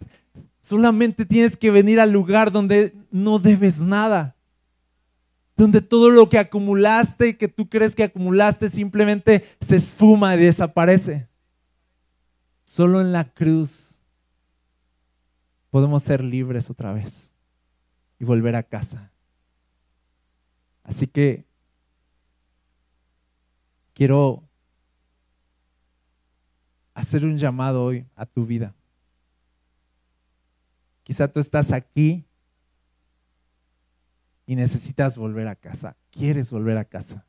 Solamente 0.67 1.25
tienes 1.25 1.55
que 1.55 1.71
venir 1.71 1.97
al 1.97 2.11
lugar 2.11 2.51
donde 2.51 2.93
no 3.09 3.39
debes 3.39 3.79
nada. 3.79 4.35
Donde 5.55 5.79
todo 5.79 6.09
lo 6.09 6.27
que 6.27 6.39
acumulaste, 6.39 7.37
que 7.37 7.47
tú 7.47 7.69
crees 7.69 7.95
que 7.95 8.03
acumulaste, 8.03 8.67
simplemente 8.67 9.45
se 9.61 9.77
esfuma 9.77 10.35
y 10.35 10.39
desaparece. 10.39 11.29
Solo 12.65 12.99
en 12.99 13.13
la 13.13 13.31
cruz 13.33 14.03
podemos 15.69 16.03
ser 16.03 16.21
libres 16.21 16.69
otra 16.69 16.91
vez 16.91 17.31
y 18.19 18.25
volver 18.25 18.57
a 18.57 18.63
casa. 18.63 19.13
Así 20.83 21.07
que 21.07 21.46
quiero 23.97 24.47
hacer 26.93 27.25
un 27.25 27.35
llamado 27.35 27.83
hoy 27.83 28.05
a 28.15 28.27
tu 28.27 28.45
vida. 28.45 28.75
Quizá 31.01 31.27
tú 31.27 31.39
estás 31.39 31.71
aquí 31.71 32.23
y 34.45 34.55
necesitas 34.55 35.17
volver 35.17 35.47
a 35.47 35.55
casa. 35.55 35.97
Quieres 36.11 36.51
volver 36.51 36.77
a 36.77 36.85
casa. 36.85 37.25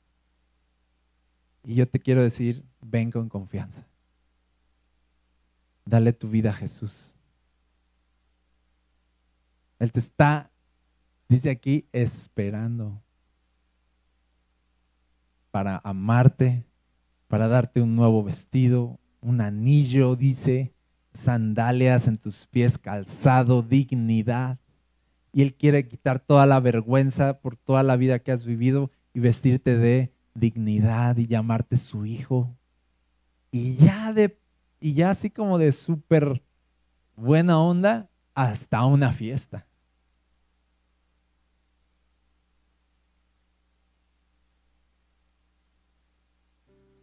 Y 1.65 1.75
yo 1.75 1.89
te 1.89 2.01
quiero 2.01 2.23
decir, 2.23 2.63
ven 2.83 3.11
con 3.11 3.31
confianza. 3.31 3.87
Dale 5.87 6.13
tu 6.13 6.29
vida 6.29 6.51
a 6.51 6.53
Jesús. 6.53 7.17
Él 9.79 9.91
te 9.91 10.01
está, 10.01 10.51
dice 11.29 11.49
aquí, 11.49 11.89
esperando 11.93 13.03
para 15.59 15.81
amarte, 15.83 16.65
para 17.27 17.49
darte 17.49 17.81
un 17.81 17.97
nuevo 17.97 18.23
vestido, 18.23 19.01
un 19.21 19.41
anillo, 19.41 20.15
dice, 20.15 20.73
sandalias 21.13 22.07
en 22.07 22.17
tus 22.17 22.47
pies, 22.47 22.79
calzado, 22.79 23.63
dignidad. 23.63 24.61
Y 25.33 25.43
Él 25.43 25.57
quiere 25.57 25.89
quitar 25.89 26.21
toda 26.21 26.47
la 26.47 26.61
vergüenza 26.61 27.41
por 27.41 27.57
toda 27.57 27.83
la 27.83 27.97
vida 27.97 28.21
que 28.21 28.31
has 28.31 28.47
vivido 28.47 28.93
y 29.13 29.19
vestirte 29.19 29.77
de 29.77 30.13
dignidad 30.33 31.17
y 31.17 31.27
llamarte 31.27 31.77
su 31.77 32.07
hijo. 32.07 32.57
Y 33.51 33.75
ya 33.75 34.13
de 34.13 34.39
y 34.79 34.93
ya 34.93 35.11
así 35.11 35.29
como 35.29 35.59
de 35.59 35.73
súper 35.73 36.41
buena 37.17 37.59
onda 37.59 38.09
hasta 38.33 38.85
una 38.85 39.11
fiesta. 39.11 39.67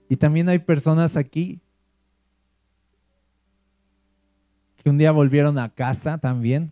Y 0.10 0.18
también 0.18 0.50
hay 0.50 0.60
personas 0.60 1.18
aquí 1.18 1.60
que 4.78 4.90
un 4.90 4.98
día 4.98 5.12
volvieron 5.12 5.58
a 5.58 5.70
casa 5.70 6.20
también, 6.20 6.72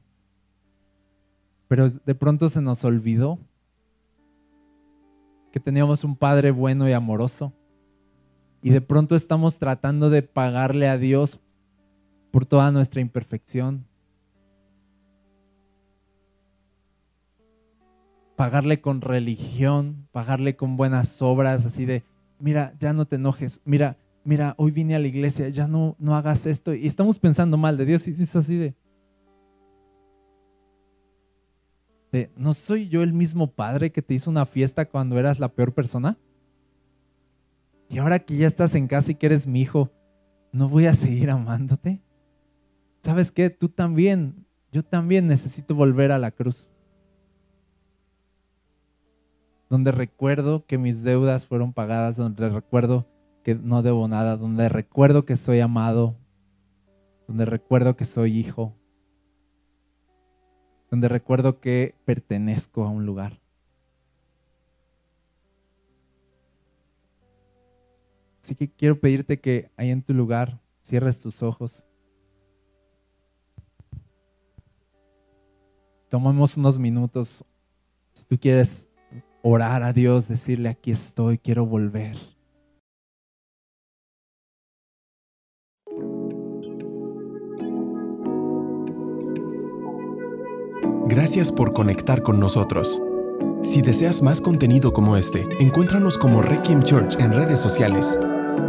pero 1.68 1.90
de 1.90 2.14
pronto 2.14 2.48
se 2.48 2.62
nos 2.62 2.86
olvidó 2.86 3.40
que 5.52 5.60
teníamos 5.60 6.04
un 6.04 6.16
Padre 6.16 6.52
bueno 6.52 6.88
y 6.88 6.94
amoroso. 6.94 7.54
Y 8.62 8.70
de 8.70 8.82
pronto 8.82 9.16
estamos 9.16 9.60
tratando 9.60 10.10
de 10.10 10.22
pagarle 10.22 10.88
a 10.88 10.98
Dios 10.98 11.40
por 12.32 12.46
toda 12.46 12.72
nuestra 12.72 13.02
imperfección. 13.02 13.86
Pagarle 18.36 18.82
con 18.82 19.02
religión, 19.02 20.08
pagarle 20.12 20.56
con 20.56 20.78
buenas 20.78 21.22
obras, 21.22 21.66
así 21.66 21.86
de, 21.86 22.04
mira, 22.44 22.76
ya 22.78 22.92
no 22.92 23.06
te 23.06 23.16
enojes, 23.16 23.62
mira, 23.64 23.98
mira, 24.26 24.54
hoy 24.58 24.72
vine 24.72 24.98
a 24.98 25.00
la 25.00 25.08
iglesia, 25.08 25.48
ya 25.48 25.66
no, 25.66 25.96
no 25.98 26.14
hagas 26.14 26.46
esto. 26.46 26.74
Y 26.74 26.88
estamos 26.88 27.18
pensando 27.18 27.56
mal 27.56 27.78
de 27.78 27.86
Dios 27.86 28.06
y 28.06 28.12
es 28.12 28.36
así 28.36 28.58
de, 28.58 28.76
de, 32.12 32.30
¿no 32.36 32.54
soy 32.54 32.90
yo 32.90 33.02
el 33.02 33.14
mismo 33.14 33.48
padre 33.52 33.94
que 33.94 34.02
te 34.02 34.14
hizo 34.14 34.30
una 34.30 34.46
fiesta 34.46 34.90
cuando 34.90 35.18
eras 35.18 35.40
la 35.40 35.54
peor 35.54 35.74
persona? 35.74 36.18
Y 37.88 38.00
ahora 38.00 38.20
que 38.20 38.36
ya 38.36 38.48
estás 38.48 38.76
en 38.76 38.88
casa 38.88 39.12
y 39.12 39.16
que 39.16 39.28
eres 39.28 39.48
mi 39.48 39.62
hijo, 39.62 39.90
¿no 40.52 40.68
voy 40.68 40.88
a 40.88 40.94
seguir 40.94 41.30
amándote? 41.30 42.02
¿Sabes 43.04 43.32
qué? 43.32 43.52
Tú 43.52 43.70
también, 43.70 44.46
yo 44.70 44.84
también 44.84 45.28
necesito 45.28 45.76
volver 45.76 46.12
a 46.12 46.20
la 46.20 46.32
cruz. 46.32 46.73
Donde 49.74 49.92
recuerdo 49.92 50.68
que 50.68 50.78
mis 50.78 51.02
deudas 51.02 51.48
fueron 51.48 51.74
pagadas, 51.74 52.16
donde 52.16 52.48
recuerdo 52.48 53.08
que 53.44 53.56
no 53.56 53.82
debo 53.82 54.08
nada, 54.08 54.38
donde 54.38 54.70
recuerdo 54.70 55.26
que 55.26 55.36
soy 55.36 55.62
amado, 55.62 56.16
donde 57.28 57.46
recuerdo 57.46 57.96
que 57.96 58.06
soy 58.06 58.38
hijo, 58.38 58.76
donde 60.92 61.08
recuerdo 61.08 61.60
que 61.60 61.96
pertenezco 62.06 62.84
a 62.84 62.92
un 62.92 63.08
lugar. 63.08 63.42
Así 68.44 68.54
que 68.54 68.70
quiero 68.70 69.00
pedirte 69.00 69.40
que 69.40 69.72
ahí 69.76 69.90
en 69.90 70.04
tu 70.04 70.14
lugar 70.14 70.62
cierres 70.84 71.20
tus 71.20 71.42
ojos. 71.42 71.88
Tomamos 76.10 76.58
unos 76.58 76.78
minutos. 76.78 77.44
Si 78.14 78.24
tú 78.26 78.38
quieres 78.40 78.88
orar 79.44 79.84
a 79.84 79.94
Dios, 79.94 80.28
decirle, 80.28 80.70
aquí 80.70 80.92
estoy, 80.92 81.38
quiero 81.38 81.68
volver. 81.68 82.18
Gracias 91.06 91.52
por 91.52 91.74
conectar 91.74 92.24
con 92.24 92.40
nosotros. 92.40 93.00
Si 93.62 93.82
deseas 93.82 94.24
más 94.24 94.42
contenido 94.42 94.94
como 94.94 95.16
este, 95.16 95.46
encuéntranos 95.60 96.18
como 96.18 96.42
Requiem 96.42 96.82
Church 96.82 97.20
en 97.20 97.34
redes 97.34 97.60
sociales 97.60 98.20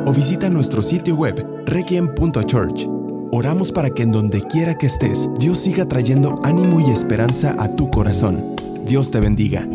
o 0.05 0.13
visita 0.13 0.51
nuestro 0.51 0.83
sitio 0.83 1.15
web 1.15 1.43
requiem.church 1.65 2.89
Oramos 3.37 3.73
para 3.73 3.91
que 3.91 4.05
en 4.05 4.13
donde 4.13 4.43
quiera 4.43 4.79
que 4.79 4.87
estés, 4.87 5.29
Dios 5.41 5.59
siga 5.59 5.87
trayendo 5.87 6.37
ánimo 6.45 6.79
y 6.79 6.93
esperanza 6.93 7.61
a 7.61 7.69
tu 7.69 7.91
corazón. 7.91 8.55
Dios 8.87 9.11
te 9.11 9.19
bendiga. 9.19 9.67